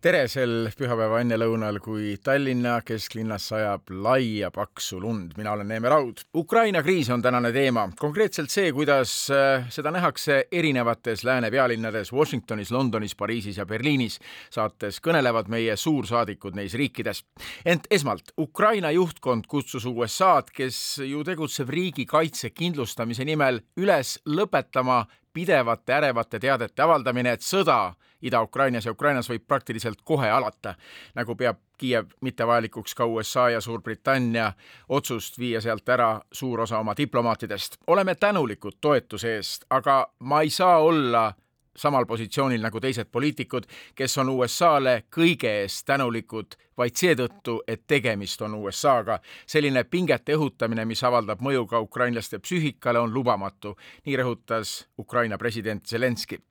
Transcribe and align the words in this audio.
tere 0.00 0.22
sel 0.32 0.70
pühapäeva 0.72 1.18
ennelõunal, 1.20 1.76
kui 1.84 2.14
Tallinna 2.24 2.78
kesklinnas 2.88 3.50
sajab 3.50 3.90
laia 3.92 4.48
paksu 4.50 4.96
lund. 5.00 5.34
mina 5.36 5.52
olen 5.52 5.68
Neeme 5.68 5.88
Raud. 5.92 6.22
Ukraina 6.34 6.82
kriis 6.82 7.10
on 7.10 7.22
tänane 7.22 7.52
teema, 7.52 7.84
konkreetselt 7.98 8.50
see, 8.50 8.72
kuidas 8.72 9.12
äh, 9.30 9.68
seda 9.68 9.92
nähakse 9.92 10.46
erinevates 10.52 11.24
lääne 11.24 11.50
pealinnades 11.50 12.12
Washingtonis, 12.12 12.70
Londonis, 12.70 13.14
Pariisis 13.14 13.58
ja 13.60 13.66
Berliinis. 13.66 14.18
saates 14.50 15.02
kõnelevad 15.04 15.52
meie 15.52 15.76
suursaadikud 15.76 16.56
neis 16.56 16.74
riikides. 16.74 17.24
ent 17.64 17.84
esmalt, 17.90 18.32
Ukraina 18.38 18.90
juhtkond 18.90 19.46
kutsus 19.46 19.84
USA-d, 19.84 20.48
kes 20.54 20.98
ju 21.04 21.24
tegutseb 21.24 21.68
riigikaitse 21.68 22.50
kindlustamise 22.50 23.24
nimel, 23.24 23.60
üles 23.76 24.18
lõpetama 24.24 25.04
pidevate 25.32 25.92
ärevate 25.92 26.40
teadete 26.40 26.82
avaldamine, 26.82 27.32
et 27.32 27.44
sõda 27.44 27.92
Ida-Ukrainas 28.22 28.86
ja 28.86 28.92
Ukrainas 28.92 29.30
võib 29.30 29.46
praktiliselt 29.48 30.02
kohe 30.04 30.30
alata, 30.30 30.74
nagu 31.14 31.36
peab 31.36 31.58
Kiiev 31.80 32.10
mittevajalikuks 32.20 32.94
ka 32.94 33.06
USA 33.08 33.46
ja 33.50 33.60
Suurbritannia 33.60 34.52
otsust 34.88 35.38
viia 35.38 35.60
sealt 35.60 35.88
ära 35.88 36.20
suur 36.32 36.60
osa 36.60 36.78
oma 36.78 36.94
diplomaatidest. 36.96 37.76
oleme 37.86 38.14
tänulikud 38.14 38.76
toetuse 38.80 39.36
eest, 39.36 39.64
aga 39.70 40.12
ma 40.18 40.40
ei 40.40 40.50
saa 40.50 40.78
olla 40.78 41.32
samal 41.76 42.06
positsioonil 42.06 42.60
nagu 42.60 42.80
teised 42.80 43.08
poliitikud, 43.12 43.64
kes 43.94 44.18
on 44.18 44.28
USA-le 44.28 45.04
kõige 45.16 45.52
eest 45.62 45.86
tänulikud 45.86 46.56
vaid 46.80 46.96
seetõttu, 46.96 47.60
et 47.68 47.86
tegemist 47.86 48.42
on 48.42 48.54
USA-ga. 48.54 49.18
selline 49.46 49.84
pingete 49.84 50.36
õhutamine, 50.36 50.84
mis 50.84 51.02
avaldab 51.04 51.40
mõju 51.40 51.66
ka 51.66 51.80
ukrainlaste 51.80 52.38
psüühikale, 52.38 52.98
on 52.98 53.14
lubamatu, 53.14 53.76
nii 54.06 54.16
rõhutas 54.16 54.86
Ukraina 54.98 55.38
president 55.38 55.86
Zelenskõi. 55.86 56.49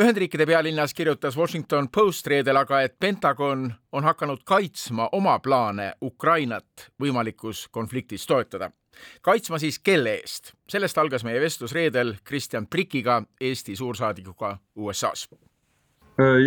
Ühendriikide 0.00 0.46
pealinnas 0.46 0.94
kirjutas 0.94 1.36
Washington 1.38 1.88
Post 1.88 2.26
reedel 2.26 2.56
aga, 2.56 2.80
et 2.82 2.96
Pentagon 3.00 3.68
on 3.92 4.04
hakanud 4.04 4.42
kaitsma 4.44 5.08
oma 5.12 5.38
plaane 5.38 5.92
Ukrainat 6.02 6.88
võimalikus 7.00 7.68
konfliktis 7.70 8.26
toetada 8.26 8.70
kaitsma 9.22 9.58
siis 9.58 9.78
kelle 9.78 10.18
eest? 10.20 10.52
sellest 10.70 10.98
algas 10.98 11.24
meie 11.26 11.40
vestlus 11.42 11.74
reedel 11.74 12.14
Kristjan 12.24 12.66
Prikiga, 12.66 13.22
Eesti 13.40 13.76
suursaadikuga 13.76 14.56
USA-s. 14.76 15.28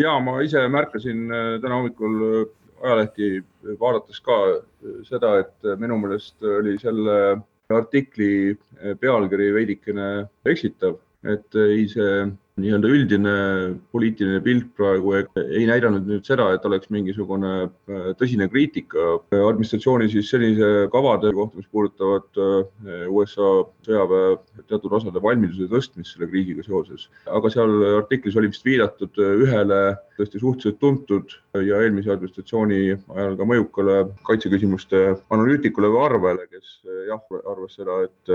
ja 0.01 0.19
ma 0.19 0.39
ise 0.41 0.67
märkasin 0.67 1.27
äh, 1.31 1.49
täna 1.61 1.81
hommikul 1.81 2.15
äh, 2.27 2.47
ajalehti 2.83 3.43
vaadates 3.79 4.21
ka 4.21 4.37
äh, 4.53 4.63
seda, 5.03 5.37
et 5.43 5.71
minu 5.79 5.99
meelest 6.01 6.43
oli 6.59 6.77
selle 6.79 7.37
artikli 7.69 8.55
pealkiri 8.99 9.49
veidikene 9.53 10.07
eksitav, 10.47 10.95
et 11.25 11.55
ei 11.57 11.87
see 11.89 12.27
nii-öelda 12.57 12.89
üldine 12.89 13.33
poliitiline 13.93 14.39
pilt 14.41 14.69
praegu 14.77 15.13
ei 15.17 15.65
näidanud 15.69 16.07
nüüd 16.09 16.25
seda, 16.25 16.47
et 16.55 16.63
oleks 16.65 16.89
mingisugune 16.93 17.51
äh, 17.67 18.07
tõsine 18.17 18.47
kriitika 18.49 19.19
administratsiooni 19.37 20.09
siis 20.09 20.29
sellise 20.33 20.87
kavade 20.93 21.31
kohta, 21.37 21.59
mis 21.59 21.69
puudutavad 21.73 22.41
äh, 22.41 23.03
USA 23.13 23.51
sõjaväe 23.85 24.37
teatud 24.69 24.95
osade 24.97 25.21
valmiduse 25.21 25.69
tõstmist 25.69 26.15
selle 26.15 26.29
kriisiga 26.31 26.65
seoses. 26.65 27.07
aga 27.29 27.51
seal 27.53 27.75
artiklis 27.99 28.37
oli 28.37 28.49
vist 28.53 28.65
viidatud 28.65 29.21
ühele 29.25 29.81
tõesti 30.17 30.41
suhteliselt 30.41 30.79
tuntud 30.81 31.37
ja 31.61 31.83
eelmise 31.83 32.13
administratsiooni 32.15 32.81
ajal 32.93 33.37
ka 33.37 33.49
mõjukale 33.53 33.99
kaitseküsimuste 34.25 35.03
analüütikule 35.33 35.93
või 35.93 36.05
arvele, 36.09 36.49
kes 36.49 36.79
jah, 37.09 37.21
arvas 37.45 37.77
seda, 37.77 38.01
et 38.07 38.33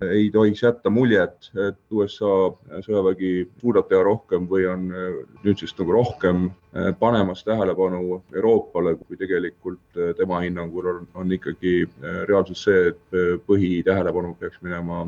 ei 0.00 0.30
tohiks 0.30 0.62
jätta 0.62 0.90
muljet, 0.90 1.50
et 1.68 1.78
USA 1.90 2.52
sõjavägi 2.84 3.46
suudab 3.62 3.88
teha 3.88 4.02
rohkem 4.04 4.44
või 4.50 4.66
on 4.68 4.90
äh, 4.92 5.14
nüüdsest 5.44 5.78
nagu 5.80 5.94
rohkem 5.96 6.42
äh, 6.50 6.90
panemas 7.00 7.40
tähelepanu 7.46 8.18
Euroopale, 8.34 8.92
kui 9.00 9.16
tegelikult 9.16 9.96
äh, 9.96 10.12
tema 10.18 10.42
hinnangul 10.44 10.90
on, 10.90 11.06
on 11.16 11.32
ikkagi 11.32 11.86
reaalsus 12.28 12.66
see, 12.66 12.90
et 12.90 13.16
põhitähelepanu 13.46 14.34
peaks 14.40 14.60
minema 14.62 15.06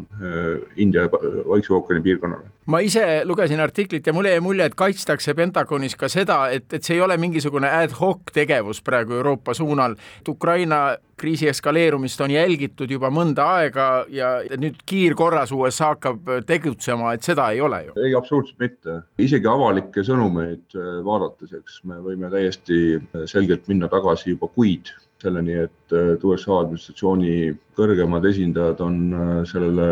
India 0.76 1.04
ja 1.04 1.10
Vaikse 1.48 1.74
ookeani 1.74 2.02
piirkonnale. 2.02 2.48
ma 2.66 2.80
ise 2.84 3.04
lugesin 3.24 3.60
artiklit 3.60 4.06
ja 4.06 4.12
mulle 4.12 4.32
jäi 4.32 4.40
mulje, 4.40 4.64
et 4.64 4.74
kaitstakse 4.74 5.34
Pentagonis 5.34 5.96
ka 5.96 6.08
seda, 6.08 6.46
et, 6.52 6.72
et 6.72 6.84
see 6.84 6.96
ei 6.96 7.04
ole 7.04 7.16
mingisugune 7.16 7.68
ad 7.68 7.92
hoc 8.00 8.32
tegevus 8.32 8.80
praegu 8.84 9.20
Euroopa 9.20 9.54
suunal, 9.54 9.96
et 10.20 10.28
Ukraina 10.28 10.96
kriisi 11.18 11.48
eskaleerumist 11.48 12.20
on 12.20 12.30
jälgitud 12.30 12.90
juba 12.90 13.10
mõnda 13.12 13.48
aega 13.58 13.88
ja 14.12 14.38
nüüd 14.56 14.77
kiirkorras 14.86 15.52
USA 15.52 15.92
hakkab 15.94 16.30
tegutsema, 16.46 17.12
et 17.14 17.26
seda 17.26 17.50
ei 17.54 17.60
ole 17.64 17.82
ju? 17.88 17.96
ei, 17.98 18.14
absoluutselt 18.18 18.62
mitte. 18.62 19.00
isegi 19.18 19.50
avalikke 19.50 20.04
sõnumeid 20.06 20.78
äh, 20.78 20.88
vaadates, 21.06 21.52
eks 21.60 21.82
me 21.88 22.00
võime 22.04 22.30
täiesti 22.32 22.80
äh, 22.96 23.26
selgelt 23.30 23.68
minna 23.70 23.90
tagasi 23.92 24.34
juba 24.34 24.50
kuid 24.54 24.92
selleni, 25.22 25.56
et 25.66 25.96
äh, 25.96 26.14
USA 26.24 26.60
administratsiooni 26.62 27.54
kõrgemad 27.78 28.26
esindajad 28.30 28.82
on 28.84 29.00
sellele 29.46 29.88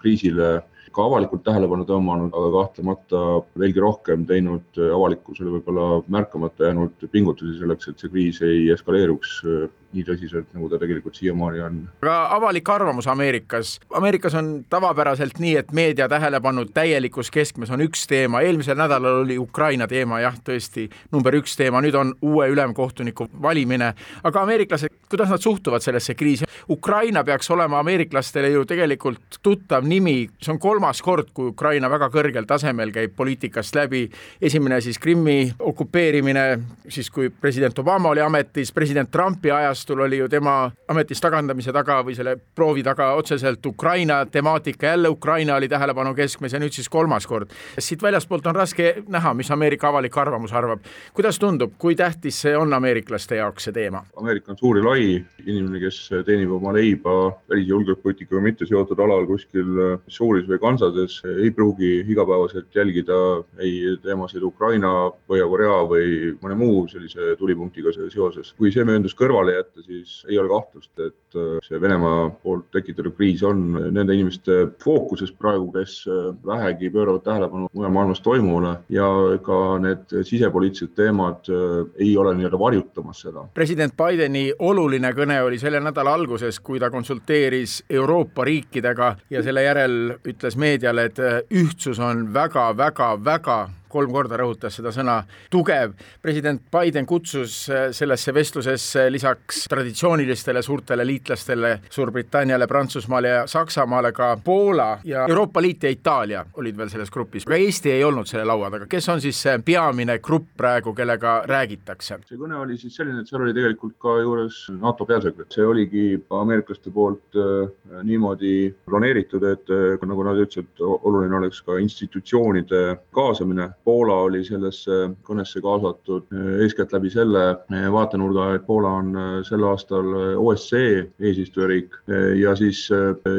kriisile 0.00 0.60
ka 0.94 1.04
avalikult 1.06 1.44
tähelepanu 1.46 1.84
tõmmanud, 1.86 2.34
aga 2.34 2.50
kahtlemata 2.56 3.20
veelgi 3.58 3.82
rohkem 3.82 4.24
teinud 4.26 4.80
avalikkusele 4.80 5.52
võib-olla 5.56 6.00
märkamata 6.10 6.66
jäänud 6.68 7.06
pingutusi 7.12 7.58
selleks, 7.60 7.90
et 7.90 8.02
see 8.02 8.10
kriis 8.12 8.40
ei 8.46 8.64
eskaleeruks 8.74 9.36
äh, 9.46 9.68
nii 9.94 10.04
tõsiselt, 10.06 10.48
nagu 10.56 10.68
ta 10.70 10.80
tegelikult 10.80 11.18
siiamaani 11.18 11.62
on. 11.66 11.78
aga 12.02 12.16
avalik 12.36 12.68
arvamus 12.68 13.06
Ameerikas, 13.10 13.78
Ameerikas 13.94 14.34
on 14.34 14.64
tavapäraselt 14.70 15.38
nii, 15.38 15.54
et 15.62 15.72
meedia 15.72 16.08
tähelepanu 16.08 16.64
täielikus 16.74 17.30
keskmes 17.30 17.70
on 17.70 17.84
üks 17.86 18.06
teema, 18.10 18.42
eelmisel 18.46 18.78
nädalal 18.78 19.22
oli 19.22 19.38
Ukraina 19.38 19.88
teema 19.90 20.20
jah, 20.24 20.38
tõesti 20.44 20.88
number 21.12 21.38
üks 21.38 21.56
teema, 21.60 21.82
nüüd 21.84 21.94
on 21.94 22.14
uue 22.22 22.48
ülemkohtuniku 22.50 23.28
valimine, 23.42 23.92
aga 24.24 24.42
ameeriklased, 24.42 24.98
kuidas 25.10 25.30
nad 25.30 25.42
suhtuvad 25.42 25.86
sellesse 25.86 26.14
kriisi? 26.14 26.50
Ukraina 26.70 27.24
peaks 27.24 27.50
olema 27.50 27.78
ameeriklastele 27.80 28.50
ju 28.50 28.64
tegelikult 28.68 29.40
tuttav 29.42 29.86
nimi, 29.86 30.28
see 30.42 30.52
on 30.54 30.58
kolm 30.58 30.80
kolmas 30.80 31.02
kord, 31.04 31.28
kui 31.36 31.50
Ukraina 31.52 31.90
väga 31.92 32.08
kõrgel 32.08 32.46
tasemel 32.48 32.88
käib 32.94 33.12
poliitikast 33.16 33.74
läbi, 33.76 34.06
esimene 34.40 34.78
siis 34.80 34.96
Krimmi 34.98 35.52
okupeerimine, 35.60 36.44
siis 36.88 37.10
kui 37.12 37.28
president 37.28 37.76
Obama 37.78 38.08
oli 38.14 38.22
ametis, 38.24 38.72
president 38.72 39.10
Trumpi 39.12 39.52
ajastul 39.80 40.00
oli 40.00 40.18
ju 40.18 40.28
tema 40.28 40.70
ametist 40.88 41.22
tagandamise 41.24 41.72
taga 41.72 42.02
või 42.04 42.12
selle 42.14 42.34
proovi 42.36 42.82
taga 42.84 43.14
otseselt 43.16 43.64
Ukraina 43.66 44.26
temaatika, 44.26 44.86
jälle 44.86 45.08
Ukraina 45.08 45.56
oli 45.56 45.68
tähelepanu 45.68 46.12
keskmes 46.14 46.52
ja 46.52 46.58
nüüd 46.60 46.74
siis 46.76 46.88
kolmas 46.88 47.26
kord. 47.26 47.48
siit 47.78 48.02
väljaspoolt 48.02 48.46
on 48.46 48.54
raske 48.54 49.02
näha, 49.08 49.32
mis 49.34 49.50
Ameerika 49.50 49.88
avalik 49.88 50.16
arvamus 50.18 50.52
arvab. 50.52 50.80
kuidas 51.14 51.38
tundub, 51.38 51.72
kui 51.78 51.94
tähtis 51.94 52.40
see 52.42 52.56
on 52.56 52.72
ameeriklaste 52.72 53.36
jaoks, 53.36 53.64
see 53.64 53.72
teema? 53.72 54.04
Ameerika 54.16 54.52
on 54.52 54.58
suur 54.58 54.76
ja 54.78 54.84
lai, 54.84 55.24
inimene, 55.46 55.80
kes 55.80 56.10
teenib 56.26 56.50
oma 56.50 56.72
leiba 56.72 57.32
välis- 57.48 57.68
ja 57.68 57.74
julgeolekupoliitikaga 57.74 58.42
mitte 58.42 58.66
seotud 58.66 58.98
alal 58.98 59.26
kuskil 59.26 59.64
Missouris 60.04 60.48
või 60.48 60.58
Kansades 60.58 61.22
ei 61.24 61.50
pruugi 61.50 62.04
igapäevaselt 62.08 62.68
jälgida 62.74 63.44
ei 63.58 63.96
teemasid 64.02 64.42
Ukraina, 64.42 65.10
Põhja-Korea 65.28 65.80
või 65.88 66.36
mõne 66.42 66.54
muu 66.54 66.86
sellise 66.88 67.36
tulipunktiga 67.38 67.92
seoses. 67.92 68.52
kui 68.58 68.72
see 68.72 68.84
mööndus 68.84 69.14
kõrvale 69.14 69.54
jätta, 69.56 69.69
siis 69.84 70.26
ei 70.28 70.38
ole 70.38 70.48
kahtlust, 70.48 70.92
et 70.98 71.36
äh, 71.38 71.58
see 71.64 71.80
Venemaa 71.80 72.28
poolt 72.42 72.70
tekitatud 72.74 73.14
kriis 73.16 73.42
on 73.46 73.62
nende 73.94 74.14
inimeste 74.14 74.58
fookuses 74.82 75.32
praegu, 75.32 75.70
kes 75.74 76.04
äh, 76.10 76.30
vähegi 76.46 76.90
pööravad 76.90 77.24
tähelepanu 77.26 77.70
mujal 77.72 77.94
maailmas 77.94 78.22
toimuvale 78.24 78.74
ja 78.92 79.08
ka 79.46 79.78
need 79.82 80.16
sisepoliitilised 80.28 80.94
teemad 80.98 81.50
äh, 81.50 81.80
ei 82.02 82.16
ole 82.18 82.34
nii-öelda 82.38 82.58
varjutamas 82.58 83.24
seda. 83.26 83.46
president 83.54 83.96
Bideni 83.96 84.46
oluline 84.58 85.12
kõne 85.16 85.40
oli 85.46 85.58
selle 85.58 85.80
nädala 85.80 86.14
alguses, 86.14 86.60
kui 86.60 86.80
ta 86.80 86.90
konsulteeris 86.90 87.80
Euroopa 87.90 88.44
riikidega 88.44 89.14
ja 89.30 89.42
selle 89.42 89.64
järel 89.66 90.16
ütles 90.24 90.56
meediale, 90.56 91.10
et 91.10 91.20
ühtsus 91.50 92.00
on 92.02 92.28
väga-väga-väga 92.34 93.60
kolm 93.90 94.12
korda 94.14 94.38
rõhutas 94.40 94.78
seda 94.78 94.92
sõna 94.94 95.20
tugev. 95.50 95.92
president 96.22 96.62
Biden 96.72 97.06
kutsus 97.06 97.66
sellesse 97.96 98.34
vestlusesse 98.34 99.06
lisaks 99.12 99.64
traditsioonilistele 99.68 100.62
suurtele 100.62 101.06
liitlastele 101.06 101.80
Suurbritanniale, 101.90 102.66
Prantsusmaale 102.66 103.28
ja 103.28 103.46
Saksamaale 103.46 104.12
ka 104.12 104.36
Poola 104.44 104.98
ja 105.04 105.26
Euroopa 105.28 105.62
Liit 105.62 105.82
ja 105.82 105.90
Itaalia 105.90 106.44
olid 106.54 106.76
veel 106.76 106.88
selles 106.88 107.10
grupis, 107.10 107.46
aga 107.46 107.56
Eesti 107.56 107.92
ei 107.92 108.04
olnud 108.04 108.28
selle 108.30 108.44
laua 108.44 108.70
taga, 108.70 108.86
kes 108.90 109.08
on 109.08 109.20
siis 109.20 109.42
see 109.42 109.58
peamine 109.64 110.18
grupp 110.18 110.54
praegu, 110.56 110.94
kellega 110.94 111.40
räägitakse? 111.48 112.20
see 112.28 112.38
kõne 112.38 112.58
oli 112.60 112.78
siis 112.78 112.96
selline, 112.96 113.22
et 113.22 113.30
seal 113.30 113.42
oli 113.44 113.54
tegelikult 113.56 113.96
ka 114.02 114.16
juures 114.20 114.62
NATO 114.80 115.06
peasekretär, 115.08 115.50
see 115.54 115.66
oligi 115.66 116.04
ameeriklaste 116.40 116.92
poolt 116.94 117.38
äh, 117.38 118.02
niimoodi 118.06 118.70
planeeritud, 118.86 119.44
et 119.50 119.72
äh, 119.74 120.08
nagu 120.10 120.26
nad 120.26 120.40
ütlesid, 120.40 120.70
oluline 120.80 121.36
oleks 121.40 121.62
ka 121.66 121.78
institutsioonide 121.82 122.82
kaasamine. 123.16 123.70
Poola 123.84 124.16
oli 124.26 124.42
sellesse 124.44 124.98
kõnesse 125.26 125.62
kaasatud 125.64 126.28
äh, 126.34 126.50
eeskätt 126.64 126.92
läbi 126.94 127.10
selle 127.12 127.44
vaatenurga, 127.92 128.50
et 128.56 128.66
Poola 128.66 128.92
on 129.00 129.14
sel 129.46 129.64
aastal 129.66 130.08
OSCE 130.38 131.06
eesistujariik 131.20 131.94
ja 132.38 132.54
siis 132.58 132.82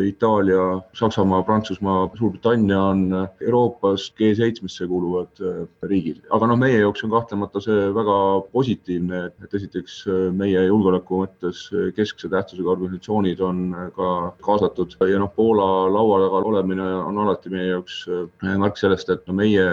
Itaalia, 0.08 0.82
Saksamaa, 0.98 1.42
Prantsusmaa, 1.44 2.10
Suurbritannia 2.18 2.80
on 2.92 3.04
Euroopas 3.42 4.08
G7-sse 4.20 4.88
kuuluvad 4.88 5.42
riigid. 5.90 6.22
aga 6.30 6.48
noh, 6.48 6.60
meie 6.60 6.80
jaoks 6.82 7.04
on 7.06 7.14
kahtlemata 7.14 7.62
see 7.64 7.90
väga 7.96 8.18
positiivne, 8.54 9.24
et 9.44 9.56
esiteks 9.60 10.02
meie 10.38 10.66
julgeoleku 10.68 11.22
mõttes 11.24 11.64
keskse 11.98 12.30
tähtsusega 12.32 12.74
organisatsioonid 12.76 13.42
on 13.46 13.64
ka 13.96 14.12
kaasatud 14.46 14.96
ja 15.10 15.22
noh, 15.22 15.32
Poola 15.36 15.68
laua 15.92 16.22
taga 16.26 16.44
olemine 16.52 16.88
on 17.02 17.20
alati 17.26 17.52
meie 17.54 17.72
jaoks 17.74 18.04
märk 18.42 18.80
sellest, 18.80 19.10
et 19.14 19.28
no 19.28 19.36
meie 19.38 19.66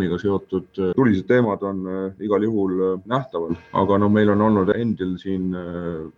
regiooniga 0.00 0.18
seotud 0.20 0.78
äh, 0.78 0.92
tulised 0.96 1.26
teemad 1.28 1.62
on 1.62 1.84
äh, 1.86 2.24
igal 2.24 2.42
juhul 2.44 3.00
nähtaval, 3.08 3.54
aga 3.76 3.98
noh, 4.00 4.10
meil 4.12 4.30
on 4.32 4.40
olnud 4.40 4.70
endil 4.74 5.16
siin 5.20 5.50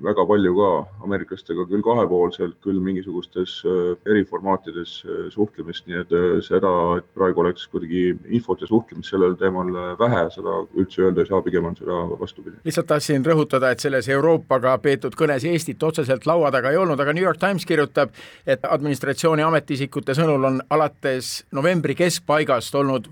väga 0.02 0.24
palju 0.28 0.52
ka 0.56 0.68
ameeriklastega 1.06 1.66
küll 1.70 1.82
kahepoolselt, 1.84 2.56
küll 2.64 2.80
mingisugustes 2.82 3.62
eriformaatides 4.08 4.94
suhtlemist, 5.32 5.86
nii 5.88 6.00
et 6.02 6.14
seda, 6.46 6.72
et 7.00 7.06
praegu 7.16 7.42
oleks 7.42 7.66
kuidagi 7.72 8.12
infot 8.34 8.60
ja 8.60 8.68
suhtlemist 8.68 9.12
sellel 9.12 9.34
teemal 9.40 9.70
vähe, 9.98 10.24
seda 10.34 10.58
üldse 10.78 11.06
öelda 11.06 11.24
ei 11.24 11.30
saa, 11.30 11.42
pigem 11.44 11.68
on 11.70 11.76
seda 11.78 11.98
vastupidi. 12.20 12.56
lihtsalt 12.64 12.90
tahtsin 12.92 13.26
rõhutada, 13.26 13.72
et 13.72 13.82
selles 13.82 14.08
Euroopaga 14.12 14.76
peetud 14.82 15.16
kõnes 15.18 15.46
Eestit 15.48 15.82
otseselt 15.82 16.26
laua 16.28 16.52
taga 16.54 16.72
ei 16.72 16.80
olnud, 16.80 17.00
aga 17.00 17.14
New 17.16 17.24
York 17.24 17.40
Times 17.42 17.66
kirjutab, 17.68 18.12
et 18.46 18.64
administratsiooni 18.68 19.44
ametiisikute 19.46 20.16
sõnul 20.18 20.48
on 20.48 20.60
alates 20.70 21.32
novembri 21.52 21.96
keskpaigast 21.98 22.74
olnud 22.78 23.10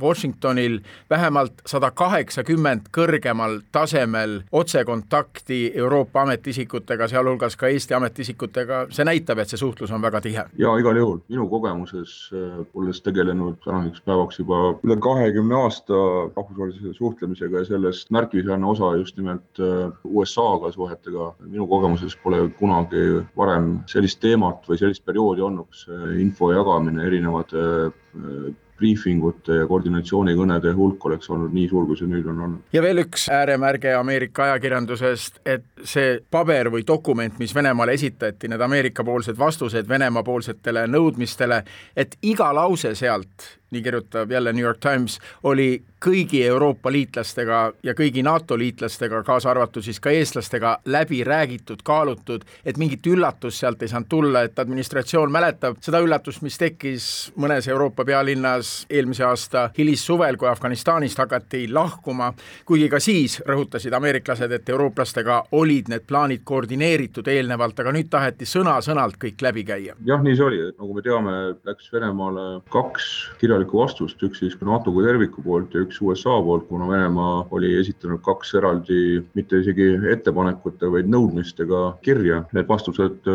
Washingtonil 0.60 0.80
vähemalt 1.10 1.62
sada 1.66 1.90
kaheksakümmend 1.90 2.90
kõrgemal 2.92 3.60
tasemel 3.72 4.42
otsekontakti 4.52 5.72
Euroopa 5.74 6.22
ametiisikutega, 6.22 7.08
sealhulgas 7.08 7.56
ka 7.56 7.68
Eesti 7.68 7.94
ametiisikutega, 7.94 8.86
see 8.90 9.04
näitab, 9.04 9.38
et 9.38 9.48
see 9.48 9.58
suhtlus 9.58 9.90
on 9.90 10.02
väga 10.02 10.20
tihe. 10.20 10.44
ja 10.58 10.76
igal 10.78 10.96
juhul, 10.96 11.18
minu 11.28 11.48
kogemuses, 11.48 12.30
äh, 12.34 12.66
olles 12.74 13.00
tegelenud 13.02 13.58
tänaseks 13.64 14.00
päevaks 14.04 14.38
juba 14.38 14.76
üle 14.84 14.96
kahekümne 14.96 15.54
aasta 15.54 15.94
rahvusvahelise 16.36 16.94
suhtlemisega 16.94 17.58
ja 17.58 17.64
sellest 17.64 18.10
märkimisväärne 18.10 18.66
osa 18.66 18.96
just 18.96 19.16
nimelt 19.16 19.60
äh, 19.60 19.92
USA-ga 20.04 20.72
suhetega, 20.72 21.34
minu 21.46 21.66
kogemuses 21.66 22.16
pole 22.16 22.48
kunagi 22.58 23.24
varem 23.36 23.78
sellist 23.86 24.20
teemat 24.20 24.68
või 24.68 24.78
sellist 24.78 25.04
perioodi 25.04 25.40
olnud, 25.40 25.70
kus 25.70 25.86
info 26.18 26.52
jagamine 26.52 27.06
erinevate 27.06 27.62
äh, 27.86 28.54
briifingute 28.80 29.60
ja 29.60 29.68
koordinatsioonikõnede 29.70 30.72
hulk 30.76 31.06
oleks 31.10 31.30
olnud 31.30 31.54
nii 31.54 31.68
suur, 31.70 31.86
kui 31.88 32.00
see 32.00 32.10
nüüd 32.10 32.26
on 32.32 32.42
olnud. 32.46 32.64
ja 32.72 32.82
veel 32.82 33.04
üks 33.04 33.28
ääremärge 33.32 33.94
Ameerika 33.98 34.48
ajakirjandusest, 34.48 35.40
et 35.44 35.66
see 35.84 36.18
paber 36.30 36.72
või 36.72 36.86
dokument, 36.86 37.38
mis 37.38 37.54
Venemaale 37.54 37.96
esitati, 37.98 38.48
need 38.48 38.66
Ameerika-poolsed 38.66 39.38
vastused 39.38 39.88
Venemaa-poolsetele 39.88 40.86
nõudmistele, 40.90 41.62
et 41.96 42.16
iga 42.22 42.52
lause 42.56 42.94
sealt 42.98 43.59
nii 43.70 43.82
kirjutab 43.82 44.30
jälle 44.30 44.52
New 44.52 44.64
York 44.64 44.80
Times, 44.80 45.18
oli 45.42 45.82
kõigi 46.00 46.40
Euroopa 46.46 46.92
liitlastega 46.92 47.72
ja 47.82 47.94
kõigi 47.94 48.22
NATO 48.24 48.56
liitlastega, 48.58 49.22
kaasa 49.22 49.50
arvatud 49.50 49.84
siis 49.84 50.00
ka 50.00 50.10
eestlastega, 50.10 50.78
läbi 50.88 51.20
räägitud, 51.24 51.82
kaalutud, 51.84 52.44
et 52.64 52.78
mingit 52.80 53.06
üllatust 53.06 53.60
sealt 53.60 53.82
ei 53.82 53.90
saanud 53.92 54.08
tulla, 54.08 54.42
et 54.48 54.58
administratsioon 54.58 55.32
mäletab 55.32 55.76
seda 55.84 56.00
üllatust, 56.00 56.42
mis 56.42 56.56
tekkis 56.58 57.08
mõnes 57.36 57.68
Euroopa 57.68 58.04
pealinnas 58.08 58.86
eelmise 58.90 59.26
aasta 59.28 59.66
hilissuvel, 59.76 60.40
kui 60.40 60.48
Afganistanist 60.48 61.20
hakati 61.20 61.66
lahkuma, 61.68 62.32
kuigi 62.64 62.88
ka 62.88 63.00
siis 63.00 63.36
rõhutasid 63.46 63.94
ameeriklased, 63.96 64.52
et 64.56 64.72
eurooplastega 64.72 65.42
olid 65.60 65.92
need 65.92 66.08
plaanid 66.08 66.46
koordineeritud 66.48 67.28
eelnevalt, 67.28 67.84
aga 67.84 67.92
nüüd 67.92 68.08
taheti 68.10 68.48
sõna-sõnalt 68.48 69.20
kõik 69.20 69.44
läbi 69.44 69.66
käia. 69.68 69.98
jah, 70.06 70.24
nii 70.24 70.36
see 70.36 70.48
oli, 70.48 70.64
nagu 70.72 70.96
me 70.96 71.04
teame, 71.04 71.36
läks 71.68 71.92
Venemaale 71.92 72.48
kaks 72.72 73.10
kirja 73.40 73.59
kirjalikku 73.60 73.78
vastust, 73.78 74.22
üks 74.22 74.40
siis 74.40 74.56
NATO 74.64 74.92
kui 74.92 75.04
terviku 75.04 75.42
poolt 75.42 75.74
ja 75.74 75.82
üks 75.84 76.00
USA 76.00 76.40
poolt, 76.42 76.66
kuna 76.68 76.88
Venemaa 76.88 77.46
oli 77.50 77.74
esitanud 77.80 78.20
kaks 78.24 78.54
eraldi, 78.54 79.20
mitte 79.34 79.60
isegi 79.60 79.98
ettepanekute, 80.12 80.88
vaid 80.90 81.08
nõudmistega 81.10 81.96
kirja. 82.02 82.44
Need 82.56 82.68
vastused, 82.68 83.26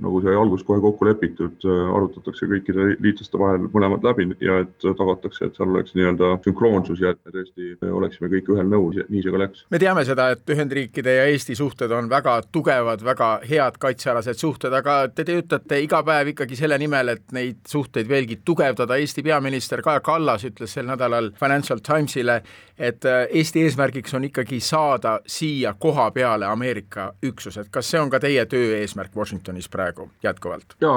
nagu 0.00 0.22
sai 0.22 0.34
alguses 0.34 0.64
kohe 0.66 0.80
kokku 0.80 1.08
lepitud, 1.08 1.64
arutatakse 1.64 2.48
kõikide 2.48 2.94
liitlaste 3.02 3.38
vahel 3.38 3.68
mõlemad 3.68 4.04
läbi 4.04 4.30
ja 4.40 4.62
et 4.64 4.74
tagatakse, 4.84 5.48
et 5.48 5.58
seal 5.58 5.70
oleks 5.70 5.94
nii-öelda 5.94 6.38
sünkroonsus 6.44 7.02
ja 7.02 7.12
et 7.14 7.20
me 7.24 7.34
tõesti 7.34 7.90
oleksime 7.90 8.30
kõik 8.32 8.50
ühel 8.54 8.70
nõul 8.70 9.02
nii 9.08 9.22
see 9.24 9.34
ka 9.34 9.42
läks. 9.42 9.66
me 9.70 9.80
teame 9.82 10.04
seda, 10.06 10.30
et 10.34 10.54
Ühendriikide 10.54 11.18
ja 11.18 11.28
Eesti 11.30 11.56
suhted 11.58 11.92
on 11.92 12.08
väga 12.10 12.38
tugevad, 12.52 13.02
väga 13.04 13.30
head 13.48 13.78
kaitsealased 13.82 14.38
suhted, 14.40 14.72
aga 14.72 15.08
te 15.08 15.26
töötate 15.26 15.80
iga 15.82 16.02
päev 16.06 16.32
ikkagi 16.34 16.56
selle 16.58 16.78
nimel, 16.80 17.14
et 17.16 17.34
neid 17.34 17.62
suhteid 17.68 18.08
veelgi 18.08 18.40
tugevdada. 18.44 18.98
Eesti 19.00 19.24
peaminister 19.26 19.73
peaminister 19.74 19.82
Kaja 19.82 20.00
Kallas 20.00 20.44
ütles 20.44 20.74
sel 20.74 20.86
nädalal 20.86 21.32
Financial 21.38 21.78
Timesile, 21.78 22.42
et 22.78 23.04
äh, 23.04 23.28
Eesti 23.30 23.62
eesmärgiks 23.62 24.14
on 24.14 24.24
ikkagi 24.24 24.58
saada 24.60 25.20
siia 25.26 25.74
koha 25.78 26.10
peale 26.10 26.46
Ameerika 26.46 27.14
üksused. 27.22 27.70
kas 27.70 27.90
see 27.90 28.00
on 28.00 28.10
ka 28.10 28.18
teie 28.20 28.44
töö 28.46 28.78
eesmärk 28.80 29.14
Washingtonis 29.16 29.68
praegu 29.68 30.08
jätkuvalt? 30.22 30.74
ja 30.80 30.90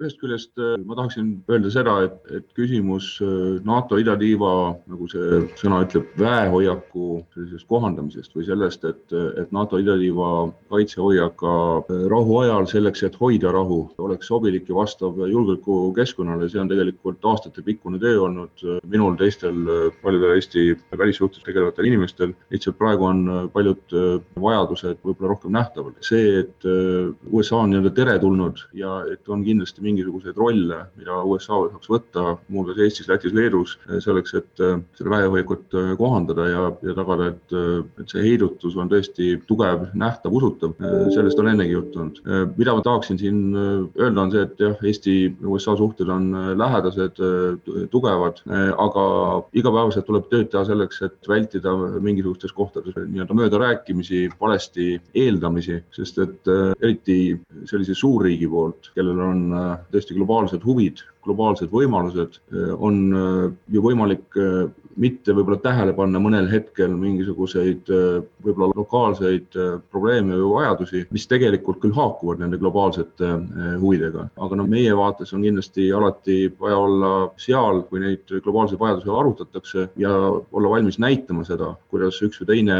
ühest 0.00 0.18
küljest 0.20 0.52
äh, 0.58 0.78
ma 0.84 0.96
tahaksin 0.96 1.44
öelda 1.50 1.70
seda, 1.70 1.96
et, 2.04 2.16
et 2.32 2.46
küsimus 2.56 3.18
äh, 3.20 3.60
NATO 3.64 3.98
idatiiva, 4.00 4.74
nagu 4.88 5.08
see 5.08 5.42
sõna 5.60 5.82
ütleb, 5.84 6.08
väehoiaku 6.18 7.24
sellisest 7.34 7.68
kohandamisest 7.68 8.34
või 8.36 8.48
sellest, 8.48 8.84
et, 8.88 9.16
et 9.42 9.52
NATO 9.52 9.78
idatiiva 9.78 10.48
kaitsehoiak 10.72 11.36
ka 11.38 11.54
rahu 12.08 12.40
ajal 12.40 12.66
selleks, 12.70 13.04
et 13.04 13.20
hoida 13.20 13.52
rahu, 13.52 13.82
oleks 13.98 14.32
sobilik 14.32 14.68
ja 14.68 14.80
vastav 14.80 15.20
julgeolekukeskkonnale, 15.28 16.48
see 16.48 16.60
on 16.62 16.72
tegelikult 16.72 17.24
aastatepikkune 17.32 18.00
töö 18.00 18.17
olnud 18.22 18.64
minul, 18.88 19.16
teistel 19.18 19.56
paljudel 20.02 20.36
Eesti 20.36 20.64
välissuhtes 20.98 21.44
tegelevatel 21.46 21.88
inimestel. 21.88 22.34
lihtsalt 22.52 22.78
praegu 22.78 23.06
on 23.08 23.50
paljud 23.52 23.94
vajadused 24.40 25.00
võib-olla 25.04 25.32
rohkem 25.32 25.54
nähtaval. 25.56 25.94
see, 26.04 26.40
et 26.42 26.66
USA 27.32 27.62
on 27.62 27.72
nii-öelda 27.72 27.92
teretulnud 27.94 28.62
ja 28.76 29.02
et 29.12 29.28
on 29.28 29.44
kindlasti 29.44 29.82
mingisuguseid 29.84 30.36
rolle, 30.36 30.80
mida 30.98 31.20
USA 31.24 31.60
saaks 31.72 31.90
võtta, 31.90 32.36
muuhulgas 32.48 32.80
Eestis, 32.84 33.08
Lätis, 33.08 33.34
Leedus, 33.36 33.76
selleks, 34.04 34.34
et 34.38 34.64
seda 34.98 35.12
väehoiakut 35.14 35.76
kohandada 35.98 36.48
ja, 36.48 36.64
ja 36.86 36.96
tagada, 36.96 37.30
et, 37.32 37.56
et 38.02 38.12
see 38.12 38.24
heidutus 38.24 38.76
on 38.76 38.90
tõesti 38.90 39.36
tugev, 39.48 39.88
nähtav, 39.98 40.34
usutav. 40.34 40.74
sellest 41.14 41.38
on 41.40 41.52
ennegi 41.52 41.76
juttu 41.76 42.02
olnud. 42.02 42.20
mida 42.56 42.74
ma 42.74 42.84
tahaksin 42.84 43.18
siin 43.20 43.42
öelda, 43.56 44.20
on 44.22 44.32
see, 44.34 44.44
et 44.46 44.62
jah, 44.62 44.76
Eesti 44.88 45.16
ja 45.28 45.48
USA 45.48 45.76
suhted 45.76 46.08
on 46.12 46.30
lähedased, 46.58 47.20
tugevad 47.90 48.07
tugevad, 48.08 48.40
eh, 48.48 48.72
aga 48.78 49.04
igapäevaselt 49.52 50.06
tuleb 50.06 50.28
tööd 50.30 50.50
teha 50.52 50.64
selleks, 50.64 51.02
et 51.02 51.28
vältida 51.28 51.74
mingisugustes 52.00 52.52
kohtades 52.56 52.96
nii-öelda 52.96 53.36
möödarääkimisi, 53.36 54.28
valesti 54.40 55.00
eeldamisi, 55.14 55.82
sest 55.94 56.18
et 56.24 56.48
eh, 56.48 56.72
eriti 56.80 57.18
sellise 57.68 57.94
suurriigi 57.94 58.48
poolt, 58.48 58.92
kellel 58.94 59.20
on 59.20 59.44
eh, 59.52 59.76
tõesti 59.92 60.16
globaalsed 60.16 60.64
huvid, 60.64 61.04
globaalsed 61.28 61.72
võimalused, 61.72 62.40
on 62.80 63.00
ju 63.68 63.84
võimalik 63.84 64.40
mitte 64.98 65.34
võib-olla 65.34 65.58
tähele 65.62 65.94
panna 65.96 66.20
mõnel 66.22 66.48
hetkel 66.50 66.92
mingisuguseid 66.98 67.90
äh, 67.94 68.18
võib-olla 68.44 68.74
lokaalseid 68.76 69.58
äh, 69.58 69.76
probleeme 69.92 70.36
või 70.36 70.50
vajadusi, 70.56 71.04
mis 71.14 71.26
tegelikult 71.30 71.80
küll 71.82 71.94
haakuvad 71.96 72.42
nende 72.42 72.58
globaalsete 72.60 73.28
äh, 73.28 73.70
huvidega. 73.82 74.28
aga 74.36 74.58
noh, 74.58 74.68
meie 74.70 74.94
vaates 74.98 75.32
on 75.36 75.44
kindlasti 75.46 75.88
alati 75.94 76.38
vaja 76.60 76.80
olla 76.82 77.12
seal, 77.40 77.84
kui 77.90 78.02
neid 78.02 78.34
globaalseid 78.44 78.80
vajadusi 78.80 79.12
arutatakse 79.14 79.86
ja 80.02 80.14
olla 80.34 80.74
valmis 80.74 80.98
näitama 81.02 81.46
seda, 81.46 81.72
kuidas 81.92 82.18
üks 82.24 82.42
või 82.42 82.50
teine 82.52 82.78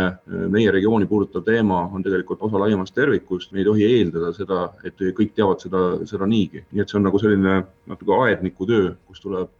meie 0.50 0.72
regiooni 0.74 1.06
puudutav 1.06 1.46
teema 1.46 1.84
on 1.94 2.02
tegelikult 2.02 2.42
osa 2.46 2.60
laiemast 2.64 2.94
tervikust. 2.94 3.52
me 3.52 3.62
ei 3.62 3.68
tohi 3.68 3.86
eeldada 3.86 4.32
seda, 4.34 4.64
et 4.84 4.98
kõik 4.98 5.34
teavad 5.36 5.62
seda, 5.62 5.84
seda 6.08 6.26
niigi. 6.26 6.64
nii 6.72 6.82
et 6.82 6.90
see 6.90 6.98
on 6.98 7.06
nagu 7.06 7.22
selline 7.22 7.60
natuke 7.88 8.14
aedniku 8.38 8.66
töö, 8.66 8.94
kus 9.06 9.20
tuleb 9.20 9.50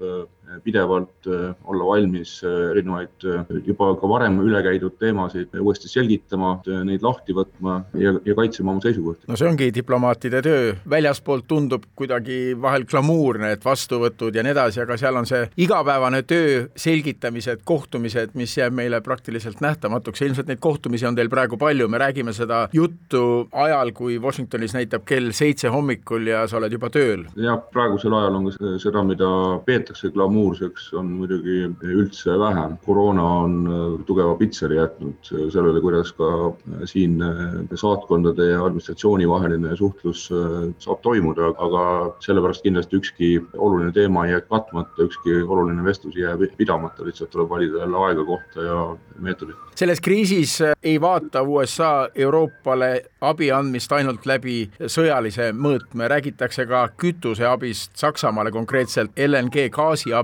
pidevalt 0.64 1.28
olla 1.28 1.86
valmis 1.86 2.38
erinevaid 2.44 3.26
juba 3.66 3.90
ka 4.00 4.08
varem 4.10 4.38
üle 4.44 4.62
käidud 4.64 4.96
teemasid 5.00 5.54
uuesti 5.60 5.90
selgitama, 5.90 6.56
neid 6.86 7.04
lahti 7.04 7.34
võtma 7.36 7.80
ja, 7.98 8.14
ja 8.24 8.36
kaitsema 8.38 8.72
oma 8.74 8.84
seisukohti. 8.84 9.28
no 9.28 9.36
see 9.38 9.48
ongi 9.48 9.70
diplomaatide 9.74 10.42
töö, 10.44 10.72
väljaspoolt 10.90 11.46
tundub 11.48 11.84
kuidagi 11.98 12.56
vahel 12.60 12.86
glamuurne, 12.88 13.52
et 13.56 13.64
vastuvõtud 13.64 14.34
ja 14.34 14.44
nii 14.44 14.54
edasi, 14.54 14.82
aga 14.84 14.98
seal 15.00 15.18
on 15.20 15.28
see 15.28 15.44
igapäevane 15.64 16.22
töö, 16.28 16.66
selgitamised, 16.78 17.64
kohtumised, 17.68 18.34
mis 18.38 18.56
jääb 18.58 18.76
meile 18.76 19.00
praktiliselt 19.04 19.62
nähtamatuks 19.64 20.22
ja 20.22 20.30
ilmselt 20.30 20.50
neid 20.50 20.62
kohtumisi 20.64 21.06
on 21.08 21.18
teil 21.18 21.30
praegu 21.32 21.58
palju, 21.60 21.88
me 21.88 22.00
räägime 22.02 22.34
seda 22.36 22.66
juttu 22.72 23.48
ajal, 23.52 23.92
kui 23.96 24.18
Washingtonis 24.22 24.74
näitab 24.76 25.06
kell 25.08 25.32
seitse 25.36 25.72
hommikul 25.72 26.30
ja 26.32 26.44
sa 26.48 26.58
oled 26.60 26.72
juba 26.72 26.90
tööl. 26.94 27.26
jah, 27.36 27.60
praegusel 27.72 28.14
ajal 28.14 28.40
on 28.40 28.50
ka 28.50 28.74
seda, 28.82 29.04
mida 29.06 29.30
peetakse 29.66 30.10
glamuurseks, 30.38 30.92
on 30.94 31.06
muidugi 31.18 31.66
üldse 31.82 32.38
vähem. 32.38 32.76
koroona 32.86 33.22
on 33.22 34.04
tugeva 34.06 34.34
pitseri 34.38 34.76
jätnud 34.76 35.30
sellele, 35.50 35.80
kuidas 35.80 36.12
ka 36.12 36.52
siin 36.84 37.18
saatkondade 37.74 38.50
ja 38.50 38.64
administratsiooni 38.64 39.28
vaheline 39.28 39.76
suhtlus 39.76 40.28
saab 40.78 41.02
toimuda, 41.02 41.52
aga 41.58 41.84
sellepärast 42.24 42.62
kindlasti 42.62 42.96
ükski 42.96 43.30
oluline 43.56 43.92
teema 43.92 44.26
ei 44.26 44.32
jää 44.32 44.40
katmata, 44.40 45.02
ükski 45.02 45.42
oluline 45.42 45.84
vestlus 45.84 46.16
ei 46.16 46.22
jää 46.22 46.36
pidamata, 46.56 47.04
lihtsalt 47.04 47.30
tuleb 47.30 47.48
valida 47.48 47.78
jälle 47.78 48.04
aega, 48.06 48.24
kohta 48.24 48.62
ja 48.62 48.96
meetodit. 49.18 49.56
selles 49.74 50.00
kriisis 50.00 50.58
ei 50.82 51.00
vaata 51.00 51.42
USA 51.42 52.08
Euroopale 52.14 53.04
abi 53.20 53.52
andmist 53.52 53.92
ainult 53.92 54.26
läbi 54.26 54.70
sõjalise 54.86 55.52
mõõtme, 55.52 56.08
räägitakse 56.08 56.66
ka 56.66 56.88
kütuseabist 56.96 57.96
Saksamaale, 57.98 58.50
konkreetselt 58.50 59.10
LNG 59.18 59.70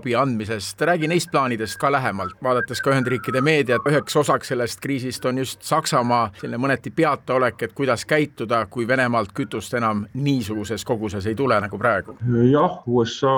gaasiabi 0.04 0.14
andmisest, 0.14 0.80
räägi 0.80 1.08
neist 1.08 1.30
plaanidest 1.30 1.78
ka 1.78 1.90
lähemalt, 1.92 2.36
vaadates 2.42 2.80
ka 2.82 2.90
Ühendriikide 2.90 3.40
meediat, 3.40 3.82
üheks 3.88 4.16
osaks 4.16 4.48
sellest 4.48 4.80
kriisist 4.80 5.24
on 5.24 5.38
just 5.38 5.62
Saksamaa 5.62 6.30
selline 6.40 6.58
mõneti 6.60 6.90
peataolek, 6.94 7.62
et 7.62 7.72
kuidas 7.72 8.04
käituda, 8.04 8.66
kui 8.70 8.86
Venemaalt 8.86 9.32
kütust 9.32 9.74
enam 9.74 10.04
niisuguses 10.14 10.84
koguses 10.84 11.26
ei 11.26 11.34
tule 11.34 11.58
nagu 11.60 11.78
praegu. 11.78 12.16
jah, 12.50 12.82
USA 12.86 13.32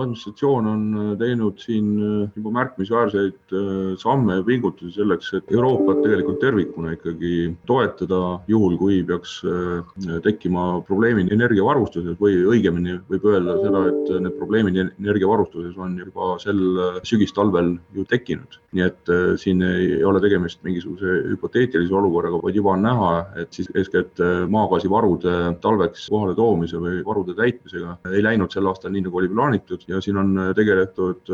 administratsioon 0.00 0.66
on 0.66 1.16
teinud 1.18 1.58
siin 1.58 1.96
juba 2.36 2.50
märkimisväärseid 2.50 3.56
samme 3.98 4.36
ja 4.36 4.42
pingutusi 4.42 4.92
selleks, 4.92 5.32
et 5.34 5.52
Euroopat 5.52 6.02
tegelikult 6.02 6.40
tervikuna 6.40 6.92
ikkagi 6.92 7.56
toetada, 7.66 8.40
juhul 8.48 8.76
kui 8.78 9.02
peaks 9.02 9.40
äh, 9.44 10.20
tekkima 10.22 10.82
probleemid 10.86 11.32
energiavarustuses 11.32 12.18
või 12.20 12.42
õigemini 12.44 13.00
võib 13.08 13.24
öelda 13.24 13.56
seda, 13.62 13.86
et 13.88 14.14
need 14.20 14.38
probleemid 14.38 14.76
energiavarustuses 14.98 15.77
on 15.82 15.96
juba 15.98 16.34
sel 16.42 16.60
äh, 16.78 16.98
sügistalvel 17.06 17.76
ju 17.94 18.04
tekkinud. 18.08 18.58
nii 18.76 18.84
et 18.84 19.08
äh, 19.08 19.32
siin 19.40 19.62
ei 19.64 20.02
ole 20.04 20.20
tegemist 20.20 20.60
mingisuguse 20.66 21.14
hüpoteetilise 21.30 21.94
olukorraga, 21.94 22.40
vaid 22.42 22.58
juba 22.58 22.74
on 22.74 22.82
näha, 22.84 23.12
et 23.40 23.52
siis 23.56 23.70
eeskätt 23.74 24.20
maagaasivarude 24.52 25.34
talveks 25.62 26.08
kohale 26.12 26.34
toomise 26.36 26.80
või 26.82 27.00
varude 27.06 27.36
täitmisega 27.38 27.96
ei 28.12 28.22
läinud 28.24 28.52
sel 28.52 28.68
aastal 28.68 28.92
nii, 28.92 29.06
nagu 29.06 29.20
oli 29.22 29.30
plaanitud 29.32 29.86
ja 29.88 30.02
siin 30.04 30.20
on 30.20 30.34
tegeletud 30.56 31.32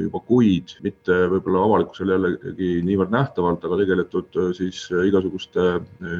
juba 0.00 0.22
kuid, 0.26 0.76
mitte 0.86 1.18
võib-olla 1.34 1.66
avalikkusele 1.66 2.16
jällegi 2.16 2.70
niivõrd 2.86 3.12
nähtavalt, 3.12 3.64
aga 3.68 3.80
tegeletud 3.82 4.40
siis 4.56 4.86
igasuguste 5.08 5.68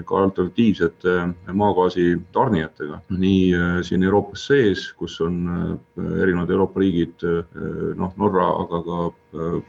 ka 0.09 0.23
alternatiivsete 0.27 1.17
maagaasi 1.63 2.07
tarnijatega, 2.33 3.01
nii 3.19 3.55
äh, 3.57 3.79
siin 3.87 4.03
Euroopas 4.07 4.47
sees, 4.51 4.87
kus 4.99 5.19
on 5.25 5.39
äh, 5.49 6.07
erinevad 6.23 6.51
Euroopa 6.51 6.81
riigid, 6.83 7.25
äh, 7.27 7.43
noh, 7.55 8.13
Norra, 8.17 8.47
aga 8.63 8.81
ka 8.87 8.99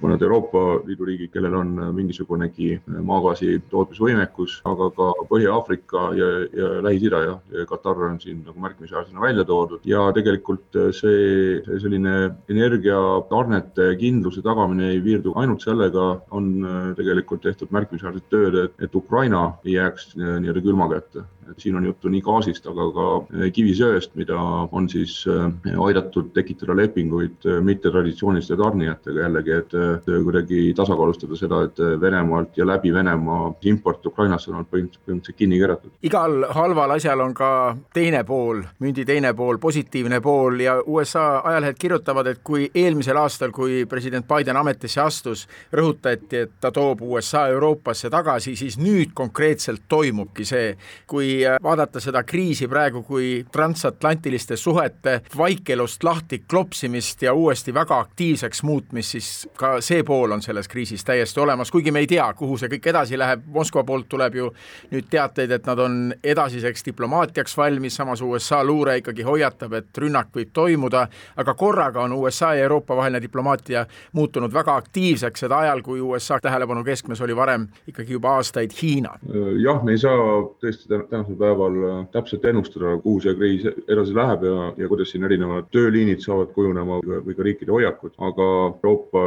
mõned 0.04 0.24
Euroopa 0.24 0.62
Liidu 0.88 1.08
riigid, 1.08 1.32
kellel 1.34 1.56
on 1.60 1.72
mingisugunegi 1.96 2.78
maagaasi 2.88 3.58
tootmisvõimekus, 3.72 4.60
aga 4.68 4.90
ka 4.96 5.10
Põhja-Aafrika 5.30 6.06
ja, 6.18 6.30
ja 6.56 6.70
Lähis-Ida 6.84 7.22
ja, 7.25 7.36
Katar 7.70 8.02
on 8.10 8.20
siin 8.24 8.42
nagu 8.48 8.60
märkimisväärsena 8.63 9.24
välja 9.24 9.46
toodud. 9.48 9.84
Ja 9.88 10.06
tegelikult 10.16 10.80
see, 10.96 11.60
see 11.66 11.80
selline 11.84 12.16
energiatarnete 12.52 13.94
kindluse 14.02 14.44
tagamine 14.46 14.92
ei 14.94 15.04
piirdu 15.04 15.36
ainult 15.40 15.63
sellega, 15.63 16.10
on 16.36 16.52
tegelikult 17.00 17.44
tehtud 17.48 17.72
märkimisväärset 17.75 18.28
tööd, 18.32 18.60
et, 18.66 18.75
et 18.88 19.00
Ukraina 19.00 19.54
ei 19.66 19.78
jääks 19.78 20.13
nii-öelda 20.18 20.63
külma 20.63 20.92
kätte 20.92 21.28
siin 21.57 21.75
on 21.75 21.85
juttu 21.85 22.09
nii 22.09 22.21
gaasist, 22.21 22.65
aga 22.67 22.85
ka 22.95 23.07
eh, 23.38 23.51
kivisöest, 23.53 24.15
mida 24.15 24.39
on 24.71 24.89
siis 24.89 25.25
eh, 25.27 25.77
aidatud 25.85 26.31
tekitada 26.33 26.75
lepinguid 26.77 27.45
eh, 27.45 27.59
mittetraditsiooniliste 27.62 28.57
tarnijatega 28.57 29.25
jällegi, 29.25 29.51
et 29.51 29.75
kuidagi 30.07 30.73
tasakaalustada 30.75 31.38
seda, 31.38 31.62
et 31.67 31.79
Venemaalt 32.01 32.57
ja 32.57 32.67
läbi 32.67 32.93
Venemaa 32.93 33.53
import 33.69 34.05
Ukrainasse 34.05 34.51
on 34.51 34.65
põhimõtteliselt 34.69 35.38
kinni 35.38 35.59
keeratud. 35.59 35.91
igal 36.03 36.47
halval 36.55 36.95
asjal 36.97 37.23
on 37.23 37.33
ka 37.33 37.50
teine 37.93 38.23
pool, 38.23 38.63
mündi 38.79 39.05
teine 39.05 39.33
pool, 39.33 39.57
positiivne 39.57 40.21
pool 40.21 40.59
ja 40.59 40.77
USA 40.85 41.41
ajalehed 41.43 41.79
kirjutavad, 41.79 42.27
et 42.27 42.43
kui 42.43 42.69
eelmisel 42.75 43.17
aastal, 43.17 43.51
kui 43.51 43.85
president 43.89 44.27
Biden 44.27 44.57
ametisse 44.57 45.01
astus, 45.01 45.47
rõhutati, 45.73 46.43
et 46.45 46.57
ta 46.62 46.71
toob 46.71 47.01
USA 47.01 47.47
Euroopasse 47.53 48.09
tagasi, 48.09 48.55
siis 48.55 48.77
nüüd 48.81 49.13
konkreetselt 49.13 49.88
toimubki 49.89 50.45
see, 50.45 50.73
kui 51.07 51.33
kui 51.34 51.46
äh, 51.46 51.58
vaadata 51.63 52.00
seda 52.00 52.24
kriisi 52.24 52.68
praegu 52.68 53.02
kui 53.04 53.46
transatlantiliste 53.52 54.58
suhete 54.58 55.22
vaikelust 55.38 56.04
lahti 56.04 56.44
klopsimist 56.50 57.22
ja 57.22 57.34
uuesti 57.34 57.74
väga 57.74 58.00
aktiivseks 58.00 58.63
muutmist, 58.63 59.10
siis 59.16 59.30
ka 59.58 59.80
see 59.82 60.04
pool 60.04 60.32
on 60.32 60.42
selles 60.42 60.68
kriisis 60.68 61.04
täiesti 61.04 61.40
olemas, 61.40 61.72
kuigi 61.72 61.92
me 61.92 62.04
ei 62.04 62.08
tea, 62.08 62.25
kuhu 62.38 62.58
see 62.58 62.70
kõik 62.75 62.90
edasi 62.94 63.18
läheb, 63.18 63.46
Moskva 63.54 63.84
poolt 63.84 64.10
tuleb 64.10 64.36
ju 64.36 64.50
nüüd 64.92 65.08
teateid, 65.10 65.52
et 65.52 65.66
nad 65.70 65.80
on 65.80 66.13
edasiseks 66.24 66.86
diplomaatiaks 66.86 67.58
valmis, 67.58 67.96
samas 67.96 68.22
USA 68.22 68.63
luure 68.63 68.98
ikkagi 69.02 69.25
hoiatab, 69.25 69.74
et 69.80 69.98
rünnak 69.98 70.32
võib 70.36 70.54
toimuda, 70.54 71.08
aga 71.38 71.54
korraga 71.58 72.04
on 72.04 72.13
USA 72.18 72.54
ja 72.58 72.68
Euroopa 72.68 72.96
vaheline 72.98 73.22
diplomaatia 73.22 73.86
muutunud 74.13 74.54
väga 74.54 74.75
aktiivseks, 74.82 75.46
seda 75.46 75.63
ajal, 75.66 75.82
kui 75.86 76.02
USA 76.02 76.40
tähelepanu 76.42 76.84
keskmes 76.84 77.22
oli 77.22 77.36
varem 77.36 77.68
ikkagi 77.88 78.18
juba 78.18 78.38
aastaid 78.38 78.74
Hiina. 78.82 79.18
jah, 79.63 79.84
me 79.84 79.96
ei 79.96 80.02
saa 80.02 80.18
tõesti 80.63 80.90
täna 80.90 81.23
tänasel 81.24 81.39
päeval 81.39 81.75
äh, 81.89 82.08
täpselt 82.12 82.46
ennustada, 82.46 82.98
kuhu 83.01 83.22
see 83.24 83.36
kriis 83.36 83.65
edasi 83.88 84.15
läheb 84.15 84.44
ja, 84.44 84.74
ja 84.77 84.88
kuidas 84.88 85.12
siin 85.12 85.24
erinevad 85.24 85.70
tööliinid 85.72 86.22
saavad 86.22 86.51
kujunema 86.53 87.00
või 87.03 87.36
ka 87.36 87.44
riikide 87.44 87.72
hoiakud, 87.72 88.13
aga 88.18 88.48
Euroopa 88.84 89.24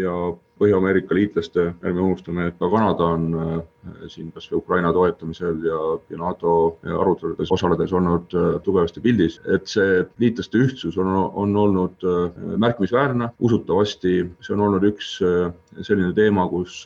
ja 0.00 0.16
Põhja-Ameerika 0.60 1.16
liitlaste, 1.16 1.72
ärme 1.82 2.02
unustame, 2.04 2.48
et 2.48 2.58
ka 2.60 2.68
Kanada 2.70 3.08
on 3.16 3.24
äh, 3.34 3.54
siin 4.08 4.30
kas 4.32 4.46
või 4.50 4.60
Ukraina 4.60 4.92
toetamisel 4.94 5.58
ja, 5.66 5.78
ja 6.12 6.18
NATO 6.20 6.52
aruteludes 6.86 7.50
osaledes 7.52 7.92
olnud 7.92 8.36
äh, 8.38 8.46
tugevasti 8.62 9.02
pildis, 9.02 9.40
et 9.50 9.66
see 9.70 10.04
liitlaste 10.22 10.60
ühtsus 10.62 10.98
on, 11.00 11.10
on 11.34 11.56
olnud 11.58 12.06
märkimisväärne, 12.62 13.32
usutavasti 13.42 14.14
see 14.44 14.54
on 14.54 14.62
olnud 14.68 14.86
üks 14.86 15.16
selline 15.82 16.12
teema, 16.14 16.44
kus 16.48 16.84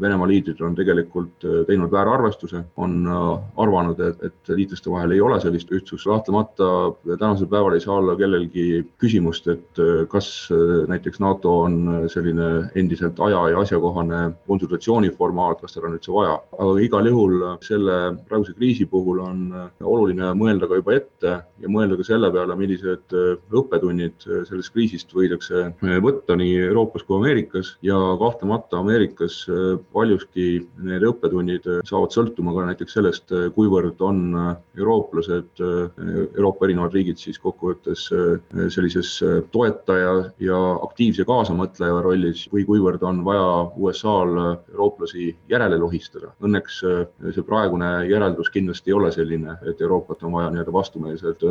Venemaa 0.00 0.26
liidrid 0.26 0.58
on 0.64 0.74
tegelikult 0.74 1.44
teinud 1.68 1.92
väärarvestuse, 1.92 2.64
on 2.82 3.06
arvanud, 3.06 4.00
et, 4.02 4.24
et 4.26 4.52
liitlaste 4.56 4.90
vahel 4.90 5.14
ei 5.14 5.22
ole 5.22 5.38
sellist 5.42 5.70
ühtsust, 5.74 6.08
kahtlemata 6.10 6.68
tänasel 7.12 7.46
päeval 7.50 7.76
ei 7.76 7.84
saa 7.84 8.00
olla 8.00 8.16
kellelgi 8.18 8.82
küsimust, 9.02 9.46
et 9.54 9.82
kas 10.10 10.30
näiteks 10.90 11.22
NATO 11.22 11.60
on 11.68 12.08
selline 12.10 12.50
endiselt 12.74 13.03
endiselt 13.04 13.20
aja 13.20 13.48
ja 13.52 13.60
asjakohane 13.60 14.20
konsultatsiooniformaat, 14.48 15.60
kas 15.60 15.74
tal 15.74 15.88
on 15.88 15.96
üldse 15.98 16.12
vaja. 16.12 16.38
aga 16.58 16.80
igal 16.80 17.06
juhul 17.08 17.42
selle 17.64 18.16
praeguse 18.28 18.54
kriisi 18.56 18.86
puhul 18.86 19.20
on 19.20 19.52
oluline 19.82 20.32
mõelda 20.38 20.68
ka 20.68 20.78
juba 20.80 20.94
ette 20.96 21.32
ja 21.60 21.68
mõelda 21.68 21.96
ka 21.96 22.04
selle 22.04 22.30
peale, 22.32 22.56
millised 22.56 23.14
õppetunnid 23.52 24.26
sellest 24.48 24.72
kriisist 24.74 25.12
võidakse 25.14 25.72
võtta 26.04 26.36
nii 26.36 26.56
Euroopas 26.68 27.04
kui 27.04 27.18
Ameerikas 27.18 27.74
ja 27.82 27.98
kahtlemata 28.20 28.80
Ameerikas 28.80 29.44
paljuski 29.92 30.64
need 30.84 31.04
õppetunnid 31.04 31.68
saavad 31.84 32.14
sõltuma 32.14 32.54
ka 32.54 32.68
näiteks 32.70 32.96
sellest, 32.98 33.32
kuivõrd 33.54 34.00
on 34.04 34.24
eurooplased, 34.78 35.60
Euroopa 35.60 36.66
erinevad 36.68 36.94
riigid 36.94 37.20
siis 37.20 37.38
kokkuvõttes 37.42 38.08
sellises 38.74 39.16
toetaja 39.52 40.14
ja 40.42 40.60
aktiivse 40.84 41.26
kaasamõtleja 41.28 42.02
rollis 42.04 42.46
või 42.52 42.64
kuivõrd 42.68 42.93
kuivõrd 42.94 43.02
on 43.02 43.24
vaja 43.24 43.72
USA-l 43.76 44.38
eurooplasi 44.72 45.36
järele 45.48 45.78
lohistada. 45.78 46.32
Õnneks 46.42 46.80
see 47.34 47.44
praegune 47.46 48.06
järeldus 48.08 48.50
kindlasti 48.50 48.90
ei 48.90 48.94
ole 48.94 49.12
selline, 49.12 49.56
et 49.66 49.80
Euroopat 49.80 50.22
on 50.22 50.32
vaja 50.32 50.50
nii-öelda 50.50 50.72
vastumeelselt 50.72 51.42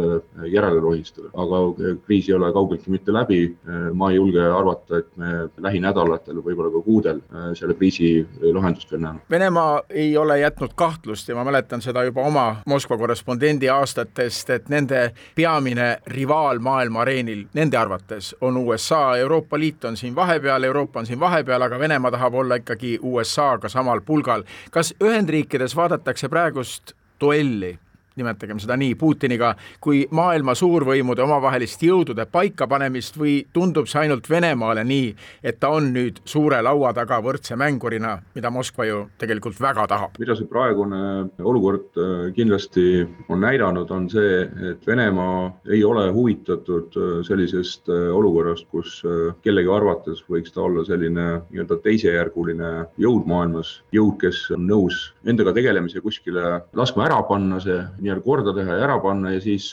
järele 0.47 0.81
lohistada, 0.81 1.29
aga 1.33 1.61
kriis 2.05 2.29
ei 2.29 2.35
ole 2.35 2.51
kaugeltki 2.53 2.91
mitte 2.91 3.13
läbi. 3.13 3.55
ma 3.93 4.11
ei 4.11 4.15
julge 4.15 4.41
arvata, 4.41 4.97
et 4.97 5.17
me 5.17 5.49
lähinädalatel, 5.57 6.35
võib-olla 6.35 6.71
ka 6.71 6.81
kuudel 6.81 7.19
selle 7.53 7.73
kriisi 7.73 8.25
lahendust 8.53 8.91
veel 8.91 9.01
näeme. 9.01 9.19
Venemaa 9.29 9.81
ei 9.89 10.17
ole 10.17 10.39
jätnud 10.39 10.73
kahtlust 10.75 11.29
ja 11.29 11.35
ma 11.35 11.43
mäletan 11.43 11.81
seda 11.81 12.03
juba 12.03 12.21
oma 12.21 12.55
Moskva 12.65 12.97
korrespondendi 12.97 13.69
aastatest, 13.69 14.49
et 14.49 14.69
nende 14.69 15.11
peamine 15.35 15.97
rivaal 16.07 16.59
maailma 16.59 17.01
areenil 17.01 17.45
nende 17.53 17.77
arvates 17.77 18.35
on 18.41 18.57
USA, 18.57 19.17
Euroopa 19.17 19.59
Liit 19.59 19.85
on 19.85 19.97
siin 19.97 20.15
vahepeal, 20.15 20.63
Euroopa 20.63 20.99
on 20.99 21.05
siin 21.05 21.19
vahepeal, 21.19 21.32
aga 21.67 21.79
Venemaa 21.79 22.11
tahab 22.11 22.33
olla 22.33 22.55
ikkagi 22.55 22.99
USA-ga 23.01 23.69
samal 23.69 24.01
pulgal. 24.01 24.43
kas 24.71 24.93
Ühendriikides 25.03 25.75
vaadatakse 25.75 26.29
praegust 26.29 26.93
duelli 27.19 27.79
nimetagem 28.15 28.59
seda 28.61 28.77
nii, 28.79 28.95
Putiniga 28.99 29.53
kui 29.83 30.03
maailma 30.11 30.55
suurvõimude 30.57 31.23
omavahelist 31.25 31.83
jõudude 31.83 32.25
paikapanemist 32.31 33.17
või 33.19 33.39
tundub 33.53 33.89
see 33.89 34.03
ainult 34.05 34.29
Venemaale 34.29 34.83
nii, 34.87 35.09
et 35.43 35.59
ta 35.59 35.73
on 35.73 35.91
nüüd 35.95 36.21
suure 36.29 36.61
laua 36.65 36.93
taga 36.95 37.19
võrdse 37.23 37.57
mängurina, 37.59 38.17
mida 38.35 38.51
Moskva 38.53 38.87
ju 38.87 39.03
tegelikult 39.21 39.59
väga 39.61 39.87
tahab? 39.89 40.19
mida 40.19 40.35
see 40.37 40.47
praegune 40.49 40.99
olukord 41.43 41.97
äh, 41.97 42.31
kindlasti 42.35 43.03
on 43.29 43.41
näidanud, 43.43 43.91
on 43.91 44.07
see, 44.11 44.43
et 44.71 44.87
Venemaa 44.87 45.49
ei 45.71 45.83
ole 45.83 46.05
huvitatud 46.13 46.97
äh, 46.97 47.11
sellisest 47.27 47.89
äh, 47.89 48.09
olukorrast, 48.13 48.67
kus 48.71 49.01
kellegi 49.43 49.69
arvates 49.71 50.23
võiks 50.29 50.53
ta 50.53 50.63
olla 50.63 50.83
selline 50.87 51.25
nii-öelda 51.49 51.77
teisejärguline 51.83 52.71
jõud 53.01 53.27
maailmas, 53.29 53.75
jõud, 53.95 54.15
kes 54.21 54.45
on 54.55 54.67
nõus 54.69 54.99
endaga 55.29 55.53
tegelemise 55.55 56.01
kuskile 56.03 56.61
laskma 56.77 57.07
ära 57.07 57.19
panna, 57.27 57.59
see 57.63 57.79
nii-öelda 58.03 58.23
korda 58.25 58.53
teha 58.55 58.77
ja 58.77 58.85
ära 58.87 58.97
panna 59.03 59.33
ja 59.33 59.41
siis 59.43 59.69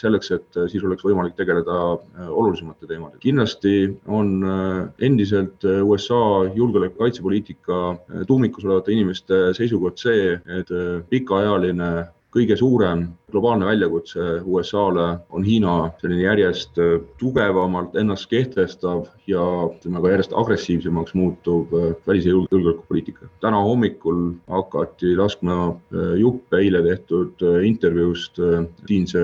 selleks, 0.00 0.30
et 0.36 0.60
siis 0.72 0.84
oleks 0.84 1.04
võimalik 1.06 1.36
tegeleda 1.38 1.76
äh, 1.94 2.28
olulisemate 2.28 2.88
teemadega. 2.88 3.20
kindlasti 3.22 3.74
on 4.06 4.32
äh, 4.44 4.78
endiselt 5.06 5.64
äh, 5.64 5.80
USA 5.84 6.20
julgeoleku 6.54 7.00
kaitsepoliitika 7.00 7.80
tuumikus 8.28 8.64
olevate 8.68 8.92
inimeste 8.94 9.42
seisukoht 9.56 10.00
see, 10.02 10.34
et 10.60 10.70
pikaajaline 11.10 11.90
kõige 12.34 12.56
suurem 12.56 13.08
globaalne 13.30 13.66
väljakutse 13.66 14.40
USA-le 14.44 15.06
on 15.30 15.44
Hiina 15.46 15.74
selline 16.00 16.24
järjest 16.24 16.78
äh, 16.80 16.98
tugevamalt 17.20 17.96
ennast 17.98 18.28
kehtestav 18.30 19.06
ja 19.30 19.42
ütleme 19.68 20.02
ka 20.02 20.12
järjest 20.14 20.34
agressiivsemaks 20.38 21.14
muutuv 21.18 21.74
äh, 21.76 21.90
välis- 22.08 22.26
ja 22.26 22.34
julgeolekupoliitika. 22.34 23.28
täna 23.40 23.62
hommikul 23.64 24.34
hakati 24.50 25.14
laskma 25.18 25.58
äh, 25.70 26.14
juppe 26.20 26.60
eile 26.60 26.82
tehtud 26.86 27.42
intervjuust 27.64 28.38
siinse 28.86 29.20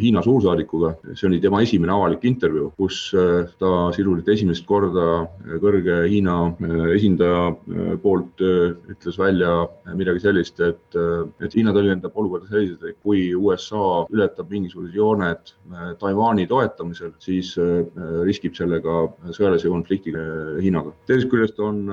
Hiina 0.00 0.22
suursaadikuga. 0.22 0.94
see 1.14 1.28
oli 1.28 1.40
tema 1.40 1.60
esimene 1.62 1.92
avalik 1.92 2.24
intervjuu, 2.24 2.72
kus 2.76 3.14
ta 3.58 3.70
sisuliselt 3.92 4.28
esimest 4.28 4.66
korda 4.66 5.26
kõrge 5.62 6.04
Hiina 6.08 6.54
esindaja 6.94 7.54
poolt 8.02 8.40
ütles 8.40 9.18
välja 9.18 9.66
midagi 9.94 10.20
sellist, 10.20 10.60
et, 10.60 10.98
et 11.40 11.54
Hiina 11.54 11.74
tõlgendab 11.76 12.14
olukorda 12.14 12.33
selliselt, 12.48 12.84
et 12.88 12.96
kui 13.02 13.28
USA 13.34 14.04
ületab 14.12 14.50
mingisugused 14.52 14.94
jooned 14.96 15.52
äh, 15.72 15.92
Taiwan'i 16.00 16.46
toetamisel, 16.50 17.12
siis 17.22 17.54
äh, 17.60 17.84
riskib 18.26 18.56
sellega 18.58 19.04
sõjalise 19.30 19.70
konfliktiga 19.72 20.22
äh, 20.22 20.62
Hiinaga. 20.64 20.94
teisest 21.08 21.30
küljest 21.32 21.60
on 21.62 21.84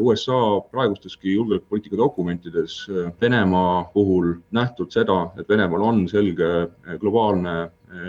USA 0.00 0.38
praegusteski 0.72 1.36
julgeolekupoliitika 1.36 1.98
dokumentides 2.00 2.78
Venemaa 3.20 3.84
puhul 3.94 4.34
nähtud 4.56 4.92
seda, 4.94 5.30
et 5.38 5.48
Venemaal 5.48 5.82
on 5.82 6.04
selge 6.10 6.50
globaalne 7.00 7.56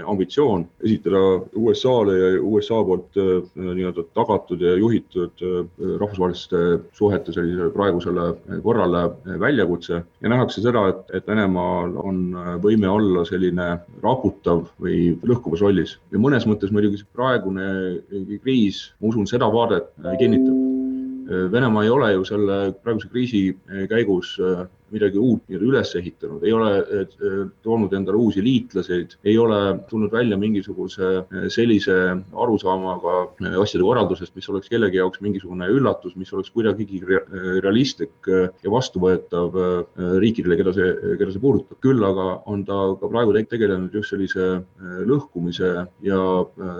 ambitsioon 0.06 0.66
esitada 0.84 1.20
USA-le 1.56 2.18
ja 2.18 2.30
USA 2.42 2.80
poolt 2.86 3.18
eh, 3.22 3.44
nii-öelda 3.56 4.06
tagatud 4.18 4.62
ja 4.62 4.76
juhitud 4.78 5.44
eh, 5.46 5.58
rahvusvaheliste 6.02 6.62
suhete 6.98 7.34
sellisele 7.36 7.70
praegusele 7.76 8.28
korrale 8.64 9.04
väljakutse. 9.40 10.02
Ja 10.22 10.32
nähakse 10.34 10.64
seda, 10.66 10.88
et, 10.92 11.04
et 11.20 11.28
Venemaal 11.28 11.94
on 12.02 12.24
võime 12.64 12.90
olla 12.90 13.26
selline 13.28 13.70
raputav 14.04 14.66
või 14.82 15.12
lõhkuvas 15.28 15.62
rollis. 15.66 15.98
Ja 16.12 16.22
mõnes 16.22 16.48
mõttes 16.50 16.74
muidugi 16.74 17.02
see 17.02 17.12
praegune 17.18 17.68
kriis, 18.44 18.88
ma 19.02 19.12
usun, 19.12 19.30
seda 19.30 19.50
vaadet 19.54 19.92
kinnitab. 20.20 20.66
Venemaa 21.52 21.84
ei 21.84 21.90
ole 21.92 22.14
ju 22.14 22.24
selle 22.24 22.58
praeguse 22.84 23.10
kriisi 23.12 23.42
käigus 23.92 24.38
midagi 24.94 25.20
uut 25.20 25.44
nii-öelda 25.48 25.67
üles 25.67 25.91
ehitanud, 26.00 26.44
ei 26.46 26.53
ole 26.56 26.72
eh, 26.79 27.41
toonud 27.65 27.94
endale 27.98 28.20
uusi 28.22 28.44
liitlaseid, 28.44 29.17
ei 29.27 29.36
ole 29.41 29.60
tulnud 29.89 30.13
välja 30.13 30.38
mingisuguse 30.39 31.10
eh, 31.20 31.48
sellise 31.53 31.96
arusaamaga 32.32 33.15
eh, 33.44 33.58
asjade 33.62 33.84
korraldusest, 33.86 34.36
mis 34.38 34.48
oleks 34.51 34.72
kellegi 34.72 35.01
jaoks 35.01 35.22
mingisugune 35.25 35.67
üllatus, 35.74 36.15
mis 36.20 36.32
oleks 36.34 36.51
kuidagigi 36.56 37.01
realistlik 37.63 38.27
ja 38.27 38.72
vastuvõetav 38.72 39.56
riikidele, 40.22 40.58
keda 40.60 40.74
see, 40.75 40.88
keda 41.20 41.34
see 41.34 41.44
puudutab. 41.44 41.79
küll 41.84 42.03
aga 42.03 42.27
on 42.50 42.63
ta 42.67 42.77
ka 43.00 43.10
praegu 43.12 43.36
tegelenud 43.38 43.94
just 43.94 44.13
sellise 44.13 44.62
lõhkumise 45.08 45.70
ja 46.06 46.21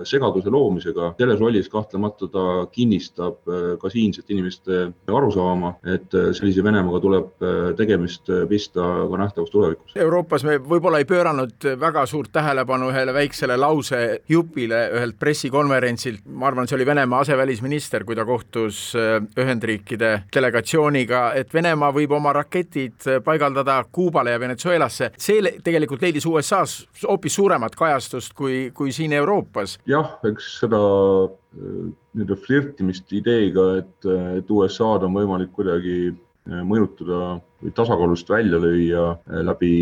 segaduse 0.08 0.50
loomisega. 0.50 1.12
selles 1.18 1.40
rollis 1.40 1.68
kahtlemata 1.68 2.28
ta 2.32 2.44
kinnistab 2.72 3.38
ka 3.80 3.90
siinsete 3.92 4.34
inimeste 4.34 4.80
arusaama, 5.06 5.74
et 5.84 6.10
sellise 6.10 6.64
Venemaaga 6.64 7.00
tuleb 7.00 7.46
tegeleda 7.78 7.97
tegemist 7.98 8.30
äh, 8.30 8.46
pista 8.48 8.80
ka 9.10 9.16
nähtavas 9.16 9.50
tulevikus. 9.50 9.96
Euroopas 9.96 10.44
me 10.44 10.58
võib-olla 10.62 11.00
ei 11.02 11.06
pööranud 11.08 11.66
väga 11.80 12.04
suurt 12.06 12.30
tähelepanu 12.32 12.90
ühele 12.92 13.14
väiksele 13.14 13.56
lausejupile 13.58 14.82
ühelt 14.96 15.18
pressikonverentsilt, 15.18 16.24
ma 16.26 16.48
arvan, 16.48 16.68
see 16.68 16.78
oli 16.78 16.86
Venemaa 16.86 17.22
asevälisminister, 17.26 18.04
kui 18.04 18.16
ta 18.16 18.24
kohtus 18.28 18.92
äh, 18.96 19.18
Ühendriikide 19.38 20.12
delegatsiooniga, 20.34 21.32
et 21.38 21.52
Venemaa 21.54 21.90
võib 21.94 22.14
oma 22.16 22.32
raketid 22.36 23.08
äh, 23.08 23.20
paigaldada 23.24 23.82
Kuubale 23.92 24.36
ja 24.36 24.40
Venezuelasse. 24.40 25.12
see 25.18 25.58
tegelikult 25.64 26.02
leidis 26.02 26.26
USA-s 26.26 26.86
hoopis 27.02 27.34
suuremat 27.34 27.74
kajastust 27.76 28.34
kui, 28.34 28.70
kui 28.74 28.92
siin 28.92 29.12
Euroopas. 29.12 29.78
jah, 29.86 30.18
eks 30.28 30.58
seda 30.62 30.78
nii-öelda 31.58 32.36
flirtimist 32.44 33.12
ideega, 33.12 33.64
et, 33.80 34.08
et 34.38 34.50
USA-d 34.50 35.06
on 35.06 35.14
võimalik 35.16 35.50
kuidagi 35.56 36.12
mõjutada 36.48 37.38
või 37.62 37.72
tasakaalust 37.74 38.28
välja 38.30 38.58
lüüa 38.62 39.04
eh, 39.12 39.42
läbi 39.42 39.72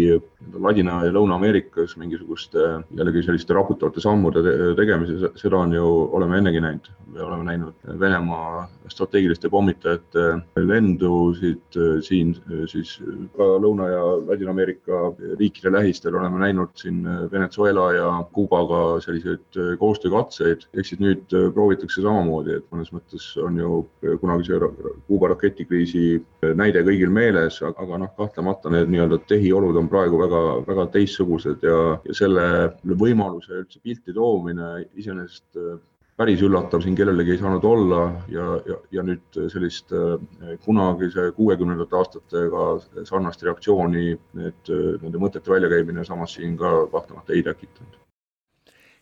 Ladina- 0.62 1.02
ja 1.04 1.12
Lõuna-Ameerikas 1.12 1.96
mingisuguste 2.00 2.62
jällegi 2.96 3.24
selliste 3.26 3.54
raputavate 3.54 4.00
sammude 4.00 4.42
tegemise, 4.78 5.32
seda 5.36 5.58
on 5.58 5.74
ju, 5.74 5.86
oleme 6.16 6.38
ennegi 6.38 6.60
näinud. 6.60 6.92
me 7.12 7.22
oleme 7.22 7.44
näinud 7.44 7.74
Venemaa 8.00 8.68
strateegiliste 8.88 9.48
pommitajate 9.48 10.24
lendusid 10.56 11.76
eh, 11.76 12.00
siin 12.02 12.34
eh, 12.50 12.64
siis 12.66 12.96
ka 13.36 13.50
Lõuna- 13.60 13.90
ja 13.92 14.02
Ladina-Ameerika 14.30 15.12
riikide 15.38 15.72
lähistel, 15.72 16.14
oleme 16.14 16.38
näinud 16.38 16.72
siin 16.74 17.04
Venezuela 17.32 17.92
ja 17.92 18.24
Kuubaga 18.32 19.00
selliseid 19.00 19.78
koostöökatseid, 19.78 20.66
ehk 20.74 20.86
siis 20.86 21.00
nüüd 21.00 21.24
proovitakse 21.54 22.02
samamoodi, 22.02 22.56
et 22.56 22.66
mõnes 22.72 22.92
mõttes 22.92 23.28
on 23.42 23.58
ju 23.60 23.86
kunagise 24.20 24.60
Kuuba 25.06 25.28
raketikriisi 25.34 26.22
näide 26.56 26.82
kõigil 26.86 27.12
meeles, 27.12 27.60
aga 27.72 27.98
noh, 28.02 28.12
kahtlemata 28.16 28.70
need 28.72 28.92
nii-öelda 28.92 29.18
tehiolud 29.28 29.76
on 29.80 29.90
praegu 29.92 30.20
väga, 30.20 30.42
väga 30.68 30.86
teistsugused 30.94 31.66
ja, 31.66 31.80
ja 32.06 32.16
selle 32.16 32.46
võimaluse 32.86 33.62
üldse 33.62 33.82
pilti 33.82 34.14
toomine 34.16 34.70
iseenesest 34.94 35.60
äh, 35.60 35.76
päris 36.16 36.40
üllatav 36.46 36.80
siin 36.84 36.96
kellelegi 36.96 37.34
ei 37.34 37.42
saanud 37.42 37.64
olla 37.68 38.00
ja, 38.32 38.46
ja, 38.68 38.78
ja 38.98 39.04
nüüd 39.06 39.42
sellist 39.52 39.92
äh, 39.96 40.16
kunagise 40.64 41.30
kuuekümnendate 41.36 42.00
aastatega 42.00 42.66
sarnast 43.04 43.44
reaktsiooni, 43.44 44.08
et 44.48 44.74
nende 45.02 45.20
mõtete 45.22 45.52
väljakäimine 45.52 46.04
samas 46.08 46.38
siin 46.38 46.56
ka 46.60 46.78
kahtlemata 46.92 47.36
ei 47.36 47.44
tekitanud 47.46 47.95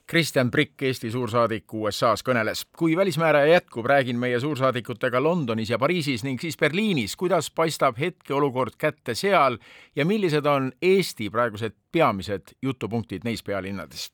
Kristjan 0.07 0.51
Prikk, 0.51 0.83
Eesti 0.83 1.11
suursaadik 1.11 1.75
USA-s 1.75 2.25
kõneles. 2.25 2.67
kui 2.77 2.97
välismääraja 2.97 3.47
jätkub, 3.47 3.87
räägin 3.87 4.19
meie 4.19 4.41
suursaadikutega 4.41 5.23
Londonis 5.23 5.71
ja 5.71 5.79
Pariisis 5.79 6.25
ning 6.25 6.41
siis 6.41 6.57
Berliinis, 6.57 7.17
kuidas 7.17 7.51
paistab 7.51 7.97
hetkeolukord 7.99 8.77
kätte 8.79 9.15
seal 9.15 9.59
ja 9.97 10.05
millised 10.05 10.47
on 10.47 10.73
Eesti 10.83 11.31
praegused 11.31 11.73
peamised 11.93 12.53
jutupunktid 12.63 13.25
neis 13.25 13.43
pealinnades. 13.43 14.13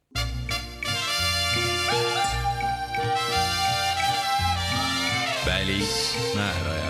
välismääraja 5.46 6.89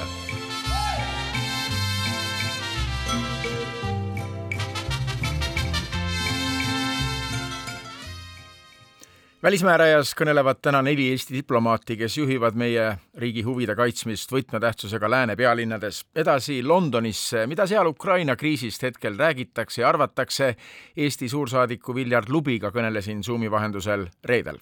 välismäärajas 9.43 10.13
kõnelevad 10.19 10.61
täna 10.63 10.83
neli 10.85 11.09
Eesti 11.11 11.35
diplomaati, 11.39 11.97
kes 11.97 12.19
juhivad 12.19 12.57
meie 12.61 12.87
riigi 13.19 13.43
huvide 13.43 13.75
kaitsmist 13.77 14.33
võtmetähtsusega 14.33 15.11
lääne 15.11 15.37
pealinnades. 15.37 16.05
edasi 16.15 16.63
Londonisse, 16.63 17.47
mida 17.47 17.67
seal 17.67 17.87
Ukraina 17.87 18.37
kriisist 18.37 18.83
hetkel 18.83 19.19
räägitakse 19.19 19.83
ja 19.83 19.89
arvatakse. 19.89 20.57
Eesti 20.97 21.29
suursaadiku 21.29 21.95
Viljar 21.95 22.25
Lubiga 22.29 22.71
kõnelesin 22.71 23.23
Zoomi 23.23 23.51
vahendusel 23.51 24.07
reedel 24.25 24.59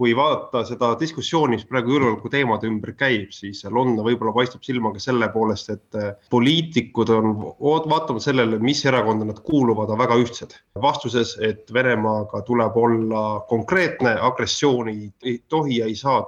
kui 0.00 0.14
vaadata 0.16 0.62
seda 0.64 0.94
diskussiooni, 0.96 1.58
mis 1.58 1.66
praegu 1.68 1.92
julgeolekuteemade 1.92 2.68
ümber 2.70 2.94
käib, 2.96 3.34
siis 3.36 3.58
London 3.68 4.00
võib-olla 4.06 4.32
paistab 4.32 4.64
silma 4.64 4.94
ka 4.94 5.02
selle 5.04 5.28
poolest, 5.34 5.68
et 5.74 5.98
äh, 6.00 6.14
poliitikud 6.32 7.12
on 7.12 7.34
vaatamata 7.60 8.16
sellele, 8.24 8.56
mis 8.64 8.80
erakonda 8.88 9.28
nad 9.28 9.42
kuuluvad, 9.44 9.92
on 9.92 10.00
väga 10.00 10.16
ühtsed. 10.22 10.56
vastuses, 10.80 11.34
et 11.44 11.68
Venemaaga 11.76 12.40
tuleb 12.48 12.80
olla 12.80 13.24
konkreetne, 13.52 14.16
agressiooni 14.30 14.96
ei 15.22 15.36
tohi 15.52 15.82
ja 15.82 15.90
ei 15.90 15.98
saa 16.00 16.22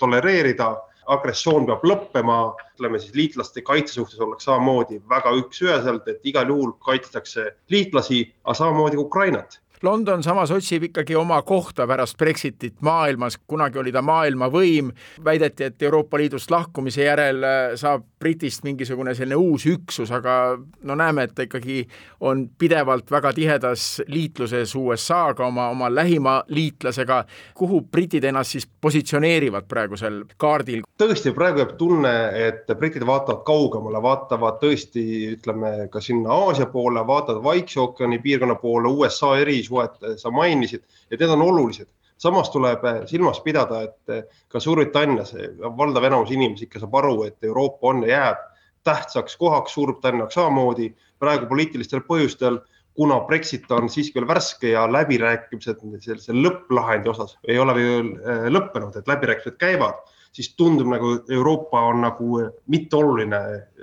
tolereerida. 0.00 0.72
Agressioon 1.08 1.64
peab 1.68 1.84
lõppema, 1.88 2.38
ütleme 2.76 2.98
siis 3.00 3.14
liitlaste 3.16 3.62
kaitse 3.64 3.94
suhtes 3.96 4.20
ollakse 4.20 4.48
samamoodi 4.48 5.02
väga 5.08 5.32
üks-üheselt, 5.40 6.08
et 6.08 6.24
igal 6.28 6.48
juhul 6.52 6.74
kaitstakse 6.84 7.46
liitlasi, 7.72 8.24
aga 8.44 8.56
samamoodi 8.56 9.00
Ukrainat 9.00 9.60
London 9.82 10.22
samas 10.22 10.50
otsib 10.50 10.88
ikkagi 10.88 11.16
oma 11.16 11.40
kohta 11.42 11.86
pärast 11.86 12.18
Brexitit 12.18 12.80
maailmas, 12.80 13.38
kunagi 13.46 13.78
oli 13.78 13.92
ta 13.92 14.02
maailmavõim, 14.02 14.92
väideti, 15.24 15.64
et 15.64 15.82
Euroopa 15.82 16.18
Liidust 16.18 16.50
lahkumise 16.50 17.04
järel 17.04 17.44
äh, 17.44 17.58
saab 17.78 18.06
Britist 18.18 18.64
mingisugune 18.66 19.14
selline 19.14 19.36
uus 19.36 19.66
üksus, 19.68 20.10
aga 20.14 20.56
no 20.58 20.96
näeme, 20.98 21.28
et 21.28 21.34
ta 21.36 21.46
ikkagi 21.46 21.84
on 22.26 22.46
pidevalt 22.58 23.10
väga 23.10 23.32
tihedas 23.36 23.86
liitluses 24.08 24.74
USA-ga, 24.78 25.46
oma, 25.46 25.68
oma 25.74 25.90
lähima 25.94 26.42
liitlasega. 26.48 27.24
kuhu 27.54 27.80
britid 27.80 28.24
ennast 28.24 28.56
siis 28.56 28.68
positsioneerivad 28.80 29.68
praegusel 29.68 30.24
kaardil? 30.36 30.82
tõesti, 30.98 31.32
praegu 31.34 31.62
jääb 31.62 31.76
tunne, 31.78 32.14
et 32.48 32.66
britid 32.78 33.06
vaatavad 33.06 33.44
kaugemale, 33.46 34.02
vaatavad 34.02 34.58
tõesti, 34.62 35.04
ütleme 35.36 35.88
ka 35.92 36.00
sinna 36.00 36.34
Aasia 36.34 36.66
poole, 36.66 37.06
vaatavad 37.06 37.42
Vaikse 37.42 37.80
ookeani 37.80 38.18
piirkonna 38.18 38.54
poole, 38.58 38.88
USA 38.88 39.36
eri 39.38 39.58
välissuhet 39.58 40.02
eh, 40.02 40.16
sa 40.16 40.30
mainisid 40.30 40.82
ja 41.10 41.16
need 41.16 41.30
on 41.30 41.42
olulised. 41.42 41.86
Samas 42.18 42.50
tuleb 42.50 42.84
eh, 42.84 43.02
silmas 43.10 43.40
pidada, 43.44 43.82
et 43.88 44.14
eh, 44.14 44.24
ka 44.48 44.60
Suurbritannias 44.60 45.34
valdav 45.78 46.08
enamus 46.08 46.32
inimesi 46.34 46.68
ikka 46.68 46.82
saab 46.84 46.98
aru, 47.00 47.22
et 47.28 47.48
Euroopa 47.50 47.92
on 47.92 48.02
ja 48.06 48.16
jääb 48.16 48.42
tähtsaks 48.84 49.36
kohaks, 49.36 49.74
Suurbritannia 49.74 50.28
samamoodi 50.34 50.92
praegu 51.18 51.48
poliitilistel 51.50 52.04
põhjustel 52.08 52.60
kuna 52.98 53.20
Brexit 53.26 53.70
on 53.70 53.86
siiski 53.90 54.18
veel 54.18 54.26
värske 54.26 54.72
ja 54.72 54.84
läbirääkimised 54.90 55.82
sellise 56.02 56.34
lõpplahendi 56.34 57.10
osas 57.12 57.36
ei 57.46 57.58
ole 57.62 57.74
veel 57.76 58.08
lõppenud, 58.50 58.96
et 58.98 59.06
läbirääkimised 59.06 59.58
käivad 59.60 60.00
siis 60.38 60.52
tundub 60.54 60.86
nagu 60.92 61.10
Euroopa 61.34 61.80
on 61.90 62.04
nagu 62.04 62.38
mitteoluline 62.70 63.40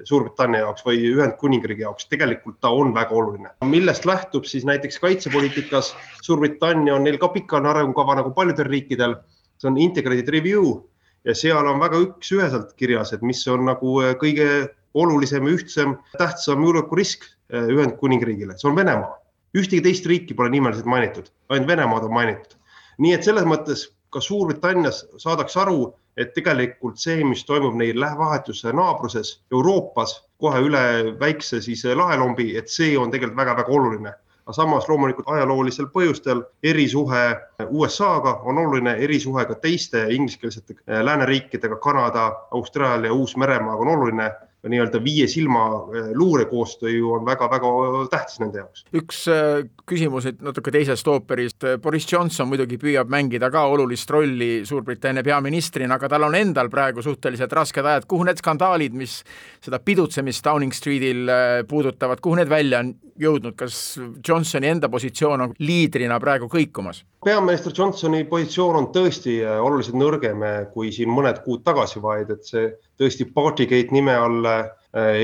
Suurbritannia 0.08 0.62
jaoks 0.64 0.86
või 0.88 1.02
Ühendkuningriigi 1.10 1.84
jaoks, 1.84 2.08
tegelikult 2.12 2.62
ta 2.64 2.72
on 2.72 2.94
väga 2.96 3.12
oluline. 3.12 3.52
millest 3.68 4.08
lähtub 4.08 4.48
siis 4.48 4.64
näiteks 4.66 5.00
kaitsepoliitikas, 5.04 5.92
Suurbritannia 6.24 6.96
on 6.96 7.04
neil 7.04 7.20
ka 7.20 7.28
pikaajaline 7.34 7.74
arengukava 7.74 8.16
nagu 8.22 8.32
paljudel 8.38 8.70
riikidel, 8.72 9.18
see 9.60 9.72
on 9.72 9.82
integrated 9.82 10.32
review 10.32 10.78
ja 11.26 11.36
seal 11.36 11.68
on 11.68 11.82
väga 11.84 12.00
üks-üheselt 12.06 12.72
kirjas, 12.80 13.12
et 13.14 13.26
mis 13.26 13.44
on 13.52 13.68
nagu 13.68 14.00
kõige 14.22 14.48
olulisem, 14.96 15.48
ühtsem, 15.52 15.98
tähtsam 16.16 16.64
julgeolekurisk 16.64 17.28
eh, 17.28 17.68
Ühendkuningriigile, 17.76 18.56
see 18.60 18.72
on 18.72 18.80
Venemaa. 18.80 19.20
ühtegi 19.56 19.82
teist 19.84 20.08
riiki 20.08 20.36
pole 20.36 20.50
nimeliselt 20.52 20.88
mainitud, 20.88 21.30
ainult 21.50 21.68
Venemaad 21.68 22.08
on 22.08 22.14
mainitud. 22.16 22.56
nii 23.00 23.14
et 23.14 23.28
selles 23.28 23.44
mõttes 23.44 23.90
ka 24.10 24.22
Suurbritannias 24.24 25.04
saadakse 25.20 25.60
aru, 25.60 25.94
et 26.18 26.34
tegelikult 26.34 27.00
see, 27.00 27.24
mis 27.24 27.44
toimub 27.46 27.76
neil 27.76 28.06
vahetuse 28.18 28.72
naabruses 28.74 29.40
Euroopas 29.52 30.16
kohe 30.40 30.62
üle 30.68 30.84
väikse 31.20 31.62
siis 31.62 31.84
lahelombi, 31.86 32.54
et 32.58 32.72
see 32.72 32.98
on 32.98 33.12
tegelikult 33.12 33.40
väga-väga 33.40 33.72
oluline. 33.72 34.14
Aga 34.46 34.54
samas 34.54 34.86
loomulikult 34.86 35.30
ajaloolisel 35.34 35.88
põhjustel 35.90 36.44
erisuhe 36.64 37.24
USA-ga 37.66 38.36
on 38.46 38.60
oluline, 38.62 38.94
erisuhe 39.02 39.46
ka 39.50 39.56
teiste 39.56 40.04
ingliskeelsete 40.14 40.76
lääneriikidega, 41.08 41.80
Kanada, 41.82 42.28
Austraalia, 42.52 43.14
Uus-Meremaaga 43.14 43.82
on 43.82 43.94
oluline 43.96 44.30
nii-öelda 44.70 45.00
viie 45.04 45.28
silma 45.28 45.66
äh, 45.68 46.10
luurekoostöö 46.14 46.90
ju 46.90 47.12
on 47.14 47.26
väga-väga 47.26 47.72
tähtis 48.12 48.40
nende 48.40 48.62
jaoks. 48.62 48.86
üks 48.94 49.22
äh, 49.32 49.66
küsimus 49.86 50.26
nüüd 50.30 50.42
natuke 50.46 50.74
teisest 50.74 51.08
ooperist, 51.08 51.66
Boris 51.82 52.08
Johnson 52.12 52.50
muidugi 52.50 52.80
püüab 52.82 53.12
mängida 53.12 53.52
ka 53.54 53.66
olulist 53.72 54.10
rolli 54.10 54.66
Suurbritannia 54.66 55.24
peaministrina, 55.24 56.00
aga 56.00 56.10
tal 56.10 56.28
on 56.28 56.36
endal 56.36 56.70
praegu 56.74 57.04
suhteliselt 57.06 57.54
rasked 57.54 57.86
ajad, 57.86 58.08
kuhu 58.10 58.26
need 58.28 58.42
skandaalid, 58.42 58.96
mis 58.98 59.20
seda 59.64 59.80
pidutsemist 59.80 60.46
Downing 60.46 60.74
Streetil 60.74 61.30
äh, 61.30 61.60
puudutavad, 61.70 62.22
kuhu 62.22 62.42
need 62.42 62.50
välja 62.50 62.82
on 62.82 62.96
jõudnud, 63.22 63.56
kas 63.56 64.00
Johnsoni 64.28 64.68
enda 64.68 64.90
positsioon 64.92 65.46
on 65.46 65.54
liidrina 65.60 66.20
praegu 66.20 66.50
kõikumas? 66.52 67.04
peaminister 67.26 67.74
Johnsoni 67.74 68.26
positsioon 68.30 68.76
on 68.82 68.90
tõesti 68.94 69.40
oluliselt 69.46 69.96
nõrgem 69.98 70.44
kui 70.74 70.92
siin 70.94 71.10
mõned 71.10 71.40
kuud 71.46 71.64
tagasi, 71.66 72.02
vaid 72.02 72.30
et 72.30 72.44
see 72.46 72.68
tõesti 73.00 73.28
Partygate 73.34 73.96
nime 73.96 74.16
all 74.16 74.46
äh, 74.50 74.68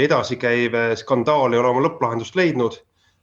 edasikäiv 0.03 0.75
skandaal 0.99 1.53
ei 1.53 1.61
ole 1.61 1.73
oma 1.73 1.85
lõpplahendust 1.87 2.35
leidnud. 2.35 2.81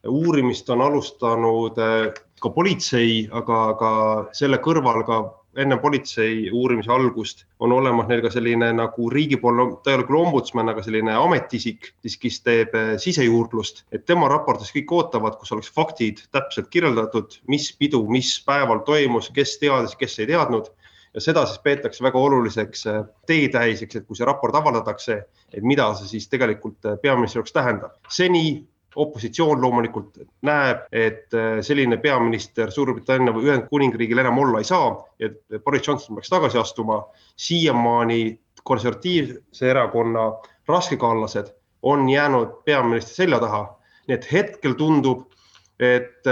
uurimist 0.08 0.68
on 0.70 0.80
alustanud 0.80 1.78
äh, 1.82 2.14
ka 2.40 2.50
politsei, 2.54 3.28
aga, 3.34 3.56
aga 3.74 3.90
selle 4.32 4.60
kõrval 4.62 5.02
ka 5.06 5.18
enne 5.58 5.78
politsei 5.82 6.50
uurimise 6.54 6.90
algust 6.94 7.44
on 7.64 7.72
olemas 7.74 8.06
neil 8.08 8.20
ka 8.22 8.30
selline 8.30 8.68
nagu 8.76 9.08
riigipoolne, 9.10 9.66
ta 9.82 9.90
ei 9.90 9.98
ole 9.98 10.06
küll 10.06 10.20
ombudsman, 10.20 10.70
aga 10.70 10.84
selline 10.86 11.16
ametiisik, 11.18 11.90
siis 12.04 12.16
kes 12.22 12.40
teeb 12.46 12.76
äh, 12.78 12.94
sisejuurdlust, 13.02 13.84
et 13.92 14.06
tema 14.06 14.30
raportis 14.30 14.70
kõik 14.76 14.94
ootavad, 15.00 15.38
kus 15.40 15.52
oleks 15.56 15.72
faktid 15.74 16.22
täpselt 16.34 16.70
kirjeldatud, 16.74 17.40
mis 17.50 17.70
pidu, 17.78 18.04
mis 18.12 18.36
päeval 18.46 18.84
toimus, 18.86 19.32
kes 19.34 19.56
teadis, 19.62 19.96
kes 19.98 20.18
ei 20.22 20.30
teadnud 20.32 20.70
ja 21.18 21.22
seda 21.22 21.42
siis 21.50 21.58
peetakse 21.64 22.04
väga 22.04 22.18
oluliseks 22.22 22.86
äh, 22.86 23.04
teetähiseks, 23.26 23.98
et 23.98 24.06
kui 24.06 24.16
see 24.16 24.26
raport 24.28 24.54
avaldatakse, 24.54 25.16
et 25.50 25.64
mida 25.66 25.90
see 25.98 26.12
siis 26.14 26.28
tegelikult 26.30 26.86
äh, 26.86 26.98
peaministri 27.02 27.40
jaoks 27.40 27.54
tähendab. 27.56 27.96
seni 28.08 28.42
opositsioon 28.98 29.60
loomulikult 29.62 30.20
näeb, 30.46 30.86
et 30.92 31.34
äh, 31.34 31.58
selline 31.66 31.98
peaminister 32.02 32.70
Suurbritannia 32.70 33.34
või 33.34 33.50
Ühendkuningriigil 33.50 34.22
enam 34.22 34.38
olla 34.44 34.62
ei 34.62 34.68
saa, 34.68 34.92
et 35.20 35.42
Boris 35.64 35.86
Johnson 35.88 36.16
peaks 36.16 36.30
tagasi 36.30 36.58
astuma. 36.58 37.02
siiamaani 37.36 38.38
konservatiivse 38.62 39.70
erakonna 39.70 40.32
raskekaallased 40.68 41.50
on 41.82 42.08
jäänud 42.08 42.62
peaministri 42.64 43.24
selja 43.24 43.38
taha, 43.40 43.64
nii 44.06 44.14
et 44.14 44.32
hetkel 44.32 44.74
tundub, 44.78 45.26
et 45.78 46.26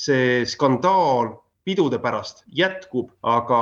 see 0.00 0.44
skandaal 0.48 1.41
pidude 1.64 1.98
pärast 2.02 2.42
jätkub, 2.58 3.10
aga 3.22 3.60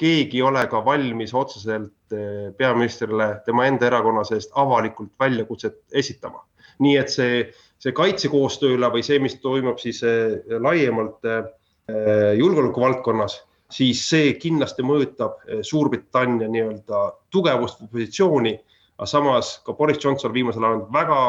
keegi 0.00 0.40
ei 0.40 0.44
ole 0.46 0.62
ka 0.72 0.80
valmis 0.84 1.34
otseselt 1.36 2.14
eh, 2.16 2.52
peaministrile 2.56 3.28
tema 3.44 3.66
enda 3.68 3.90
erakonna 3.90 4.24
seest 4.24 4.54
avalikult 4.56 5.12
väljakutset 5.20 5.82
esitama. 5.92 6.42
nii 6.78 6.96
et 7.00 7.08
see, 7.08 7.36
see 7.80 7.92
kaitsekoostööle 7.96 8.88
või 8.92 9.00
see, 9.04 9.16
mis 9.20 9.38
toimub 9.40 9.78
siis 9.80 10.02
eh, 10.04 10.38
laiemalt 10.60 11.28
eh, 11.28 11.44
julgeoleku 12.36 12.80
valdkonnas, 12.80 13.38
siis 13.72 14.02
see 14.08 14.32
kindlasti 14.40 14.82
mõjutab 14.82 15.44
Suurbritannia 15.62 16.48
nii-öelda 16.50 17.02
tugevust 17.30 17.80
või 17.82 17.92
positsiooni. 17.92 18.54
aga 18.96 19.06
samas 19.06 19.58
ka 19.64 19.72
Boris 19.72 20.00
Johnson 20.04 20.32
viimasel 20.32 20.64
ajal 20.64 20.80
on 20.80 20.92
väga 20.92 21.20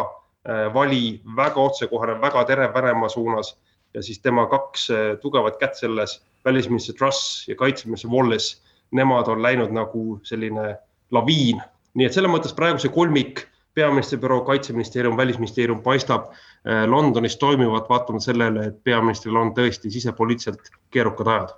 vali, 0.74 1.22
väga 1.36 1.60
otsekohane, 1.60 2.22
väga 2.22 2.43
terev 2.48 2.74
Venemaa 2.74 3.10
suunas 3.10 3.58
ja 3.98 4.04
siis 4.06 4.22
tema 4.22 4.46
kaks 4.52 4.90
eh, 4.94 5.12
tugevat 5.22 5.58
kätt 5.62 5.80
selles, 5.80 6.20
välisminister 6.46 6.96
Truss 6.96 7.48
ja 7.50 7.58
kaitseminister 7.58 8.12
Wallace, 8.14 8.62
nemad 8.96 9.28
on 9.28 9.42
läinud 9.44 9.74
nagu 9.74 10.20
selline 10.24 10.76
laviin. 11.12 11.62
nii 11.98 12.06
et 12.06 12.14
selles 12.14 12.30
mõttes 12.30 12.54
praegu 12.54 12.78
see 12.80 12.94
kolmik, 12.94 13.48
peaministri 13.74 14.20
büroo, 14.22 14.44
kaitseministeerium, 14.46 15.18
välisministeerium 15.18 15.82
paistab 15.84 16.30
eh, 16.32 16.86
Londonis 16.86 17.40
toimivat, 17.42 17.90
vaatamata 17.90 18.30
sellele, 18.30 18.68
et 18.70 18.84
peaministril 18.84 19.36
on 19.36 19.56
tõesti 19.58 19.92
sisepoliitiliselt 19.94 20.72
keerukad 20.94 21.34
ajad 21.34 21.56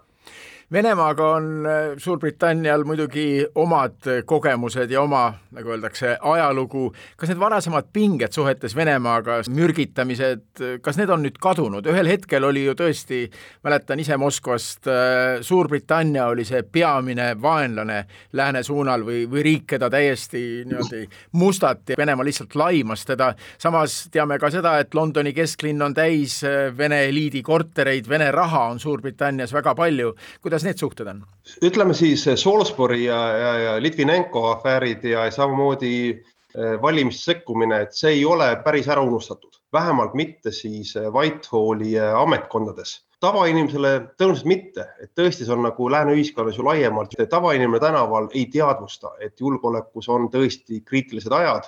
Venemaaga 0.71 1.32
on 1.34 1.65
äh, 1.65 1.97
Suurbritannial 1.97 2.84
muidugi 2.86 3.41
omad 3.55 4.05
kogemused 4.25 4.91
ja 4.91 5.01
oma, 5.01 5.34
nagu 5.51 5.71
öeldakse, 5.73 6.12
ajalugu. 6.21 6.91
kas 7.17 7.32
need 7.32 7.39
varasemad 7.41 7.88
pinged 7.93 8.36
suhetes 8.36 8.75
Venemaaga, 8.77 9.39
mürgitamised, 9.49 10.62
kas 10.86 10.99
need 10.99 11.10
on 11.10 11.23
nüüd 11.25 11.39
kadunud? 11.41 11.89
ühel 11.89 12.12
hetkel 12.12 12.45
oli 12.45 12.67
ju 12.67 12.75
tõesti, 12.77 13.23
mäletan 13.65 13.99
ise 13.99 14.17
Moskvast, 14.21 14.86
äh, 14.86 15.39
Suurbritannia 15.41 16.27
oli 16.29 16.45
see 16.45 16.62
peamine 16.62 17.32
vaenlane 17.41 18.03
lääne 18.38 18.63
suunal 18.63 19.08
või, 19.08 19.23
või 19.32 19.45
riik, 19.47 19.65
keda 19.73 19.89
täiesti 19.89 20.43
niimoodi 20.69 21.01
mustati, 21.41 21.97
Venemaa 21.97 22.25
lihtsalt 22.29 22.53
laimas 22.55 23.08
teda. 23.10 23.34
samas 23.58 23.97
teame 24.12 24.38
ka 24.39 24.51
seda, 24.53 24.77
et 24.79 24.93
Londoni 24.93 25.34
kesklinn 25.34 25.82
on 25.82 25.97
täis 25.97 26.43
äh, 26.43 26.69
Vene 26.77 27.08
eliidi 27.10 27.41
kortereid, 27.41 28.10
Vene 28.10 28.29
raha 28.32 28.67
on 28.69 28.79
Suurbritannias 28.79 29.53
väga 29.53 29.73
palju. 29.75 30.13
kuidas 30.41 30.59
kuidas 30.60 30.67
need 30.67 30.82
suhted 30.82 31.08
on? 31.08 31.24
ütleme 31.63 31.93
siis 31.93 32.26
Salisbury 32.36 33.04
ja, 33.06 33.19
ja, 33.38 33.54
ja 33.63 33.82
Litvinenko 33.82 34.50
afäärid 34.52 35.04
ja 35.08 35.30
samamoodi 35.32 35.93
eh, 36.12 36.82
valimiste 36.82 37.32
sekkumine, 37.32 37.84
et 37.86 37.93
see 37.95 38.17
ei 38.17 38.26
ole 38.26 38.56
päris 38.63 38.89
ära 38.91 39.02
unustatud, 39.02 39.62
vähemalt 39.74 40.13
mitte 40.19 40.52
siis 40.52 40.95
Whitehalli 41.13 41.95
ametkondades 42.00 43.00
tavainimesele 43.19 43.89
tõenäoliselt 44.19 44.48
mitte, 44.48 44.86
et 45.04 45.12
tõesti, 45.15 45.43
see 45.45 45.56
on 45.56 45.65
nagu 45.67 45.89
lääne 45.91 46.13
ühiskonnas 46.15 46.58
ju 46.58 46.63
laiemalt, 46.63 47.15
tavainimene 47.30 47.82
tänaval 47.84 48.30
ei 48.34 48.45
teadvusta, 48.52 49.12
et 49.19 49.39
julgeolekus 49.39 50.08
on 50.10 50.30
tõesti 50.32 50.80
kriitilised 50.86 51.36
ajad. 51.36 51.67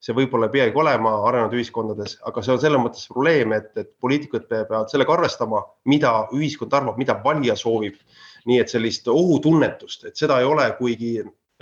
See 0.00 0.14
võib-olla 0.16 0.48
ei 0.48 0.54
peagi 0.54 0.78
olema 0.78 1.12
arenenud 1.28 1.54
ühiskondades, 1.56 2.18
aga 2.28 2.42
see 2.44 2.54
on 2.54 2.60
selles 2.62 2.82
mõttes 2.82 3.08
probleem, 3.10 3.54
et, 3.56 3.70
et 3.80 3.88
poliitikud 4.00 4.46
peavad 4.50 4.92
sellega 4.92 5.16
arvestama, 5.16 5.62
mida 5.88 6.12
ühiskond 6.36 6.74
arvab, 6.76 6.98
mida 7.00 7.18
valija 7.24 7.56
soovib. 7.56 7.96
nii 8.46 8.60
et 8.62 8.70
sellist 8.70 9.08
ohutunnetust, 9.10 10.04
et 10.06 10.16
seda 10.16 10.38
ei 10.38 10.46
ole, 10.46 10.68
kuigi 10.78 11.16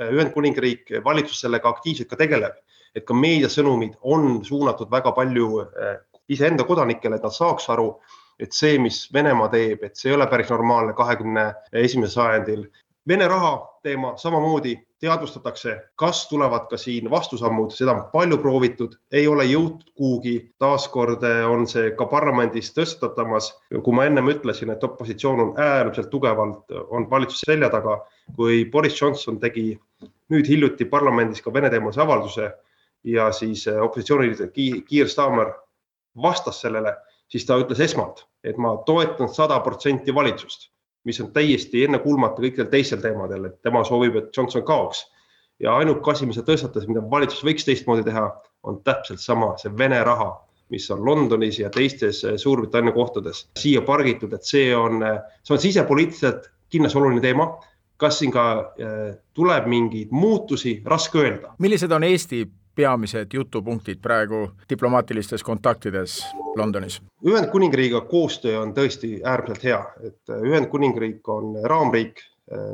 Ühendkuningriik, 0.05 0.91
valitsus 1.05 1.39
sellega 1.41 1.71
aktiivselt 1.71 2.11
ka 2.11 2.19
tegeleb, 2.19 2.59
et 2.95 3.07
ka 3.07 3.15
meediasõnumid 3.15 3.95
on 4.03 4.43
suunatud 4.45 4.91
väga 4.91 5.15
palju 5.17 5.63
eh, 5.63 5.95
iseenda 6.29 6.67
kodanikele, 6.67 7.17
et 7.17 7.25
nad 7.25 7.33
saaks 7.33 7.71
aru 7.71 7.93
et 8.39 8.53
see, 8.53 8.79
mis 8.83 9.05
Venemaa 9.15 9.51
teeb, 9.53 9.85
et 9.87 9.97
see 9.97 10.11
ei 10.11 10.17
ole 10.17 10.27
päris 10.31 10.51
normaalne 10.51 10.95
kahekümne 10.97 11.47
esimesel 11.85 12.15
sajandil. 12.15 12.65
Vene 13.09 13.29
raha 13.29 13.55
teema 13.85 14.15
samamoodi 14.21 14.75
teadvustatakse, 15.05 15.75
kas 16.01 16.25
tulevad 16.31 16.67
ka 16.71 16.79
siin 16.81 17.11
vastusammud, 17.13 17.73
seda 17.77 17.95
on 17.95 18.03
palju 18.13 18.39
proovitud, 18.43 18.97
ei 19.13 19.29
ole 19.29 19.47
jõutud 19.51 19.93
kuhugi. 19.95 20.35
taaskord 20.59 21.23
on 21.49 21.67
see 21.71 21.93
ka 21.99 22.09
parlamendis 22.11 22.73
tõstatamas. 22.77 23.53
kui 23.71 23.95
ma 23.95 24.09
ennem 24.09 24.33
ütlesin, 24.33 24.73
et 24.73 24.85
opositsioon 24.85 25.41
on 25.41 25.55
äärmiselt 25.61 26.11
tugevalt, 26.11 26.71
on 26.89 27.09
valitsuse 27.11 27.53
selja 27.53 27.71
taga, 27.71 28.01
kui 28.37 28.65
Boris 28.65 29.01
Johnson 29.01 29.41
tegi 29.41 29.79
nüüd 30.33 30.49
hiljuti 30.49 30.85
parlamendis 30.85 31.43
ka 31.43 31.53
Vene 31.53 31.71
teemalise 31.71 32.01
avalduse 32.01 32.53
ja 33.05 33.33
siis 33.33 33.67
opositsiooniliider 33.69 34.51
Kiir 34.89 35.09
Starmer 35.09 35.53
vastas 36.23 36.61
sellele 36.61 36.97
siis 37.29 37.47
ta 37.49 37.59
ütles 37.61 37.81
esmalt, 37.83 38.25
et 38.45 38.59
ma 38.61 38.77
toetan 38.87 39.31
sada 39.33 39.59
protsenti 39.65 40.15
valitsust, 40.15 40.71
mis 41.05 41.21
on 41.21 41.33
täiesti 41.33 41.85
ennekuulmatu 41.85 42.43
kõikidel 42.43 42.71
teistel 42.73 43.03
teemadel, 43.03 43.51
et 43.51 43.61
tema 43.63 43.85
soovib, 43.85 44.17
et 44.17 44.37
Johnson 44.37 44.65
kaoks. 44.65 45.05
ja 45.61 45.77
ainuke 45.77 46.11
asi, 46.11 46.27
mis 46.27 46.37
ta 46.37 46.43
tõstatas, 46.43 46.89
mida 46.89 47.03
valitsus 47.11 47.45
võiks 47.45 47.65
teistmoodi 47.65 48.03
teha, 48.05 48.25
on 48.63 48.81
täpselt 48.83 49.21
sama, 49.21 49.53
see 49.59 49.71
Vene 49.79 50.01
raha, 50.05 50.33
mis 50.71 50.91
on 50.91 51.05
Londonis 51.05 51.59
ja 51.59 51.71
teistes 51.71 52.25
Suurbritannia 52.37 52.93
kohtades 52.93 53.47
siia 53.59 53.83
pargitud, 53.83 54.33
et 54.33 54.43
see 54.43 54.75
on, 54.77 55.05
see 55.43 55.55
on 55.55 55.63
sisepoliitiliselt 55.63 56.51
kindlasti 56.73 56.99
oluline 56.99 57.23
teema 57.23 57.53
kas 57.97 58.19
siin 58.19 58.33
ka 58.35 58.45
äh, 58.59 59.15
tuleb 59.35 59.67
mingeid 59.71 60.11
muutusi, 60.11 60.81
raske 60.85 61.19
öelda. 61.19 61.55
millised 61.59 61.93
on 61.93 62.05
Eesti 62.05 62.45
peamised 62.75 63.33
jutupunktid 63.33 63.99
praegu 64.03 64.51
diplomaatilistes 64.69 65.43
kontaktides 65.43 66.27
Londonis? 66.57 67.01
Ühendkuningriigiga 67.27 68.01
koostöö 68.01 68.61
on 68.61 68.75
tõesti 68.75 69.21
äärmiselt 69.25 69.65
hea, 69.65 69.81
et 70.07 70.35
Ühendkuningriik 70.43 71.29
on 71.29 71.57
raamriik 71.65 72.21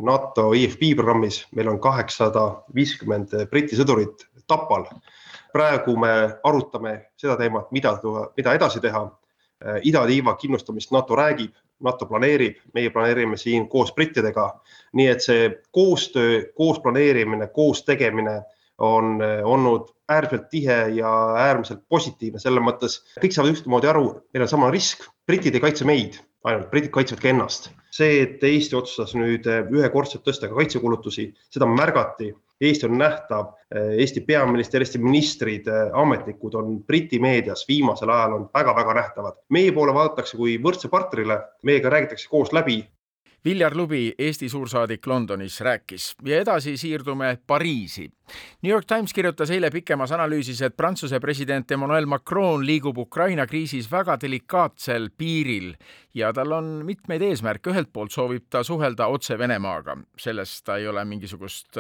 NATO 0.03 0.53
IFB 0.53 0.97
programmis, 0.97 1.47
meil 1.55 1.69
on 1.69 1.79
kaheksasada 1.81 2.63
viiskümmend 2.75 3.35
Briti 3.51 3.77
sõdurit 3.79 4.27
Tapal. 4.47 4.85
praegu 5.53 5.97
me 5.97 6.39
arutame 6.45 7.11
seda 7.17 7.37
teemat, 7.37 7.73
mida, 7.73 7.99
mida 8.37 8.55
edasi 8.55 8.81
teha. 8.81 9.11
idatiiva 9.83 10.35
kindlustamist 10.41 10.91
NATO 10.91 11.17
räägib, 11.17 11.53
NATO 11.81 12.07
planeerib, 12.07 12.57
meie 12.75 12.91
planeerime 12.91 13.37
siin 13.37 13.69
koos 13.69 13.93
brittidega. 13.93 14.61
nii 14.93 15.07
et 15.07 15.23
see 15.23 15.51
koostöö, 15.73 16.43
koos 16.55 16.81
planeerimine, 16.81 17.47
koos 17.47 17.85
tegemine 17.85 18.43
on 18.81 19.21
eh, 19.23 19.41
olnud 19.45 19.93
äärmiselt 20.11 20.49
tihe 20.51 20.79
ja 20.97 21.13
äärmiselt 21.37 21.83
positiivne, 21.89 22.41
selles 22.43 22.65
mõttes 22.65 22.99
kõik 23.21 23.37
saavad 23.37 23.55
ühtemoodi 23.55 23.91
aru, 23.91 24.07
meil 24.35 24.47
on 24.47 24.51
sama 24.51 24.71
risk, 24.75 25.05
britid 25.29 25.55
ei 25.55 25.63
kaitse 25.63 25.87
meid, 25.89 26.19
ainult 26.49 26.71
britid 26.73 26.93
kaitsevad 26.95 27.23
ka 27.23 27.33
ennast. 27.35 27.71
see, 27.91 28.21
et 28.23 28.45
Eesti 28.47 28.77
otsustas 28.79 29.17
nüüd 29.19 29.47
eh, 29.51 29.67
ühekordselt 29.67 30.23
tõsta 30.27 30.49
ka 30.49 30.57
kaitsekulutusi, 30.59 31.33
seda 31.51 31.67
märgati. 31.67 32.31
Eesti 32.61 32.87
on 32.87 32.99
nähtav, 33.01 33.55
eh, 33.75 33.97
Eesti 34.05 34.21
peaminister, 34.25 34.85
Eesti 34.85 35.01
ministrid, 35.03 35.69
ametnikud 35.97 36.55
on 36.61 36.79
Briti 36.87 37.19
meedias 37.19 37.65
viimasel 37.69 38.13
ajal 38.15 38.37
on 38.37 38.49
väga-väga 38.55 38.95
nähtavad. 39.01 39.41
meie 39.49 39.73
poole 39.73 39.95
vaadatakse 39.95 40.37
kui 40.37 40.57
võrdse 40.63 40.89
partnerile, 40.89 41.41
meiega 41.63 41.93
räägitakse 41.93 42.29
koos 42.31 42.53
läbi 42.53 42.85
Viljar 43.45 43.77
Lubi, 43.77 44.15
Eesti 44.19 44.49
suursaadik 44.49 45.07
Londonis, 45.07 45.61
rääkis 45.61 46.15
ja 46.25 46.41
edasi 46.41 46.77
siirdume 46.77 47.39
Pariisi. 47.47 48.11
New 48.63 48.71
York 48.71 48.85
Times 48.87 49.15
kirjutas 49.17 49.51
eile 49.51 49.71
pikemas 49.71 50.13
analüüsis, 50.13 50.61
et 50.63 50.77
Prantsuse 50.77 51.21
president 51.21 51.71
Emmanuel 51.71 52.07
Macron 52.07 52.67
liigub 52.67 52.99
Ukraina 52.99 53.47
kriisis 53.47 53.89
väga 53.91 54.19
delikaatsel 54.21 55.09
piiril 55.17 55.73
ja 56.15 56.33
tal 56.33 56.53
on 56.53 56.69
mitmeid 56.85 57.23
eesmärke. 57.23 57.71
ühelt 57.71 57.89
poolt 57.93 58.13
soovib 58.13 58.45
ta 58.51 58.63
suhelda 58.63 59.07
otse 59.07 59.39
Venemaaga, 59.39 59.97
sellest 60.19 60.65
ta 60.65 60.77
ei 60.77 60.89
ole 60.89 61.05
mingisugust 61.05 61.79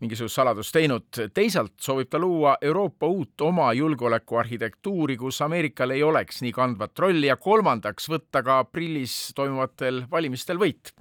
mingisugust 0.00 0.34
saladust 0.34 0.72
teinud. 0.72 1.06
teisalt 1.34 1.72
soovib 1.80 2.10
ta 2.10 2.18
luua 2.18 2.56
Euroopa 2.60 3.06
uut 3.06 3.40
oma 3.40 3.72
julgeolekuarhitektuuri, 3.72 5.16
kus 5.16 5.40
Ameerikal 5.42 5.90
ei 5.90 6.02
oleks 6.02 6.42
nii 6.42 6.52
kandvat 6.52 6.98
rolli 6.98 7.26
ja 7.26 7.36
kolmandaks 7.36 8.10
võtta 8.12 8.42
ka 8.44 8.58
aprillis 8.64 9.32
toimuvatel 9.34 10.02
valimistel 10.10 10.60
võit. 10.60 10.92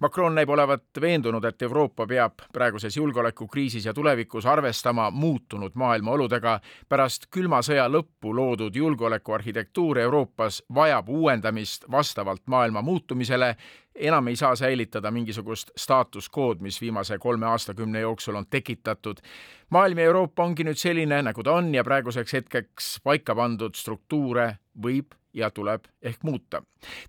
Macron 0.00 0.34
näib 0.34 0.48
olevat 0.48 1.00
veendunud, 1.00 1.44
et 1.44 1.62
Euroopa 1.62 2.06
peab 2.06 2.46
praeguses 2.52 2.96
julgeolekukriisis 2.96 3.84
ja 3.84 3.94
tulevikus 3.94 4.46
arvestama 4.46 5.10
muutunud 5.10 5.74
maailma 5.74 6.12
oludega. 6.12 6.60
pärast 6.88 7.26
külma 7.30 7.60
sõja 7.62 7.88
lõppu 7.88 8.34
loodud 8.34 8.76
julgeolekuarhitektuur 8.76 9.98
Euroopas 9.98 10.62
vajab 10.74 11.08
uuendamist 11.08 11.84
vastavalt 11.90 12.42
maailma 12.46 12.82
muutumisele 12.82 13.56
enam 13.98 14.28
ei 14.28 14.36
saa 14.36 14.56
säilitada 14.56 15.10
mingisugust 15.10 15.70
staatus 15.76 16.30
quo'd, 16.38 16.60
mis 16.60 16.80
viimase 16.80 17.18
kolme 17.18 17.46
aastakümne 17.46 18.00
jooksul 18.00 18.34
on 18.34 18.46
tekitatud. 18.50 19.16
maailm 19.70 19.98
ja 19.98 20.04
Euroopa 20.04 20.44
ongi 20.44 20.64
nüüd 20.64 20.78
selline, 20.78 21.22
nagu 21.22 21.42
ta 21.42 21.52
on 21.52 21.74
ja 21.74 21.84
praeguseks 21.84 22.32
hetkeks 22.32 23.00
paika 23.04 23.34
pandud 23.34 23.74
struktuure 23.74 24.56
võib 24.82 25.14
ja 25.38 25.50
tuleb 25.50 25.84
ehk 26.02 26.22
muuta. 26.22 26.62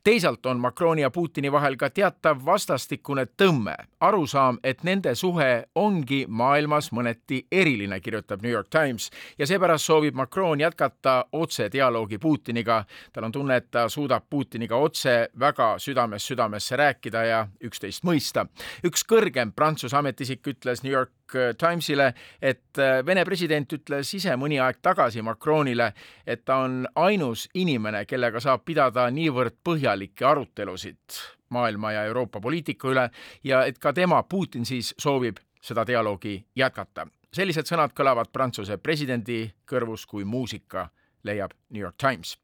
teisalt 0.04 0.46
on 0.46 0.60
Macroni 0.60 1.02
ja 1.02 1.10
Putini 1.10 1.52
vahel 1.52 1.76
ka 1.78 1.90
teatav 1.90 2.40
vastastikune 2.46 3.26
tõmme, 3.38 3.76
arusaam, 4.00 4.58
et 4.64 4.84
nende 4.84 5.16
suhe 5.16 5.66
ongi 5.76 6.26
maailmas 6.28 6.92
mõneti 6.92 7.44
eriline, 7.52 8.00
kirjutab 8.00 8.42
New 8.42 8.52
York 8.52 8.70
Times 8.70 9.10
ja 9.38 9.48
seepärast 9.48 9.86
soovib 9.86 10.16
Macron 10.16 10.60
jätkata 10.60 11.26
otsedialoogi 11.32 12.18
Putiniga. 12.18 12.86
tal 13.14 13.24
on 13.24 13.32
tunne, 13.32 13.56
et 13.56 13.72
ta 13.72 13.90
suudab 13.90 14.24
Putiniga 14.30 14.76
otse 14.76 15.30
väga 15.40 15.76
südamest 15.78 16.26
südamesse 16.26 16.76
rääkida 16.76 17.24
ja 17.24 17.48
üksteist 17.64 18.04
mõista. 18.04 18.46
üks 18.84 19.04
kõrgem 19.06 19.52
Prantsuse 19.52 19.98
ametiisik 19.98 20.48
ütles 20.48 20.84
New 20.84 20.94
York 20.94 21.12
Timesile, 21.58 22.14
et 22.42 22.80
Vene 23.06 23.26
president 23.26 23.74
ütles 23.74 24.14
ise 24.16 24.36
mõni 24.40 24.60
aeg 24.62 24.80
tagasi 24.82 25.22
Macronile, 25.22 25.92
et 26.26 26.46
ta 26.46 26.62
on 26.66 26.88
ainus 26.96 27.48
inimene, 27.54 28.06
kellega 28.06 28.40
saab 28.40 28.64
pidada 28.66 29.10
niivõrd 29.12 29.60
põhjalikke 29.64 30.26
arutelusid 30.26 31.20
maailma 31.50 31.92
ja 31.92 32.04
Euroopa 32.04 32.42
poliitika 32.42 32.90
üle 32.90 33.10
ja 33.44 33.64
et 33.66 33.80
ka 33.80 33.94
tema, 33.94 34.24
Putin 34.24 34.66
siis, 34.66 34.94
soovib 34.98 35.38
seda 35.62 35.88
dialoogi 35.88 36.46
jätkata. 36.56 37.08
sellised 37.34 37.68
sõnad 37.70 37.94
kõlavad 37.94 38.32
Prantsuse 38.34 38.78
presidendi 38.78 39.52
kõrvus 39.72 40.06
kui 40.06 40.24
muusika, 40.26 40.90
leiab 41.24 41.52
New 41.70 41.82
York 41.82 41.98
Times. 41.98 42.38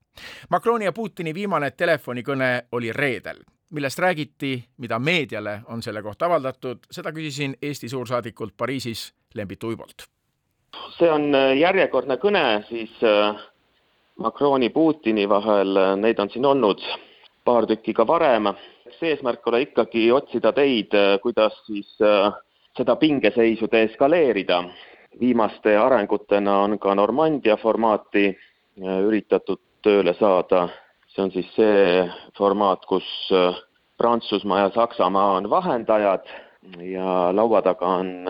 Macroni 0.49 0.85
ja 0.85 0.93
Putini 0.93 1.33
viimane 1.33 1.71
telefonikõne 1.71 2.67
oli 2.71 2.91
reedel 2.91 3.41
millest 3.75 3.99
räägiti, 3.99 4.53
mida 4.77 4.99
meediale 4.99 5.59
on 5.67 5.81
selle 5.83 6.01
kohta 6.01 6.29
avaldatud, 6.29 6.87
seda 6.91 7.11
küsisin 7.11 7.57
Eesti 7.61 7.89
suursaadikult 7.91 8.55
Pariisis 8.57 9.09
Lembit 9.35 9.63
Uibolt. 9.63 10.07
see 10.97 11.11
on 11.11 11.31
järjekordne 11.59 12.15
kõne 12.19 12.63
siis 12.69 12.91
äh, 13.03 13.35
Macroni, 14.17 14.69
Putini 14.69 15.27
vahel, 15.29 15.75
neid 15.99 16.19
on 16.19 16.29
siin 16.31 16.45
olnud 16.45 16.79
paar 17.45 17.67
tükki 17.67 17.93
ka 17.93 18.07
varem. 18.07 18.47
eks 18.85 19.03
eesmärk 19.03 19.47
ole 19.47 19.61
ikkagi 19.61 20.11
otsida 20.11 20.51
teid, 20.53 20.93
kuidas 21.21 21.53
siis 21.65 21.89
äh, 22.01 22.33
seda 22.77 22.95
pingeseisu 22.95 23.67
deeskaleerida. 23.71 24.63
viimaste 25.19 25.77
arengutena 25.77 26.59
on 26.59 26.79
ka 26.79 26.95
Normandia 26.95 27.57
formaati 27.57 28.25
äh, 28.27 28.99
üritatud 29.07 29.61
tööle 29.81 30.13
saada. 30.13 30.69
See 31.15 31.23
on 31.23 31.31
siis 31.31 31.47
see 31.55 32.05
formaat, 32.37 32.85
kus 32.85 33.07
äh, 33.31 33.55
Prantsusmaa 33.97 34.65
ja 34.65 34.71
Saksamaa 34.75 35.37
on 35.39 35.49
vahendajad 35.49 36.27
ja 36.83 37.31
laua 37.31 37.61
taga 37.61 37.87
on 38.01 38.25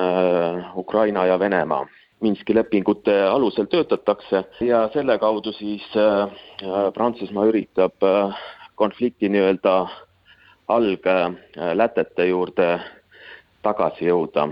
Ukraina 0.76 1.26
ja 1.26 1.40
Venemaa 1.40 1.88
Minski 2.24 2.56
lepingute 2.56 3.14
alusel 3.28 3.68
töötatakse 3.68 4.44
ja 4.64 4.86
selle 4.94 5.18
kaudu 5.20 5.52
siis 5.52 5.84
äh, 6.00 6.32
Prantsusmaa 6.94 7.44
üritab 7.52 8.06
äh, 8.08 8.38
konflikti 8.80 9.30
nii-öelda 9.30 9.74
alglätete 10.68 12.26
juurde 12.30 12.70
tagasi 13.68 14.08
jõuda. 14.08 14.48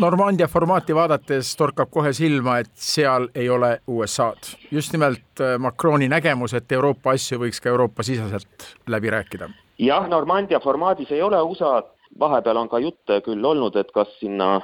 Normandia 0.00 0.46
formaati 0.48 0.94
vaadates 0.96 1.50
torkab 1.56 1.90
kohe 1.92 2.12
silma, 2.16 2.56
et 2.62 2.70
seal 2.74 3.26
ei 3.34 3.48
ole 3.52 3.74
USA-d. 3.86 4.54
just 4.70 4.92
nimelt 4.92 5.40
äh, 5.40 5.58
Macroni 5.58 6.08
nägemus, 6.08 6.54
et 6.54 6.72
Euroopa 6.72 7.12
asju 7.12 7.38
võiks 7.42 7.60
ka 7.60 7.68
Euroopa-siseselt 7.68 8.68
läbi 8.88 9.10
rääkida. 9.10 9.50
jah, 9.78 10.08
Normandia 10.08 10.60
formaadis 10.60 11.12
ei 11.12 11.22
ole 11.22 11.42
USA-d, 11.42 11.92
vahepeal 12.18 12.56
on 12.56 12.68
ka 12.68 12.78
jutte 12.78 13.20
küll 13.20 13.44
olnud, 13.44 13.76
et 13.76 13.92
kas 13.92 14.08
sinna 14.20 14.62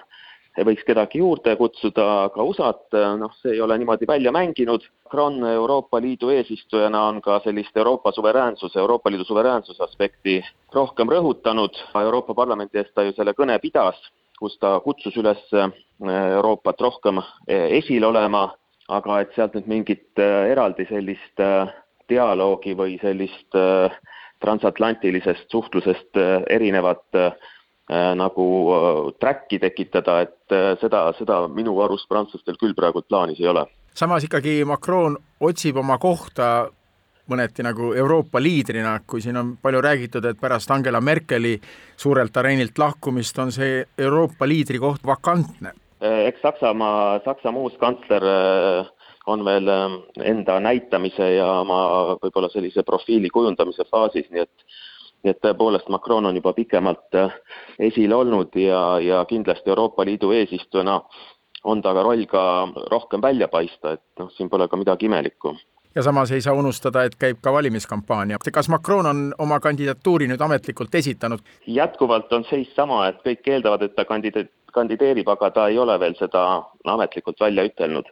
võiks 0.65 0.85
kedagi 0.87 1.21
juurde 1.21 1.57
kutsuda, 1.57 2.07
aga 2.25 2.43
USA-t, 2.43 2.97
noh, 3.21 3.35
see 3.43 3.53
ei 3.53 3.61
ole 3.61 3.77
niimoodi 3.79 4.09
välja 4.09 4.33
mänginud. 4.33 4.87
Macron 5.05 5.45
Euroopa 5.45 6.01
Liidu 6.01 6.29
eesistujana 6.35 7.03
on 7.09 7.21
ka 7.23 7.41
sellist 7.45 7.77
Euroopa 7.77 8.13
suveräänsuse, 8.13 8.79
Euroopa 8.81 9.11
Liidu 9.11 9.25
suveräänsuse 9.25 9.85
aspekti 9.85 10.43
rohkem 10.73 11.09
rõhutanud. 11.09 11.77
Euroopa 12.03 12.35
Parlamendi 12.35 12.79
eest 12.79 12.95
ta 12.95 13.05
ju 13.07 13.13
selle 13.17 13.33
kõne 13.39 13.59
pidas, 13.63 14.01
kus 14.39 14.57
ta 14.61 14.79
kutsus 14.85 15.17
üles 15.21 15.41
eh, 15.53 15.69
Euroopat 16.09 16.81
rohkem 16.81 17.21
eh, 17.21 17.79
esil 17.81 18.05
olema, 18.05 18.49
aga 18.89 19.21
et 19.23 19.35
sealt 19.37 19.59
nüüd 19.59 19.69
mingit 19.69 20.23
eh, 20.23 20.51
eraldi 20.53 20.89
sellist 20.89 21.45
dialoogi 22.09 22.73
või 22.73 22.97
sellist 23.03 23.57
transatlantilisest 24.41 25.51
suhtlusest 25.53 26.17
erinevat 26.49 27.19
Äh, 27.91 28.15
nagu 28.15 28.45
äh, 28.73 29.13
track'i 29.21 29.59
tekitada, 29.59 30.21
et 30.21 30.53
äh, 30.53 30.75
seda, 30.77 31.07
seda 31.17 31.39
minu 31.49 31.73
arust 31.81 32.05
prantslastel 32.11 32.59
küll 32.61 32.75
praegu 32.77 33.01
plaanis 33.01 33.41
ei 33.41 33.49
ole. 33.49 33.63
samas 33.97 34.27
ikkagi 34.29 34.61
Macron 34.69 35.17
otsib 35.41 35.77
oma 35.81 35.97
kohta 35.99 36.69
mõneti 37.31 37.65
nagu 37.67 37.93
Euroopa 37.95 38.43
liidrina, 38.43 38.99
kui 39.07 39.23
siin 39.25 39.37
on 39.37 39.57
palju 39.63 39.83
räägitud, 39.85 40.25
et 40.25 40.41
pärast 40.41 40.71
Angela 40.71 41.01
Merkeli 41.01 41.59
suurelt 41.97 42.37
areenilt 42.37 42.79
lahkumist 42.79 43.39
on 43.39 43.53
see 43.53 43.85
Euroopa 43.99 44.49
liidri 44.49 44.79
koht 44.79 45.07
vakantne. 45.07 45.73
eks 46.01 46.41
Saksamaa, 46.43 47.21
Saksamaa 47.25 47.63
uus 47.63 47.77
kantsler 47.79 48.23
on 49.27 49.45
veel 49.45 49.69
enda 50.25 50.61
näitamise 50.61 51.35
ja 51.35 51.49
oma 51.61 51.81
võib-olla 52.23 52.49
sellise 52.53 52.83
profiili 52.83 53.31
kujundamise 53.31 53.85
faasis, 53.91 54.31
nii 54.31 54.47
et 54.47 54.69
nii 55.25 55.35
et 55.35 55.41
tõepoolest 55.43 55.89
Macron 55.91 56.29
on 56.29 56.37
juba 56.39 56.53
pikemalt 56.55 57.19
äh, 57.19 57.35
esil 57.91 58.15
olnud 58.15 58.55
ja, 58.59 58.83
ja 59.03 59.25
kindlasti 59.29 59.73
Euroopa 59.73 60.07
Liidu 60.07 60.31
eesistujana 60.37 61.01
on 61.65 61.83
ta 61.83 61.93
ka 61.95 62.05
roll 62.07 62.27
ka 62.31 62.43
rohkem 62.93 63.23
välja 63.23 63.49
paista, 63.51 63.97
et 63.97 64.23
noh, 64.23 64.31
siin 64.37 64.51
pole 64.51 64.69
ka 64.69 64.79
midagi 64.79 65.09
imelikku 65.11 65.57
ja 65.99 66.03
samas 66.03 66.31
ei 66.31 66.41
saa 66.41 66.55
unustada, 66.55 67.03
et 67.05 67.17
käib 67.19 67.41
ka 67.43 67.53
valimiskampaania. 67.53 68.39
kas 68.53 68.69
Macron 68.69 69.07
on 69.07 69.35
oma 69.39 69.59
kandidatuuri 69.61 70.29
nüüd 70.31 70.41
ametlikult 70.41 70.95
esitanud? 70.95 71.41
jätkuvalt 71.67 72.33
on 72.33 72.45
seis 72.51 72.71
sama, 72.77 73.09
et 73.09 73.19
kõik 73.27 73.51
eeldavad, 73.51 73.83
et 73.83 73.97
ta 73.97 74.05
kandida-, 74.07 74.47
kandideerib, 74.73 75.29
aga 75.29 75.51
ta 75.51 75.67
ei 75.69 75.79
ole 75.79 75.99
veel 76.01 76.15
seda 76.21 76.45
ametlikult 76.85 77.41
välja 77.41 77.67
ütelnud. 77.67 78.07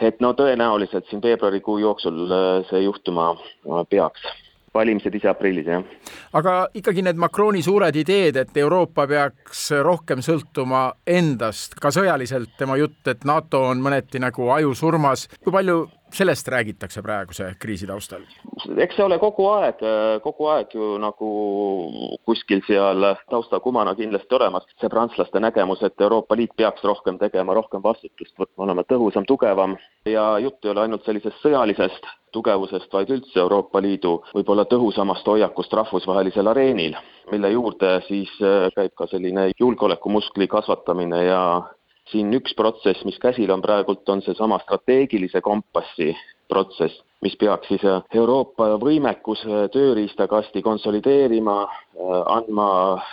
et 0.00 0.20
no 0.20 0.32
tõenäoliselt 0.32 1.10
siin 1.10 1.22
veebruarikuu 1.22 1.78
jooksul 1.78 2.32
äh, 2.32 2.66
see 2.70 2.80
juhtuma 2.86 3.30
äh, 3.34 3.84
peaks 3.90 4.24
valimised 4.74 5.14
ise 5.14 5.28
aprillis, 5.28 5.66
jah. 5.66 5.84
aga 6.32 6.68
ikkagi 6.74 7.02
need 7.02 7.20
Macroni 7.20 7.62
suured 7.62 7.96
ideed, 7.96 8.36
et 8.36 8.56
Euroopa 8.56 9.06
peaks 9.10 9.68
rohkem 9.84 10.22
sõltuma 10.24 10.92
endast, 11.06 11.76
ka 11.82 11.92
sõjaliselt 11.94 12.56
tema 12.58 12.78
jutt, 12.80 13.00
et 13.10 13.24
NATO 13.28 13.64
on 13.72 13.82
mõneti 13.84 14.22
nagu 14.22 14.50
ajusurmas, 14.54 15.28
kui 15.42 15.52
palju 15.52 15.80
sellest 16.14 16.48
räägitakse 16.48 17.02
praeguse 17.02 17.54
kriisi 17.58 17.86
taustal? 17.86 18.22
eks 18.76 18.96
see 18.96 19.04
ole 19.04 19.18
kogu 19.22 19.46
aeg, 19.52 19.82
kogu 20.24 20.48
aeg 20.52 20.74
ju 20.74 20.90
nagu 21.02 21.30
kuskil 22.28 22.62
seal 22.66 23.06
taustakumana 23.30 23.94
kindlasti 23.98 24.38
olemas, 24.38 24.66
see 24.80 24.90
prantslaste 24.92 25.40
nägemus, 25.40 25.82
et 25.86 26.00
Euroopa 26.00 26.36
Liit 26.36 26.54
peaks 26.56 26.84
rohkem 26.84 27.18
tegema, 27.18 27.54
rohkem 27.56 27.82
vastutust 27.84 28.34
võtma, 28.38 28.64
olema 28.66 28.84
tõhusam, 28.88 29.26
tugevam 29.28 29.76
ja 30.06 30.30
jutt 30.42 30.64
ei 30.64 30.72
ole 30.72 30.86
ainult 30.86 31.04
sellisest 31.06 31.42
sõjalisest 31.44 32.08
tugevusest, 32.32 32.92
vaid 32.92 33.10
üldse 33.12 33.40
Euroopa 33.40 33.80
Liidu 33.82 34.18
võib-olla 34.34 34.66
tõhusamast 34.68 35.26
hoiakust 35.26 35.72
rahvusvahelisel 35.72 36.50
areenil, 36.52 36.96
mille 37.32 37.52
juurde 37.54 37.98
siis 38.08 38.32
käib 38.76 38.94
ka 38.98 39.08
selline 39.10 39.48
julgeolekumuskli 39.58 40.48
kasvatamine 40.50 41.24
ja 41.24 41.42
siin 42.12 42.32
üks 42.36 42.54
protsess, 42.56 43.04
mis 43.08 43.18
käsil 43.22 43.50
on 43.52 43.62
praegult, 43.64 44.08
on 44.08 44.22
seesama 44.24 44.58
strateegilise 44.64 45.40
kompassi 45.44 46.14
protsess, 46.48 47.02
mis 47.24 47.36
peaks 47.36 47.68
siis 47.68 47.84
äh, 47.84 48.02
Euroopa 48.14 48.70
võimekuse 48.80 49.66
tööriistakasti 49.74 50.62
konsolideerima, 50.64 51.58
äh, 51.64 52.14
andma 52.36 52.68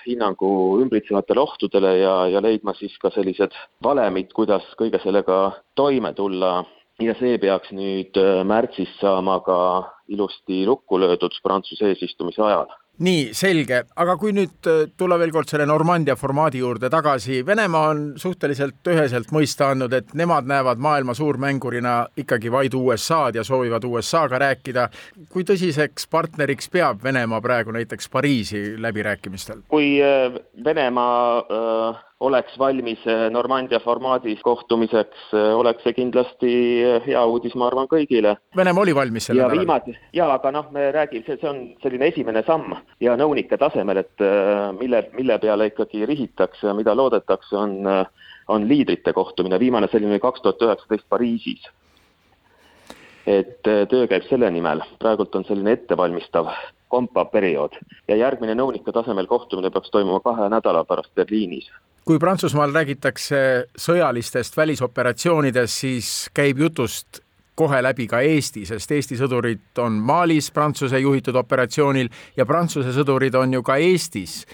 hinnangu 0.05 0.51
ümbritsevatele 0.84 1.43
ohtudele 1.43 1.97
ja, 1.99 2.15
ja 2.31 2.43
leidma 2.43 2.75
siis 2.79 2.95
ka 3.01 3.12
sellised 3.15 3.55
valemid, 3.84 4.31
kuidas 4.34 4.65
kõige 4.79 5.01
sellega 5.03 5.60
toime 5.75 6.13
tulla. 6.15 6.63
Ja 7.03 7.12
see 7.19 7.36
peaks 7.41 7.73
nüüd 7.75 8.15
äh, 8.21 8.39
märtsis 8.47 8.93
saama 9.01 9.41
ka 9.43 9.60
ilusti 10.08 10.63
lukku 10.69 11.01
löödud 11.01 11.36
Prantsuse 11.43 11.91
eesistumise 11.91 12.43
ajal 12.45 12.69
nii, 13.03 13.29
selge, 13.36 13.81
aga 13.99 14.15
kui 14.19 14.34
nüüd 14.36 14.69
äh, 14.69 14.86
tulla 14.97 15.17
veel 15.19 15.34
kord 15.36 15.49
selle 15.51 15.67
Normandia 15.67 16.15
formaadi 16.19 16.62
juurde 16.62 16.89
tagasi, 16.91 17.41
Venemaa 17.45 17.89
on 17.91 18.03
suhteliselt 18.21 18.88
üheselt 18.91 19.34
mõista 19.36 19.71
andnud, 19.73 19.93
et 19.93 20.13
nemad 20.15 20.47
näevad 20.47 20.81
maailma 20.81 21.15
suurmängurina 21.17 21.95
ikkagi 22.23 22.51
vaid 22.51 22.77
USA-d 22.77 23.41
ja 23.41 23.43
soovivad 23.43 23.84
USA-ga 23.84 24.39
rääkida. 24.47 24.89
kui 25.29 25.43
tõsiseks 25.43 26.08
partneriks 26.12 26.69
peab 26.69 27.03
Venemaa 27.03 27.41
praegu 27.41 27.71
näiteks 27.71 28.10
Pariisi 28.10 28.81
läbirääkimistel? 28.81 29.65
kui 29.67 30.01
äh, 30.01 30.31
Venemaa 30.63 31.38
äh 31.39 32.05
oleks 32.19 32.56
valmis 32.60 33.01
eh, 33.08 33.28
Normandia 33.32 33.80
formaadis 33.84 34.39
kohtumiseks, 34.43 35.23
eh, 35.36 35.51
oleks 35.56 35.84
see 35.84 35.95
kindlasti 35.97 36.51
eh, 36.80 36.99
hea 37.08 37.23
uudis, 37.28 37.56
ma 37.60 37.67
arvan, 37.67 37.89
kõigile. 37.91 38.38
Venemaa 38.56 38.86
oli 38.86 38.95
valmis 38.95 39.28
sel 39.28 39.39
nädalal? 39.39 39.60
viimati, 39.60 39.95
jaa, 40.15 40.30
aga 40.38 40.51
noh, 40.56 40.69
me 40.75 40.88
räägime, 40.95 41.25
see, 41.28 41.39
see 41.41 41.49
on 41.49 41.63
selline 41.84 42.08
esimene 42.13 42.43
samm 42.47 42.75
ja 43.04 43.17
nõunike 43.19 43.60
tasemel, 43.60 43.99
et 44.06 44.25
mille, 44.80 45.01
mille 45.17 45.39
peale 45.43 45.67
ikkagi 45.71 46.06
rihitakse 46.08 46.69
ja 46.69 46.75
mida 46.78 46.95
loodetakse, 46.95 47.56
on, 47.60 47.82
on 48.47 48.67
liidrite 48.69 49.13
kohtumine, 49.13 49.60
viimane 49.60 49.89
selline 49.91 50.19
kaks 50.23 50.45
tuhat 50.45 50.63
üheksateist 50.63 51.10
Pariisis. 51.10 51.67
et 53.25 53.65
töö 53.65 54.06
käib 54.08 54.23
selle 54.30 54.51
nimel, 54.54 54.84
praegult 55.01 55.36
on 55.36 55.43
selline 55.47 55.73
ettevalmistav 55.73 56.51
kompaperiood 56.93 57.73
ja 58.08 58.15
järgmine 58.15 58.54
nõunike 58.56 58.93
tasemel 58.93 59.28
kohtumine 59.28 59.71
peaks 59.73 59.89
toimuma 59.91 60.21
kahe 60.23 60.45
nädala 60.54 60.86
pärast 60.86 61.10
Berliinis 61.17 61.71
kui 62.06 62.20
Prantsusmaal 62.22 62.74
räägitakse 62.74 63.38
sõjalistest 63.82 64.58
välisoperatsioonidest, 64.58 65.74
siis 65.74 66.10
käib 66.34 66.60
jutust 66.62 67.22
kohe 67.56 67.82
läbi 67.82 68.06
ka 68.08 68.20
Eesti, 68.22 68.65
sest 68.70 68.91
Eesti 68.91 69.18
sõdurid 69.18 69.80
on 69.82 69.98
Malis 70.06 70.52
Prantsuse 70.54 71.00
juhitud 71.00 71.36
operatsioonil 71.39 72.12
ja 72.38 72.46
Prantsuse 72.46 72.94
sõdurid 72.94 73.36
on 73.39 73.58
ju 73.58 73.63
ka 73.63 73.78
Eestis. 73.82 74.46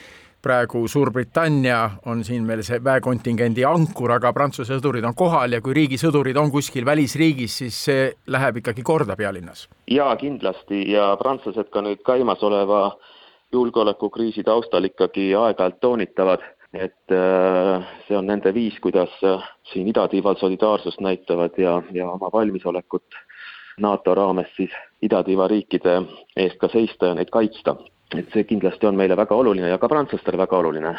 praegu 0.42 0.88
Suurbritannia 0.88 1.92
on 2.06 2.24
siin 2.24 2.44
meil 2.44 2.64
see 2.64 2.80
väekontingendi 2.84 3.66
ankur, 3.66 4.12
aga 4.12 4.32
Prantsuse 4.34 4.80
sõdurid 4.80 5.06
on 5.06 5.14
kohal 5.14 5.52
ja 5.54 5.62
kui 5.62 5.74
riigi 5.74 5.98
sõdurid 6.02 6.38
on 6.38 6.52
kuskil 6.52 6.86
välisriigis, 6.86 7.58
siis 7.58 7.84
see 7.86 8.14
läheb 8.28 8.58
ikkagi 8.58 8.82
korda 8.82 9.16
pealinnas. 9.16 9.68
jaa, 9.88 10.16
kindlasti 10.16 10.92
ja 10.92 11.16
prantslased 11.18 11.70
ka 11.70 11.82
nüüd 11.82 12.02
käimasoleva 12.06 12.98
julgeolekukriisi 13.52 14.44
taustal 14.44 14.84
ikkagi 14.84 15.36
aeg-ajalt 15.36 15.80
toonitavad 15.82 16.42
et 16.74 17.12
äh, 17.12 17.88
see 18.08 18.18
on 18.18 18.28
nende 18.28 18.54
viis, 18.54 18.78
kuidas 18.80 19.12
äh, 19.24 19.44
siin 19.74 19.88
idatiival 19.88 20.36
solidaarsust 20.40 21.02
näitavad 21.02 21.58
ja, 21.58 21.82
ja 21.92 22.10
oma 22.10 22.30
valmisolekut 22.34 23.20
NATO 23.80 24.16
raames 24.16 24.48
siis 24.56 24.72
idatiiva 25.02 25.48
riikide 25.48 26.02
eest 26.38 26.60
ka 26.60 26.70
seista 26.72 27.12
ja 27.12 27.16
neid 27.16 27.32
kaitsta. 27.32 27.76
et 28.16 28.28
see 28.34 28.44
kindlasti 28.44 28.88
on 28.88 28.96
meile 28.96 29.16
väga 29.18 29.36
oluline 29.36 29.70
ja 29.70 29.78
ka 29.78 29.88
prantslastele 29.88 30.38
väga 30.38 30.58
oluline 30.58 30.96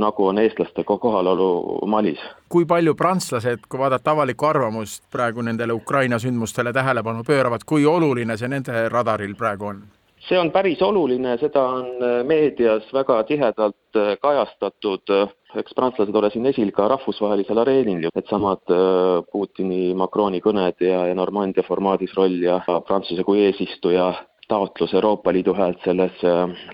nagu 0.00 0.26
on 0.26 0.38
eestlaste 0.38 0.84
kohalolu 0.84 1.86
Malis. 1.86 2.20
kui 2.48 2.64
palju 2.64 2.94
prantslased, 2.94 3.66
kui 3.68 3.78
vaadata 3.78 4.10
avalikku 4.10 4.46
arvamust, 4.46 5.04
praegu 5.10 5.42
nendele 5.42 5.72
Ukraina 5.72 6.18
sündmustele 6.18 6.72
tähelepanu 6.72 7.24
pööravad, 7.24 7.64
kui 7.66 7.86
oluline 7.86 8.36
see 8.36 8.48
nende 8.48 8.88
radaril 8.88 9.34
praegu 9.36 9.66
on? 9.66 9.82
See 10.28 10.38
on 10.38 10.50
päris 10.52 10.82
oluline, 10.82 11.36
seda 11.40 11.62
on 11.78 11.86
äh, 12.04 12.20
meedias 12.26 12.88
väga 12.92 13.22
tihedalt 13.28 13.96
äh, 13.96 14.14
kajastatud, 14.22 15.12
eks 15.60 15.74
prantslased 15.76 16.16
ole 16.16 16.30
siin 16.30 16.46
esil 16.50 16.72
ka 16.76 16.88
rahvusvahelisel 16.92 17.62
areenil 17.62 18.06
ju, 18.06 18.12
needsamad 18.16 18.74
äh, 18.74 19.22
Putini, 19.32 19.94
Macroni 19.96 20.42
kõned 20.44 20.84
ja, 20.84 21.06
ja 21.10 21.16
Normandia 21.16 21.64
formaadis 21.66 22.14
roll 22.18 22.40
ja 22.44 22.60
Prantsuse 22.86 23.24
kui 23.24 23.46
eesistuja 23.46 24.12
taotlus 24.50 24.92
Euroopa 24.98 25.32
Liidu 25.32 25.54
häält 25.54 25.78
selles 25.84 26.24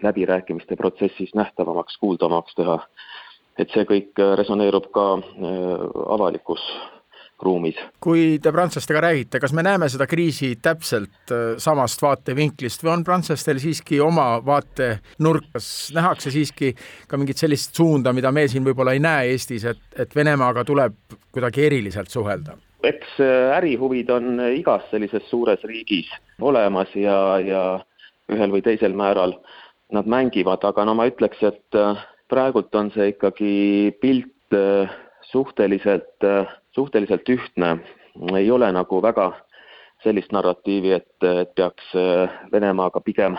läbirääkimiste 0.01 0.79
protsessis 0.81 1.35
nähtavamaks, 1.37 1.99
kuuldavamaks 2.01 2.57
teha. 2.57 2.79
et 3.59 3.73
see 3.73 3.85
kõik 3.89 4.21
resoneerub 4.37 4.89
ka 4.93 5.05
avalikus 6.13 6.65
ruumis. 7.43 7.77
kui 8.01 8.39
te 8.43 8.53
prantslastega 8.53 9.01
räägite, 9.01 9.41
kas 9.41 9.53
me 9.53 9.63
näeme 9.67 9.89
seda 9.93 10.07
kriisi 10.09 10.55
täpselt 10.63 11.33
äh, 11.33 11.57
samast 11.63 12.03
vaatevinklist 12.03 12.85
või 12.85 12.93
on 12.95 13.05
prantslastel 13.05 13.61
siiski 13.63 14.01
oma 14.01 14.29
vaatenurk, 14.47 15.51
kas 15.53 15.69
nähakse 15.97 16.33
siiski 16.35 16.73
ka 17.09 17.21
mingit 17.21 17.41
sellist 17.41 17.77
suunda, 17.77 18.13
mida 18.17 18.33
me 18.33 18.47
siin 18.49 18.65
võib-olla 18.67 18.97
ei 18.97 19.03
näe 19.05 19.33
Eestis, 19.35 19.67
et, 19.69 19.83
et 19.97 20.17
Venemaaga 20.17 20.65
tuleb 20.65 20.97
kuidagi 21.33 21.67
eriliselt 21.69 22.13
suhelda? 22.13 22.57
eks 22.87 23.21
äh, 23.21 23.53
ärihuvid 23.57 24.11
on 24.15 24.41
igas 24.55 24.85
sellises 24.91 25.25
suures 25.31 25.63
riigis 25.67 26.09
olemas 26.41 26.93
ja, 26.95 27.39
ja 27.43 27.63
ühel 28.33 28.53
või 28.53 28.63
teisel 28.63 28.95
määral 28.95 29.37
nad 29.95 30.07
mängivad, 30.11 30.65
aga 30.67 30.85
no 30.85 30.97
ma 30.99 31.07
ütleks, 31.11 31.43
et 31.47 31.79
äh, 31.79 31.99
praegult 32.31 32.75
on 32.75 32.91
see 32.95 33.13
ikkagi 33.13 33.53
pilt 34.03 34.33
suhteliselt, 35.27 36.23
suhteliselt 36.77 37.29
ühtne, 37.33 37.79
ei 38.37 38.51
ole 38.51 38.69
nagu 38.73 39.01
väga 39.03 39.33
sellist 40.05 40.33
narratiivi, 40.33 40.93
et, 40.93 41.25
et 41.25 41.55
peaks 41.57 41.95
äh, 41.97 42.35
Venemaaga 42.53 43.01
pigem 43.01 43.39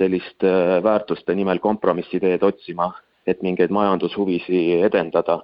sellist 0.00 0.44
äh, 0.44 0.80
väärtuste 0.82 1.36
nimel 1.36 1.60
kompromissiteed 1.60 2.42
otsima, 2.42 2.88
et 3.28 3.42
mingeid 3.44 3.70
majandushuvisid 3.70 4.86
edendada. 4.88 5.42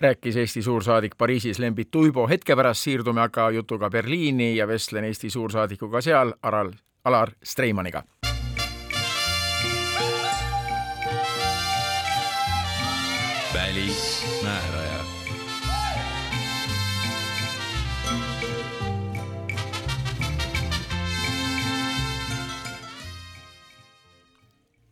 rääkis 0.00 0.36
Eesti 0.36 0.62
suursaadik 0.62 1.16
Pariisis 1.18 1.58
Lembit 1.58 1.94
Uibo, 1.94 2.28
hetke 2.28 2.56
pärast 2.56 2.84
siirdume 2.84 3.20
aga 3.20 3.50
jutuga 3.50 3.90
Berliini 3.90 4.56
ja 4.56 4.68
vestlen 4.68 5.04
Eesti 5.04 5.30
suursaadikuga 5.30 6.00
seal, 6.00 6.32
Aral, 6.42 6.72
Alar 7.04 7.30
Streimaniga 7.42 8.02
välismääraja. 13.54 14.81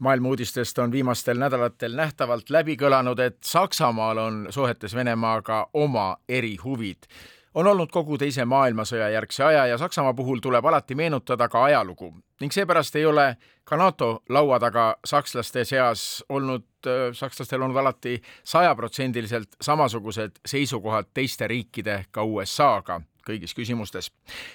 Maailma 0.00 0.28
uudistest 0.28 0.78
on 0.78 0.92
viimastel 0.92 1.38
nädalatel 1.38 1.94
nähtavalt 1.96 2.50
läbi 2.50 2.76
kõlanud, 2.76 3.20
et 3.20 3.38
Saksamaal 3.44 4.18
on 4.18 4.46
suhetes 4.50 4.94
Venemaaga 4.94 5.66
oma 5.74 6.16
erihuvid. 6.28 7.08
On 7.54 7.66
olnud 7.66 7.90
kogu 7.90 8.18
Teise 8.18 8.44
maailmasõja 8.44 9.08
järgse 9.10 9.44
aja 9.44 9.66
ja 9.66 9.78
Saksamaa 9.78 10.14
puhul 10.14 10.38
tuleb 10.38 10.64
alati 10.64 10.94
meenutada 10.94 11.48
ka 11.48 11.64
ajalugu. 11.64 12.14
Ning 12.40 12.52
seepärast 12.52 12.96
ei 12.96 13.06
ole 13.06 13.36
ka 13.64 13.76
NATO 13.76 14.22
laua 14.28 14.58
taga 14.60 14.96
sakslaste 15.04 15.64
seas 15.64 16.24
olnud, 16.28 16.64
sakslastel 17.12 17.62
olnud 17.62 17.76
alati 17.76 18.22
sajaprotsendiliselt 18.44 19.56
samasugused 19.60 20.38
seisukohad 20.46 21.10
teiste 21.14 21.48
riikide, 21.48 22.04
ka 22.10 22.22
USA-ga 22.22 23.00
kõigis 23.30 23.54
küsimustes. 23.56 24.10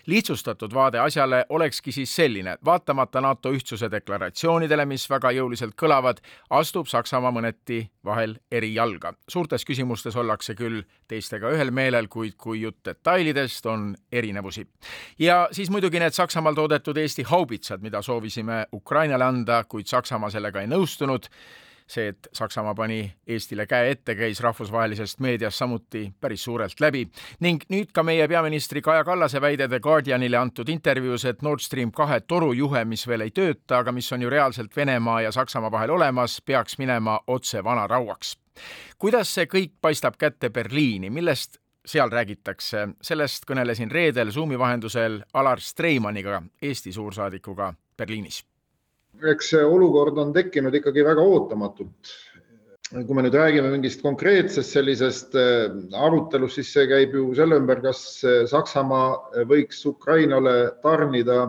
lihtsustatud 0.08 0.74
vaade 0.74 1.00
asjale 1.00 1.46
olekski 1.50 1.92
siis 1.92 2.16
selline, 2.16 2.58
vaatamata 2.66 3.22
NATO 3.22 3.52
ühtsuse 3.52 3.90
deklaratsioonidele, 3.92 4.86
mis 4.86 5.10
väga 5.10 5.32
jõuliselt 5.32 5.76
kõlavad, 5.76 6.22
astub 6.50 6.88
Saksamaa 6.88 7.32
mõneti 7.32 7.90
vahel 8.06 8.38
eri 8.52 8.74
jalga. 8.74 9.14
suurtes 9.30 9.66
küsimustes 9.66 10.16
ollakse 10.16 10.56
küll 10.56 10.84
teistega 11.08 11.52
ühel 11.52 11.72
meelel, 11.72 12.08
kuid 12.08 12.36
kui 12.38 12.62
jutt 12.62 12.86
detailidest, 12.86 13.66
on 13.66 13.96
erinevusi. 14.12 14.68
ja 15.20 15.48
siis 15.52 15.70
muidugi 15.70 16.00
need 16.00 16.14
Saksamaal 16.14 16.56
toodetud 16.56 16.98
Eesti 16.98 17.24
haubitsad, 17.24 17.82
mida 17.82 18.02
soovisime 18.02 18.66
Ukrainale 18.74 19.24
anda, 19.24 19.64
kuid 19.64 19.88
Saksamaa 19.88 20.30
sellega 20.30 20.62
ei 20.62 20.68
nõustunud 20.68 21.30
see, 21.88 22.08
et 22.08 22.28
Saksamaa 22.34 22.76
pani 22.76 23.14
Eestile 23.28 23.66
käe 23.68 23.92
ette, 23.92 24.16
käis 24.16 24.40
rahvusvahelisest 24.44 25.20
meediast 25.20 25.58
samuti 25.58 26.14
päris 26.22 26.44
suurelt 26.44 26.80
läbi. 26.80 27.08
ning 27.40 27.64
nüüd 27.70 27.92
ka 27.94 28.04
meie 28.04 28.28
peaministri 28.28 28.82
Kaja 28.82 29.04
Kallase 29.04 29.42
väide 29.42 29.68
The 29.68 29.80
Guardianile 29.80 30.38
antud 30.38 30.70
intervjuus, 30.70 31.26
et 31.26 31.42
Nord 31.42 31.60
Stream 31.60 31.92
kahe 31.92 32.20
torujuhe, 32.20 32.86
mis 32.86 33.08
veel 33.08 33.22
ei 33.22 33.32
tööta, 33.32 33.80
aga 33.80 33.92
mis 33.92 34.12
on 34.12 34.22
ju 34.22 34.30
reaalselt 34.30 34.76
Venemaa 34.76 35.22
ja 35.22 35.32
Saksamaa 35.32 35.72
vahel 35.72 35.90
olemas, 35.90 36.42
peaks 36.42 36.78
minema 36.78 37.20
otse 37.28 37.64
vanarauaks. 37.64 38.38
kuidas 38.98 39.34
see 39.34 39.46
kõik 39.46 39.72
paistab 39.82 40.18
kätte 40.18 40.50
Berliini, 40.50 41.10
millest 41.10 41.60
seal 41.86 42.10
räägitakse, 42.10 42.88
sellest 43.02 43.46
kõnelesin 43.46 43.92
reedel 43.92 44.32
Zoomi 44.32 44.60
vahendusel 44.60 45.22
Alar 45.34 45.62
Streimaniga, 45.62 46.42
Eesti 46.62 46.92
suursaadikuga 46.92 47.74
Berliinis 47.98 48.44
eks 49.32 49.52
see 49.54 49.64
olukord 49.64 50.18
on 50.22 50.34
tekkinud 50.36 50.76
ikkagi 50.76 51.06
väga 51.06 51.24
ootamatult. 51.24 52.16
kui 52.96 53.16
me 53.18 53.24
nüüd 53.26 53.34
räägime 53.34 53.72
mingist 53.74 54.04
konkreetsest 54.06 54.76
sellisest 54.76 55.34
äh, 55.36 55.74
arutelust, 55.98 56.60
siis 56.60 56.70
see 56.74 56.86
käib 56.88 57.16
ju 57.18 57.32
selle 57.36 57.58
ümber, 57.58 57.82
kas 57.82 58.02
äh, 58.24 58.44
Saksamaa 58.48 59.46
võiks 59.50 59.82
Ukrainale 59.90 60.76
tarnida 60.84 61.48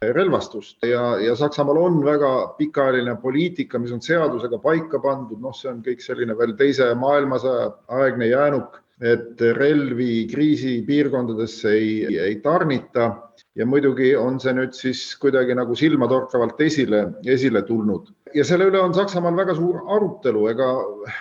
relvastust. 0.00 0.78
Ja, 0.82 1.18
ja 1.20 1.34
Saksamaal 1.36 1.76
on 1.76 1.98
väga 2.04 2.54
pikaajaline 2.58 3.16
poliitika, 3.20 3.78
mis 3.78 3.92
on 3.92 4.00
seadusega 4.00 4.58
paika 4.62 5.00
pandud, 5.02 5.40
noh, 5.42 5.52
see 5.56 5.68
on 5.70 5.82
kõik 5.84 6.00
selline 6.00 6.36
veel 6.38 6.54
teise 6.56 6.88
maailmasõja 6.96 7.66
aegne 8.00 8.30
jäänuk, 8.30 8.80
et 9.00 9.40
relvi 9.56 10.26
kriisipiirkondadesse 10.32 11.72
ei, 11.76 11.92
ei 12.16 12.40
tarnita 12.44 13.10
ja 13.58 13.66
muidugi 13.66 14.12
on 14.18 14.38
see 14.42 14.52
nüüd 14.54 14.74
siis 14.76 15.00
kuidagi 15.20 15.56
nagu 15.58 15.74
silmatorkavalt 15.78 16.60
esile, 16.62 17.00
esile 17.26 17.62
tulnud. 17.66 18.12
ja 18.34 18.44
selle 18.46 18.68
üle 18.70 18.78
on 18.78 18.94
Saksamaal 18.94 19.34
väga 19.34 19.56
suur 19.58 19.80
arutelu, 19.90 20.44
ega 20.52 20.68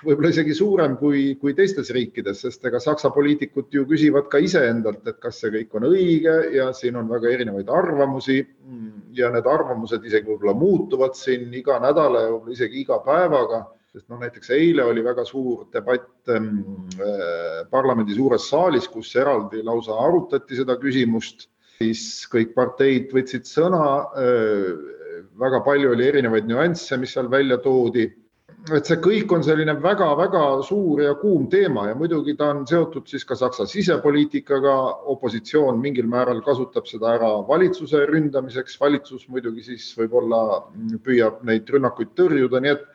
võib-olla 0.06 0.30
isegi 0.30 0.54
suurem 0.54 0.98
kui, 1.00 1.24
kui 1.42 1.56
teistes 1.58 1.90
riikides, 1.96 2.44
sest 2.46 2.70
ega 2.70 2.82
Saksa 2.84 3.10
poliitikud 3.16 3.74
ju 3.74 3.88
küsivad 3.90 4.30
ka 4.30 4.44
iseendalt, 4.46 5.02
et 5.10 5.18
kas 5.24 5.42
see 5.42 5.50
kõik 5.58 5.74
on 5.80 5.90
õige 5.90 6.38
ja 6.54 6.70
siin 6.78 7.02
on 7.02 7.10
väga 7.10 7.34
erinevaid 7.34 7.74
arvamusi 7.82 8.44
ja 9.18 9.34
need 9.34 9.50
arvamused 9.50 10.06
isegi 10.06 10.30
võib-olla 10.30 10.54
muutuvad 10.54 11.18
siin 11.18 11.50
iga 11.54 11.82
nädala 11.82 12.28
ja 12.28 12.32
võib-olla 12.36 12.58
isegi 12.60 12.84
iga 12.86 13.02
päevaga 13.06 13.66
sest 13.90 14.06
noh, 14.06 14.20
näiteks 14.22 14.52
eile 14.54 14.84
oli 14.86 15.02
väga 15.02 15.24
suur 15.26 15.64
debatt 15.74 16.30
ähm, 16.30 16.60
äh, 17.02 17.64
parlamendi 17.72 18.14
suures 18.14 18.46
saalis, 18.52 18.86
kus 18.86 19.16
eraldi 19.18 19.64
lausa 19.66 19.98
arutati 19.98 20.60
seda 20.60 20.78
küsimust 20.78 21.50
siis 21.80 22.28
kõik 22.32 22.56
parteid 22.56 23.14
võtsid 23.16 23.46
sõna. 23.48 23.84
väga 25.40 25.60
palju 25.64 25.94
oli 25.94 26.08
erinevaid 26.10 26.48
nüansse, 26.48 26.98
mis 27.00 27.14
seal 27.16 27.30
välja 27.32 27.58
toodi. 27.64 28.10
et 28.76 28.86
see 28.86 28.98
kõik 29.00 29.32
on 29.32 29.44
selline 29.44 29.72
väga-väga 29.80 30.42
suur 30.68 31.00
ja 31.02 31.14
kuum 31.16 31.48
teema 31.50 31.88
ja 31.88 31.96
muidugi 31.96 32.36
ta 32.36 32.50
on 32.52 32.66
seotud 32.68 33.08
siis 33.08 33.24
ka 33.24 33.36
Saksa 33.36 33.66
sisepoliitikaga. 33.66 34.76
opositsioon 35.14 35.80
mingil 35.80 36.08
määral 36.08 36.42
kasutab 36.42 36.86
seda 36.86 37.14
ära 37.16 37.30
valitsuse 37.48 38.06
ründamiseks, 38.12 38.80
valitsus 38.82 39.30
muidugi 39.30 39.64
siis 39.64 39.96
võib-olla 39.98 40.66
püüab 41.04 41.44
neid 41.44 41.70
rünnakuid 41.70 42.12
tõrjuda, 42.16 42.60
nii 42.60 42.72
et 42.72 42.86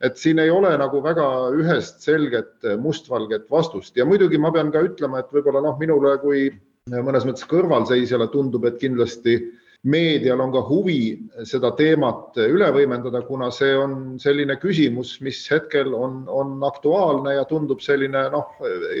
et 0.00 0.16
siin 0.16 0.38
ei 0.38 0.48
ole 0.48 0.72
nagu 0.78 1.02
väga 1.04 1.52
ühest 1.52 2.00
selget 2.00 2.64
mustvalget 2.80 3.50
vastust 3.50 3.96
ja 3.96 4.06
muidugi 4.06 4.38
ma 4.38 4.50
pean 4.50 4.72
ka 4.72 4.80
ütlema, 4.80 5.20
et 5.20 5.28
võib-olla 5.28 5.60
noh, 5.60 5.76
minule 5.78 6.16
kui 6.24 6.48
mõnes 6.88 7.26
mõttes 7.28 7.48
kõrvalseisjale 7.50 8.30
tundub, 8.32 8.64
et 8.64 8.78
kindlasti 8.80 9.40
meedial 9.80 10.40
on 10.44 10.50
ka 10.52 10.60
huvi 10.68 11.30
seda 11.48 11.70
teemat 11.76 12.36
üle 12.42 12.66
võimendada, 12.74 13.22
kuna 13.24 13.48
see 13.54 13.72
on 13.80 13.94
selline 14.20 14.58
küsimus, 14.60 15.14
mis 15.24 15.40
hetkel 15.48 15.94
on, 15.96 16.26
on 16.28 16.58
aktuaalne 16.68 17.38
ja 17.38 17.46
tundub 17.48 17.80
selline 17.80 18.26
noh, 18.34 18.52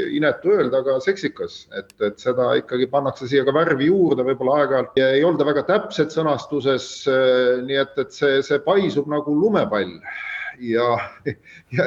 inetu 0.08 0.54
öelda, 0.54 0.80
aga 0.80 0.96
seksikas, 1.04 1.66
et, 1.76 1.92
et 2.00 2.16
seda 2.20 2.54
ikkagi 2.62 2.88
pannakse 2.88 3.28
siia 3.28 3.44
ka 3.44 3.52
värvi 3.52 3.90
juurde, 3.90 4.24
võib-olla 4.24 4.62
aeg-ajalt 4.62 5.04
ei 5.04 5.24
olda 5.24 5.44
väga 5.50 5.66
täpsed 5.68 6.16
sõnastuses. 6.16 6.88
nii 7.68 7.80
et, 7.84 7.96
et 8.00 8.16
see, 8.16 8.40
see 8.46 8.60
paisub 8.64 9.08
nagu 9.12 9.36
lumepall 9.36 9.98
ja, 10.60 10.98
ja, 11.76 11.86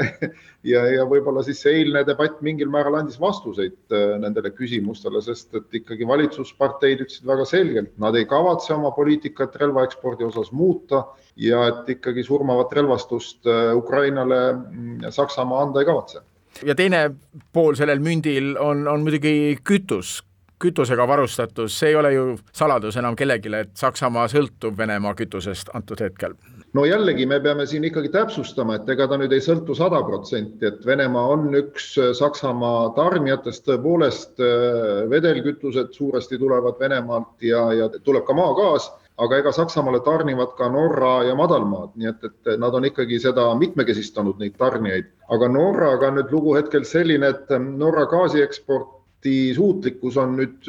ja, 0.63 0.84
ja 0.95 1.05
võib-olla 1.09 1.43
siis 1.45 1.61
see 1.63 1.76
eilne 1.82 2.03
debatt 2.07 2.41
mingil 2.45 2.71
määral 2.74 2.97
andis 2.99 3.19
vastuseid 3.21 3.93
äh, 3.93 4.15
nendele 4.21 4.51
küsimustele, 4.55 5.21
sest 5.24 5.53
et 5.59 5.80
ikkagi 5.82 6.07
valitsusparteid 6.07 7.05
ütlesid 7.05 7.30
väga 7.30 7.45
selgelt, 7.49 7.93
nad 8.01 8.17
ei 8.19 8.28
kavatse 8.30 8.74
oma 8.76 8.93
poliitikat 8.95 9.55
relvaekspordi 9.61 10.28
osas 10.28 10.51
muuta 10.51 11.05
ja 11.36 11.65
et 11.69 11.95
ikkagi 11.97 12.26
surmavat 12.26 12.74
relvastust 12.80 13.47
äh, 13.47 13.71
Ukrainale 13.78 14.43
mm, 14.53 15.09
Saksamaa 15.09 15.63
anda 15.67 15.84
ei 15.84 15.89
kavatse. 15.89 16.21
ja 16.65 16.76
teine 16.76 17.09
pool 17.53 17.76
sellel 17.76 17.99
mündil 17.99 18.55
on, 18.59 18.88
on 18.88 19.05
muidugi 19.05 19.57
kütus 19.63 20.21
kütusega 20.63 21.03
varustatus, 21.07 21.76
see 21.76 21.89
ei 21.91 21.95
ole 21.99 22.13
ju 22.13 22.38
saladus 22.55 22.95
enam 22.95 23.17
kellelegi, 23.19 23.51
et 23.57 23.74
Saksamaa 23.76 24.30
sõltub 24.32 24.78
Venemaa 24.78 25.11
kütusest 25.19 25.74
antud 25.76 25.99
hetkel 25.99 26.38
no 26.74 26.86
jällegi 26.86 27.26
me 27.30 27.39
peame 27.41 27.65
siin 27.69 27.86
ikkagi 27.88 28.09
täpsustama, 28.13 28.80
et 28.80 28.89
ega 28.89 29.07
ta 29.09 29.17
nüüd 29.21 29.34
ei 29.36 29.43
sõltu 29.45 29.76
sada 29.78 30.01
protsenti, 30.05 30.65
et 30.69 30.86
Venemaa 30.86 31.36
on 31.36 31.47
üks 31.57 31.91
äh, 32.01 32.11
Saksamaa 32.17 32.89
tarnijatest, 32.97 33.65
tõepoolest 33.67 34.41
äh, 34.41 35.03
vedelkütused 35.11 35.93
suuresti 35.93 36.39
tulevad 36.41 36.82
Venemaalt 36.82 37.45
ja, 37.45 37.67
ja 37.78 37.89
tuleb 37.93 38.26
ka 38.26 38.38
maagaas, 38.38 38.89
aga 39.21 39.43
ega 39.43 39.53
Saksamaale 39.53 40.01
tarnivad 40.05 40.55
ka 40.57 40.71
Norra 40.74 41.19
ja 41.28 41.38
madalmaad, 41.38 41.93
nii 41.99 42.09
et, 42.09 42.26
et 42.32 42.55
nad 42.57 42.74
on 42.74 42.89
ikkagi 42.89 43.21
seda 43.21 43.45
mitmekesistanud, 43.59 44.41
neid 44.41 44.57
tarnijaid. 44.57 45.13
aga 45.30 45.53
Norraga 45.53 46.09
on 46.09 46.19
nüüd 46.21 46.34
lugu 46.34 46.57
hetkel 46.57 46.89
selline, 46.89 47.30
et 47.36 47.55
Norra 47.61 48.09
gaasieksport 48.09 48.99
Balti 49.24 49.53
suutlikkus 49.55 50.17
on 50.19 50.34
nüüd 50.36 50.67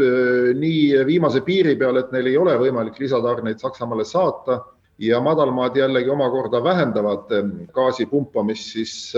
nii 0.55 1.00
viimase 1.09 1.40
piiri 1.42 1.72
peal, 1.74 1.96
et 1.98 2.12
neil 2.14 2.28
ei 2.30 2.36
ole 2.38 2.52
võimalik 2.61 3.00
lisatarneid 3.02 3.59
Saksamaale 3.59 4.05
saata 4.07 4.61
ja 4.99 5.20
madalmaad 5.20 5.76
jällegi 5.76 6.11
omakorda 6.11 6.62
vähendavad 6.64 7.32
gaasi 7.74 8.07
pumpamist 8.07 8.76
siis 8.76 9.14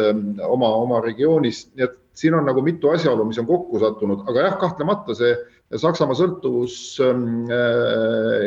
oma, 0.48 0.68
oma 0.68 1.00
regioonis, 1.04 1.66
nii 1.74 1.84
et 1.84 1.98
siin 2.16 2.34
on 2.34 2.46
nagu 2.48 2.62
mitu 2.64 2.88
asjaolu, 2.90 3.26
mis 3.28 3.38
on 3.38 3.46
kokku 3.46 3.78
sattunud, 3.82 4.24
aga 4.30 4.48
jah, 4.48 4.58
kahtlemata 4.60 5.14
see 5.18 5.34
Saksamaa 5.74 6.14
sõltuvus 6.14 6.74
äh, 7.02 7.16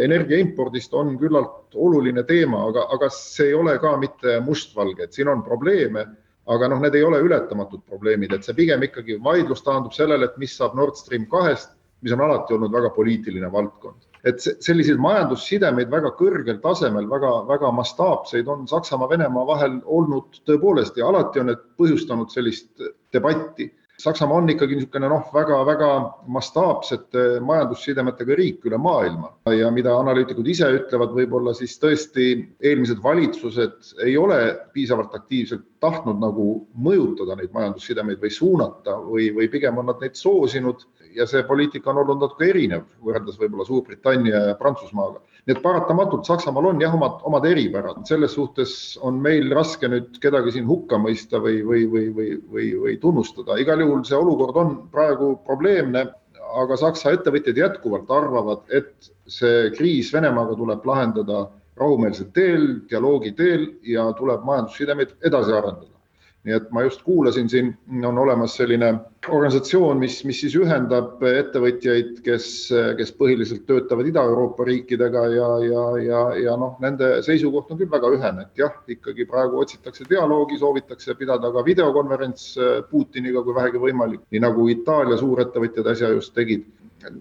energia 0.05 0.37
impordist 0.39 0.93
on 0.95 1.17
küllalt 1.19 1.75
oluline 1.75 2.23
teema, 2.23 2.61
aga, 2.69 2.85
aga 2.95 3.09
see 3.11 3.49
ei 3.49 3.57
ole 3.57 3.73
ka 3.83 3.91
mitte 3.99 4.37
mustvalge, 4.45 5.03
et 5.03 5.17
siin 5.17 5.27
on 5.27 5.43
probleeme, 5.43 6.05
aga 6.47 6.69
noh, 6.71 6.79
need 6.79 6.95
ei 6.95 7.03
ole 7.03 7.19
ületamatud 7.25 7.83
probleemid, 7.91 8.31
et 8.31 8.47
see 8.47 8.55
pigem 8.55 8.87
ikkagi 8.87 9.19
vaidlus 9.23 9.65
taandub 9.65 9.91
sellele, 9.97 10.31
et 10.31 10.39
mis 10.39 10.55
saab 10.55 10.79
Nord 10.79 10.95
Stream 10.95 11.27
kahest, 11.29 11.75
mis 11.99 12.15
on 12.15 12.23
alati 12.23 12.55
olnud 12.55 12.71
väga 12.71 12.93
poliitiline 12.95 13.51
valdkond. 13.51 14.08
Et 14.27 14.41
selliseid 14.43 14.99
majandussidemeid 15.01 15.91
väga 15.91 16.11
kõrgel 16.19 16.59
tasemel, 16.63 17.07
väga, 17.09 17.31
väga 17.47 17.71
mastaapseid 17.75 18.47
on 18.51 18.67
Saksamaa, 18.67 19.09
Venemaa 19.11 19.45
vahel 19.47 19.79
olnud 19.85 20.41
tõepoolest 20.47 20.97
ja 20.99 21.07
alati 21.07 21.39
on 21.39 21.51
need 21.51 21.61
põhjustanud 21.79 22.33
sellist 22.33 22.89
debatti. 23.13 23.69
Saksamaa 23.99 24.39
on 24.39 24.51
ikkagi 24.51 24.77
niisugune 24.77 25.09
noh, 25.11 25.25
väga-väga 25.35 25.89
mastaapsete 26.31 27.23
majandussidemetega 27.43 28.37
riik 28.39 28.63
üle 28.69 28.79
maailma. 28.79 29.33
Ja 29.51 29.71
mida 29.75 29.97
analüütikud 29.99 30.47
ise 30.47 30.69
ütlevad, 30.77 31.11
võib-olla 31.17 31.51
siis 31.57 31.75
tõesti 31.81 32.29
eelmised 32.63 33.03
valitsused 33.03 33.91
ei 34.05 34.15
ole 34.17 34.39
piisavalt 34.75 35.17
aktiivselt 35.19 35.65
tahtnud 35.83 36.19
nagu 36.21 36.45
mõjutada 36.75 37.37
neid 37.39 37.53
majandussidemeid 37.55 38.19
või 38.21 38.31
suunata 38.33 38.97
või, 39.03 39.29
või 39.35 39.47
pigem 39.51 39.77
on 39.79 39.87
nad 39.89 40.01
neid 40.03 40.17
soosinud 40.19 40.83
ja 41.15 41.25
see 41.29 41.43
poliitika 41.47 41.91
on 41.91 42.01
olnud 42.03 42.21
natuke 42.21 42.49
erinev 42.51 42.85
võrreldes 43.05 43.39
võib-olla 43.39 43.65
Suurbritannia 43.67 44.43
ja 44.49 44.55
Prantsusmaaga. 44.59 45.21
nii 45.47 45.55
et 45.55 45.61
paratamatult 45.63 46.27
Saksamaal 46.27 46.69
on 46.71 46.81
jah, 46.83 46.93
omad, 46.95 47.21
omad 47.25 47.45
eripärad, 47.49 48.03
selles 48.07 48.35
suhtes 48.37 48.73
on 49.01 49.21
meil 49.23 49.49
raske 49.55 49.89
nüüd 49.89 50.19
kedagi 50.21 50.53
siin 50.55 50.67
hukka 50.67 50.99
mõista 51.01 51.41
või, 51.41 51.61
või, 51.65 51.85
või, 51.89 52.07
või, 52.15 52.31
või, 52.53 52.71
või 52.83 52.97
tunnustada, 53.01 53.57
igal 53.57 53.81
juhul 53.81 54.03
see 54.05 54.19
olukord 54.19 54.59
on 54.59 54.75
praegu 54.93 55.33
probleemne, 55.47 56.05
aga 56.59 56.77
Saksa 56.81 57.13
ettevõtjad 57.15 57.57
jätkuvalt 57.57 58.11
arvavad, 58.11 58.65
et 58.73 59.11
see 59.29 59.69
kriis 59.77 60.13
Venemaaga 60.13 60.57
tuleb 60.57 60.85
lahendada 60.85 61.47
rahumeelsel 61.79 62.31
teel, 62.35 62.67
dialoogi 62.89 63.31
teel 63.37 63.65
ja 63.87 64.09
tuleb 64.17 64.43
majandussidemeid 64.47 65.15
edasi 65.29 65.55
arendada 65.55 65.99
nii 66.47 66.55
et 66.55 66.69
ma 66.71 66.85
just 66.85 67.01
kuulasin, 67.03 67.49
siin 67.51 67.73
on 68.07 68.17
olemas 68.17 68.53
selline 68.55 68.93
organisatsioon, 69.27 69.99
mis, 69.99 70.21
mis 70.25 70.39
siis 70.39 70.55
ühendab 70.55 71.19
ettevõtjaid, 71.27 72.21
kes, 72.23 72.47
kes 72.97 73.11
põhiliselt 73.19 73.65
töötavad 73.67 74.07
Ida-Euroopa 74.07 74.63
riikidega 74.69 75.25
ja, 75.33 75.49
ja, 75.65 75.83
ja, 76.05 76.23
ja 76.45 76.55
noh, 76.59 76.77
nende 76.83 77.17
seisukoht 77.25 77.73
on 77.73 77.81
küll 77.81 77.91
väga 77.91 78.13
ühene, 78.15 78.47
et 78.47 78.63
jah, 78.63 78.79
ikkagi 78.95 79.27
praegu 79.27 79.59
otsitakse 79.65 80.07
dialoogi, 80.09 80.61
soovitakse 80.63 81.17
pidada 81.19 81.51
ka 81.51 81.65
videokonverents 81.67 82.49
Putiniga, 82.89 83.43
kui 83.43 83.59
vähegi 83.59 83.83
võimalik, 83.83 84.23
nii 84.31 84.43
nagu 84.47 84.71
Itaalia 84.71 85.19
suurettevõtjad 85.19 85.91
äsja 85.91 86.15
just 86.15 86.33
tegid. 86.37 86.65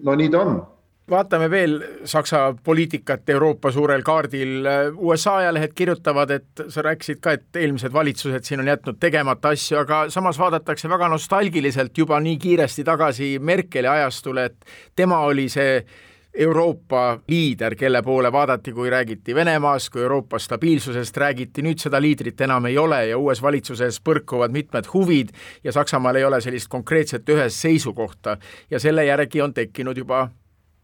no 0.03 0.15
nii 0.15 0.31
ta 0.31 0.45
on 0.47 0.61
vaatame 1.09 1.49
veel 1.51 1.77
Saksa 2.07 2.55
poliitikat 2.63 3.29
Euroopa 3.29 3.71
suurel 3.71 4.03
kaardil. 4.05 4.67
USA 4.97 5.35
ajalehed 5.37 5.73
kirjutavad, 5.75 6.31
et 6.31 6.63
sa 6.67 6.83
rääkisid 6.85 7.21
ka, 7.21 7.37
et 7.37 7.61
eelmised 7.61 7.93
valitsused 7.93 8.45
siin 8.47 8.63
on 8.63 8.67
jätnud 8.71 8.99
tegemata 8.99 9.53
asju, 9.55 9.79
aga 9.83 10.03
samas 10.09 10.39
vaadatakse 10.39 10.89
väga 10.89 11.09
nostalgiliselt 11.09 11.97
juba 11.97 12.19
nii 12.19 12.37
kiiresti 12.37 12.83
tagasi 12.83 13.33
Merkeli 13.39 13.87
ajastule, 13.87 14.45
et 14.45 14.77
tema 14.95 15.19
oli 15.27 15.49
see 15.49 15.81
Euroopa 16.33 17.19
liider, 17.27 17.73
kelle 17.75 18.01
poole 18.05 18.31
vaadati, 18.31 18.71
kui 18.71 18.89
räägiti 18.89 19.35
Venemaast, 19.35 19.89
kui 19.89 20.01
Euroopa 20.01 20.39
stabiilsusest 20.39 21.17
räägiti, 21.17 21.63
nüüd 21.65 21.81
seda 21.81 22.01
liidrit 22.01 22.41
enam 22.45 22.69
ei 22.69 22.77
ole 22.77 22.99
ja 23.09 23.17
uues 23.17 23.41
valitsuses 23.41 23.97
põrkuvad 24.05 24.53
mitmed 24.53 24.91
huvid 24.93 25.33
ja 25.63 25.73
Saksamaal 25.73 26.21
ei 26.21 26.27
ole 26.29 26.41
sellist 26.41 26.69
konkreetset 26.69 27.29
ühest 27.29 27.57
seisukohta 27.65 28.37
ja 28.69 28.79
selle 28.79 29.05
järgi 29.09 29.41
on 29.41 29.53
tekkinud 29.57 29.97
juba 29.97 30.27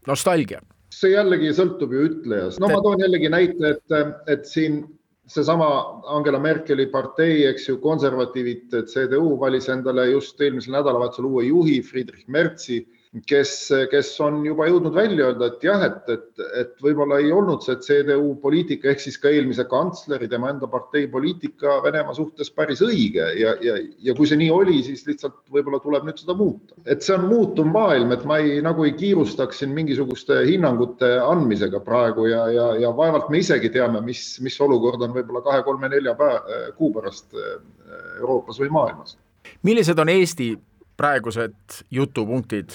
nostalgia. 0.06 0.60
see 0.96 1.12
jällegi 1.12 1.50
sõltub 1.52 1.92
ju 1.92 2.04
ütlejast, 2.08 2.60
no 2.62 2.70
ma 2.70 2.78
toon 2.80 3.02
jällegi 3.02 3.28
näite, 3.28 3.74
et, 3.74 3.96
et 4.32 4.46
siin 4.48 4.84
seesama 5.28 5.66
Angela 6.14 6.38
Merkeli 6.38 6.86
partei, 6.92 7.42
eks 7.50 7.68
ju, 7.68 7.78
konservatiivid, 7.82 8.70
CDU 8.92 9.34
valis 9.40 9.68
endale 9.72 10.06
just 10.12 10.40
eelmisel 10.40 10.76
nädalavahetusel 10.78 11.26
uue 11.26 11.48
juhi, 11.48 11.80
Friedrich 11.82 12.28
Merzi 12.30 12.84
kes, 13.26 13.52
kes 13.90 14.10
on 14.20 14.40
juba 14.44 14.66
jõudnud 14.68 14.94
välja 14.94 15.30
öelda, 15.30 15.48
et 15.48 15.64
jah, 15.64 15.82
et, 15.86 16.10
et, 16.12 16.42
et 16.60 16.84
võib-olla 16.84 17.20
ei 17.22 17.30
olnud 17.32 17.62
see 17.64 17.78
CDU 17.84 18.34
poliitika 18.42 18.90
ehk 18.90 19.02
siis 19.02 19.16
ka 19.22 19.30
eelmise 19.32 19.64
kantsleri, 19.70 20.28
tema 20.28 20.50
enda 20.52 20.68
partei 20.70 21.06
poliitika 21.10 21.78
Venemaa 21.84 22.16
suhtes 22.16 22.50
päris 22.52 22.82
õige 22.84 23.28
ja, 23.40 23.54
ja, 23.64 23.78
ja 24.04 24.16
kui 24.18 24.28
see 24.28 24.40
nii 24.40 24.50
oli, 24.52 24.80
siis 24.86 25.06
lihtsalt 25.08 25.38
võib-olla 25.52 25.80
tuleb 25.84 26.08
nüüd 26.08 26.20
seda 26.20 26.36
muuta. 26.36 26.76
et 26.84 27.06
see 27.06 27.16
on 27.16 27.26
muutuv 27.30 27.70
maailm, 27.72 28.12
et 28.16 28.26
ma 28.28 28.40
ei, 28.42 28.60
nagu 28.64 28.84
ei 28.84 28.94
kiirustaks 28.98 29.62
siin 29.62 29.74
mingisuguste 29.76 30.42
hinnangute 30.50 31.16
andmisega 31.22 31.80
praegu 31.86 32.28
ja, 32.30 32.46
ja, 32.52 32.68
ja 32.84 32.92
vaevalt 32.96 33.30
me 33.32 33.40
isegi 33.40 33.72
teame, 33.72 34.02
mis, 34.04 34.28
mis 34.44 34.60
olukord 34.60 35.02
on 35.06 35.16
võib-olla 35.16 35.44
kahe-kolme-nelja 35.46 36.16
kuu 36.76 36.92
pärast 36.94 37.32
äh, 37.36 37.58
Euroopas 38.20 38.60
või 38.60 38.72
maailmas. 38.72 39.16
millised 39.62 39.98
on 39.98 40.10
Eesti 40.10 40.54
praegused 40.96 41.82
jutupunktid 41.90 42.72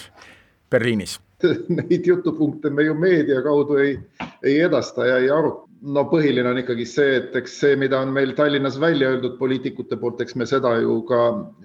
Berliinis? 0.72 1.20
Neid 1.78 2.08
jutupunkte 2.08 2.70
me 2.70 2.86
ju 2.86 2.94
meedia 2.96 3.42
kaudu 3.42 3.78
ei, 3.82 4.00
ei 4.44 4.60
edasta 4.62 5.06
ja 5.06 5.18
ei 5.18 5.30
aruta. 5.30 5.68
no 5.82 6.04
põhiline 6.06 6.46
on 6.46 6.60
ikkagi 6.62 6.84
see, 6.86 7.16
et 7.18 7.36
eks 7.40 7.56
see, 7.64 7.78
mida 7.82 7.98
on 8.06 8.12
meil 8.14 8.36
Tallinnas 8.38 8.76
välja 8.80 9.10
öeldud 9.10 9.40
poliitikute 9.40 9.98
poolt, 9.98 10.20
eks 10.22 10.36
me 10.38 10.46
seda 10.46 10.76
ju 10.78 11.00
ka 11.10 11.22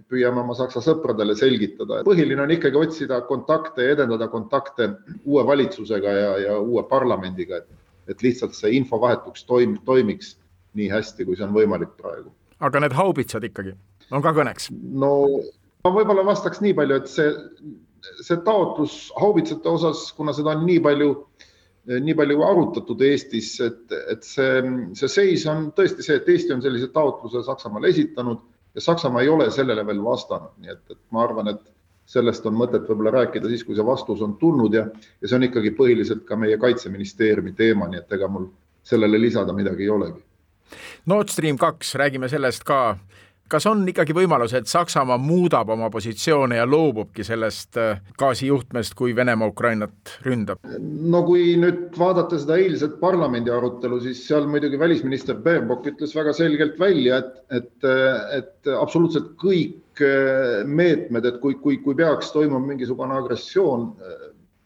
püüame 0.08 0.40
oma 0.40 0.56
Saksa 0.56 0.80
sõpradele 0.80 1.36
selgitada. 1.36 2.00
põhiline 2.08 2.40
on 2.42 2.54
ikkagi 2.54 2.80
otsida 2.80 3.20
kontakte 3.28 3.84
ja 3.84 3.96
edendada 3.98 4.30
kontakte 4.32 4.88
uue 5.24 5.44
valitsusega 5.46 6.16
ja, 6.16 6.32
ja 6.46 6.56
uue 6.60 6.86
parlamendiga, 6.88 7.60
et, 7.60 7.68
et 8.08 8.24
lihtsalt 8.24 8.56
see 8.56 8.72
infovahetus 8.78 9.44
toim, 9.44 9.76
toimiks 9.84 10.38
nii 10.80 10.88
hästi, 10.92 11.28
kui 11.28 11.36
see 11.36 11.44
on 11.44 11.52
võimalik 11.52 11.92
praegu. 12.00 12.32
aga 12.60 12.80
need 12.80 12.96
haubitsad 12.96 13.44
ikkagi 13.44 13.76
on 14.10 14.24
ka 14.24 14.32
kõneks? 14.32 14.72
no 14.72 15.12
ma 15.84 15.92
võib-olla 15.92 16.24
vastaks 16.24 16.64
nii 16.64 16.72
palju, 16.80 17.02
et 17.02 17.12
see, 17.12 17.28
see 18.22 18.40
taotlus 18.46 19.12
haubitsate 19.20 19.68
osas, 19.68 20.08
kuna 20.16 20.34
seda 20.36 20.54
on 20.56 20.66
nii 20.66 20.80
palju, 20.84 21.12
nii 21.86 22.16
palju 22.18 22.42
arutatud 22.42 23.02
Eestis, 23.06 23.54
et, 23.64 23.84
et 24.12 24.26
see, 24.26 24.60
see 24.98 25.10
seis 25.12 25.46
on 25.50 25.70
tõesti 25.76 26.04
see, 26.06 26.18
et 26.20 26.28
Eesti 26.34 26.54
on 26.56 26.64
sellise 26.64 26.90
taotluse 26.94 27.44
Saksamaale 27.46 27.92
esitanud 27.94 28.42
ja 28.76 28.80
Saksamaa 28.80 29.22
ei 29.22 29.28
ole 29.28 29.50
sellele 29.50 29.86
veel 29.86 30.02
vastanud, 30.04 30.52
nii 30.60 30.72
et, 30.74 30.82
et 30.90 31.00
ma 31.10 31.22
arvan, 31.24 31.48
et 31.54 31.62
sellest 32.06 32.44
on 32.46 32.54
mõtet 32.54 32.84
võib-olla 32.86 33.14
rääkida 33.14 33.48
siis, 33.50 33.64
kui 33.66 33.74
see 33.74 33.86
vastus 33.86 34.22
on 34.22 34.36
tulnud 34.40 34.74
ja, 34.76 34.84
ja 35.20 35.28
see 35.28 35.38
on 35.38 35.46
ikkagi 35.48 35.72
põhiliselt 35.78 36.26
ka 36.28 36.36
meie 36.38 36.58
kaitseministeeriumi 36.60 37.56
teema, 37.56 37.88
nii 37.90 38.02
et 38.04 38.12
ega 38.18 38.28
mul 38.30 38.50
sellele 38.86 39.18
lisada 39.18 39.56
midagi 39.56 39.86
ei 39.86 39.90
olegi. 39.90 40.20
Nord 41.06 41.32
Stream 41.32 41.58
kaks, 41.58 41.94
räägime 41.98 42.28
sellest 42.28 42.66
ka 42.66 42.98
kas 43.52 43.66
on 43.70 43.84
ikkagi 43.88 44.14
võimalus, 44.16 44.54
et 44.56 44.68
Saksamaa 44.70 45.18
muudab 45.22 45.70
oma 45.74 45.88
positsioone 45.92 46.58
ja 46.58 46.66
loobubki 46.68 47.24
sellest 47.26 47.78
äh, 47.80 48.00
gaasijuhtmest, 48.18 48.96
kui 48.98 49.14
Venemaa 49.16 49.50
Ukrainat 49.52 50.16
ründab? 50.26 50.62
no 51.16 51.22
kui 51.26 51.54
nüüd 51.60 51.96
vaadata 51.98 52.38
seda 52.42 52.58
eilset 52.60 52.98
parlamendi 53.00 53.52
arutelu, 53.52 54.00
siis 54.04 54.22
seal 54.28 54.48
muidugi 54.50 54.78
välisminister 54.80 55.38
Baerbock 55.42 55.86
ütles 55.92 56.14
väga 56.16 56.34
selgelt 56.36 56.78
välja, 56.80 57.22
et, 57.22 57.42
et, 57.60 57.90
et 58.38 58.72
absoluutselt 58.76 59.34
kõik 59.42 60.04
äh, 60.04 60.62
meetmed, 60.66 61.28
et 61.28 61.40
kui, 61.42 61.58
kui, 61.62 61.80
kui 61.84 61.98
peaks 61.98 62.32
toimuma 62.34 62.64
mingisugune 62.72 63.16
agressioon 63.20 63.90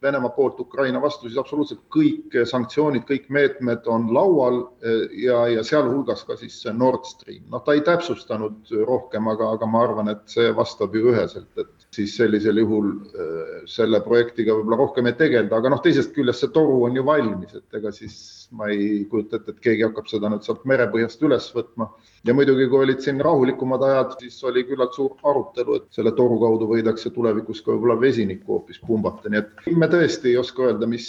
Venemaa 0.02 0.30
poolt 0.32 0.60
Ukraina 0.60 1.00
vastu, 1.02 1.28
siis 1.28 1.38
absoluutselt 1.40 1.82
kõik 1.92 2.32
sanktsioonid, 2.48 3.04
kõik 3.08 3.26
meetmed 3.28 3.88
on 3.92 4.06
laual 4.16 4.62
eh, 4.80 5.02
ja, 5.26 5.42
ja 5.52 5.64
sealhulgas 5.66 6.24
ka 6.24 6.38
siis 6.40 6.56
Nord 6.72 7.04
Stream. 7.04 7.42
noh, 7.52 7.60
ta 7.64 7.76
ei 7.76 7.82
täpsustanud 7.84 8.72
rohkem, 8.88 9.28
aga, 9.28 9.50
aga 9.58 9.68
ma 9.68 9.82
arvan, 9.84 10.08
et 10.14 10.22
see 10.32 10.48
vastab 10.56 10.96
ju 10.96 11.12
üheselt, 11.12 11.50
et 11.60 11.88
siis 11.92 12.14
sellisel 12.16 12.62
juhul 12.62 12.94
eh, 13.12 13.52
selle 13.68 14.00
projektiga 14.06 14.56
võib-olla 14.56 14.80
rohkem 14.80 15.10
ei 15.10 15.18
tegelda, 15.20 15.60
aga 15.60 15.74
noh, 15.74 15.82
teisest 15.84 16.16
küljest 16.16 16.46
see 16.46 16.54
toru 16.56 16.80
on 16.88 16.96
ju 16.96 17.04
valmis, 17.04 17.58
et 17.60 17.80
ega 17.80 17.92
siis 17.92 18.16
ma 18.56 18.70
ei 18.72 19.04
kujuta 19.10 19.36
ette, 19.36 19.52
et 19.52 19.64
keegi 19.68 19.84
hakkab 19.84 20.08
seda 20.08 20.32
nüüd 20.32 20.48
sealt 20.48 20.64
merepõhjast 20.70 21.28
üles 21.28 21.52
võtma 21.54 21.90
ja 22.24 22.34
muidugi, 22.34 22.66
kui 22.68 22.84
olid 22.84 23.00
siin 23.00 23.20
rahulikumad 23.24 23.82
ajad, 23.82 24.14
siis 24.20 24.36
oli 24.44 24.64
küllalt 24.68 24.94
suur 24.96 25.14
arutelu, 25.24 25.76
et 25.80 25.86
selle 25.96 26.12
toru 26.16 26.36
kaudu 26.42 26.68
võidakse 26.68 27.12
tulevikus 27.14 27.62
ka 27.64 27.72
võib-olla 27.72 27.96
vesinikku 28.00 28.56
hoopis 28.56 28.80
pumbata, 28.86 29.32
nii 29.32 29.40
et 29.40 29.70
me 29.80 29.88
tõesti 29.90 30.32
ei 30.32 30.40
oska 30.40 30.66
öelda, 30.68 30.88
mis, 30.90 31.06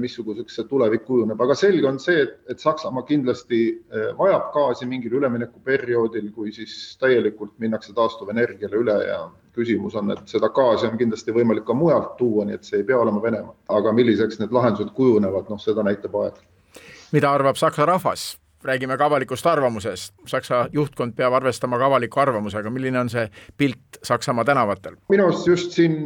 missuguseks 0.00 0.58
see 0.58 0.70
tulevik 0.70 1.06
kujuneb, 1.06 1.40
aga 1.40 1.54
selge 1.58 1.86
on 1.88 2.00
see, 2.02 2.24
et, 2.26 2.34
et 2.50 2.62
Saksamaa 2.62 3.06
kindlasti 3.08 3.60
eh, 3.70 4.10
vajab 4.18 4.50
gaasi 4.56 4.90
mingil 4.90 5.20
üleminekuperioodil, 5.20 6.32
kui 6.34 6.54
siis 6.56 6.74
täielikult 7.00 7.54
minnakse 7.62 7.94
taastuvenergiale 7.96 8.82
üle 8.82 8.98
ja, 9.06 9.22
küsimus 9.54 9.96
on, 9.98 10.12
et 10.14 10.30
seda 10.30 10.50
gaasi 10.54 10.86
on 10.86 10.98
kindlasti 10.98 11.34
võimalik 11.34 11.64
ka 11.66 11.74
mujalt 11.74 12.14
tuua, 12.18 12.46
nii 12.46 12.58
et 12.58 12.66
see 12.66 12.82
ei 12.82 12.86
pea 12.86 12.98
olema 12.98 13.22
Venemaa. 13.22 13.56
aga 13.78 13.92
milliseks 13.94 14.38
need 14.42 14.54
lahendused 14.54 14.94
kujunevad, 14.94 15.50
noh, 15.50 15.58
seda 15.62 15.82
näitab 15.86 16.14
aeg. 16.22 16.38
mida 17.12 17.32
arvab 17.34 17.58
Saksa 17.58 17.86
rahvas 17.86 18.30
räägime 18.64 18.96
ka 18.98 19.06
avalikust 19.06 19.46
arvamusest. 19.46 20.14
Saksa 20.26 20.68
juhtkond 20.72 21.14
peab 21.16 21.32
arvestama 21.32 21.78
ka 21.78 21.86
avaliku 21.86 22.20
arvamusega, 22.20 22.70
milline 22.70 23.00
on 23.00 23.10
see 23.12 23.26
pilt 23.56 24.00
Saksamaa 24.02 24.44
tänavatel? 24.44 24.96
minu 25.08 25.26
arust 25.26 25.46
just 25.46 25.72
siin 25.76 25.96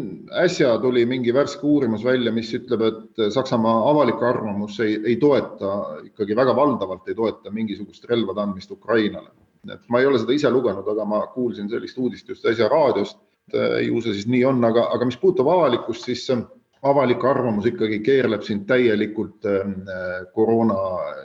äsja 0.45 0.79
tuli 0.83 1.07
mingi 1.07 1.35
värske 1.35 1.67
uurimus 1.67 2.05
välja, 2.05 2.33
mis 2.33 2.53
ütleb, 2.55 2.83
et 2.89 3.25
Saksamaa 3.35 3.91
avalik 3.91 4.23
arvamus 4.23 4.81
ei, 4.81 4.99
ei 5.05 5.17
toeta, 5.17 5.75
ikkagi 6.05 6.37
väga 6.37 6.57
valdavalt 6.57 7.09
ei 7.09 7.15
toeta 7.15 7.51
mingisugust 7.51 8.05
relvade 8.11 8.41
andmist 8.41 8.71
Ukrainale. 8.71 9.31
et 9.73 9.81
ma 9.89 10.01
ei 10.01 10.07
ole 10.07 10.19
seda 10.21 10.33
ise 10.33 10.51
lugenud, 10.51 10.89
aga 10.89 11.05
ma 11.09 11.27
kuulsin 11.33 11.69
sellist 11.69 11.99
uudist 11.99 12.29
just 12.29 12.45
äsja 12.45 12.69
raadiost, 12.69 13.17
ju 13.87 14.01
see 14.03 14.13
siis 14.13 14.27
nii 14.29 14.45
on, 14.45 14.65
aga, 14.65 14.89
aga 14.93 15.07
mis 15.09 15.17
puudutab 15.17 15.49
avalikkust, 15.49 16.05
siis 16.05 16.27
avalik 16.85 17.25
arvamus 17.25 17.67
ikkagi 17.71 17.99
keerleb 18.05 18.43
siin 18.45 18.65
täielikult 18.69 19.47
ähm, 19.49 19.77
koroona 20.37 20.77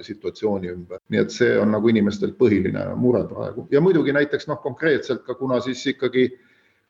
situatsiooni 0.05 0.72
ümber, 0.72 1.01
nii 1.12 1.22
et 1.24 1.36
see 1.36 1.57
on 1.60 1.74
nagu 1.76 1.91
inimestel 1.91 2.32
põhiline 2.39 2.86
mure 2.99 3.26
praegu. 3.28 3.68
Ja 3.72 3.82
muidugi 3.84 4.16
näiteks 4.16 4.47
noh, 4.47 4.62
konkreetselt 4.64 5.26
ka 5.28 5.36
kuna 5.39 5.60
siis 5.66 5.84
ikkagi 5.91 6.30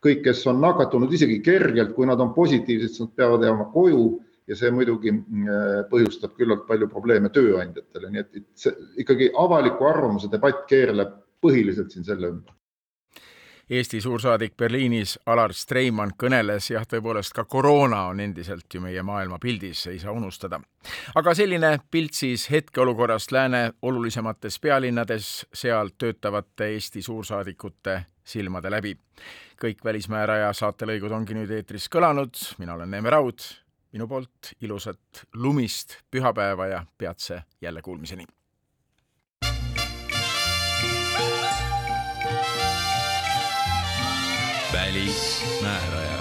kõik, 0.05 0.21
kes 0.27 0.45
on 0.51 0.61
nakatunud 0.61 1.13
isegi 1.13 1.39
kergelt, 1.45 1.95
kui 1.95 2.07
nad 2.07 2.21
on 2.21 2.33
positiivsed, 2.35 2.93
siis 2.93 3.07
nad 3.07 3.15
peavad 3.17 3.47
jääma 3.47 3.71
koju 3.73 4.05
ja 4.49 4.57
see 4.59 4.71
muidugi 4.73 5.15
äh, 5.15 5.65
põhjustab 5.89 6.37
küllalt 6.37 6.67
palju 6.69 6.91
probleeme 6.93 7.33
tööandjatele, 7.33 8.13
nii 8.13 8.23
et 8.25 8.45
see 8.57 8.77
ikkagi 9.01 9.33
avaliku 9.37 9.89
arvamuse 9.89 10.29
debatt 10.31 10.65
keerleb 10.69 11.17
põhiliselt 11.41 11.93
siin 11.95 12.05
selle 12.05 12.33
ümber 12.35 12.58
Eesti 13.69 14.01
suursaadik 14.01 14.57
Berliinis 14.57 15.19
Alar 15.29 15.53
Streimann 15.53 16.15
kõneles, 16.17 16.71
jah, 16.71 16.87
tõepoolest 16.89 17.35
ka 17.37 17.43
koroona 17.45 17.99
on 18.09 18.19
endiselt 18.23 18.65
ju 18.73 18.81
meie 18.81 19.03
maailmapildis, 19.05 19.83
ei 19.91 19.99
saa 20.01 20.11
unustada. 20.11 20.57
aga 21.15 21.33
selline 21.37 21.79
pilt 21.91 22.17
siis 22.17 22.47
hetkeolukorrast 22.49 23.31
lääne 23.31 23.73
olulisemates 23.81 24.59
pealinnades, 24.59 25.45
seal 25.53 25.93
töötavate 25.97 26.71
Eesti 26.73 27.01
suursaadikute 27.01 28.05
silmade 28.23 28.71
läbi. 28.71 28.97
kõik 29.61 29.85
Välismääraja 29.85 30.53
saatelõigud 30.53 31.11
ongi 31.11 31.37
nüüd 31.37 31.51
eetris 31.51 31.89
kõlanud, 31.89 32.33
mina 32.57 32.73
olen 32.73 32.91
Neeme 32.91 33.09
Raud, 33.09 33.39
minu 33.93 34.07
poolt 34.07 34.55
ilusat 34.61 35.25
lumist 35.33 35.99
pühapäeva 36.11 36.67
ja 36.67 36.85
peatse 36.97 37.43
jällekuulmiseni 37.61 38.25
välismääraja 44.73 46.18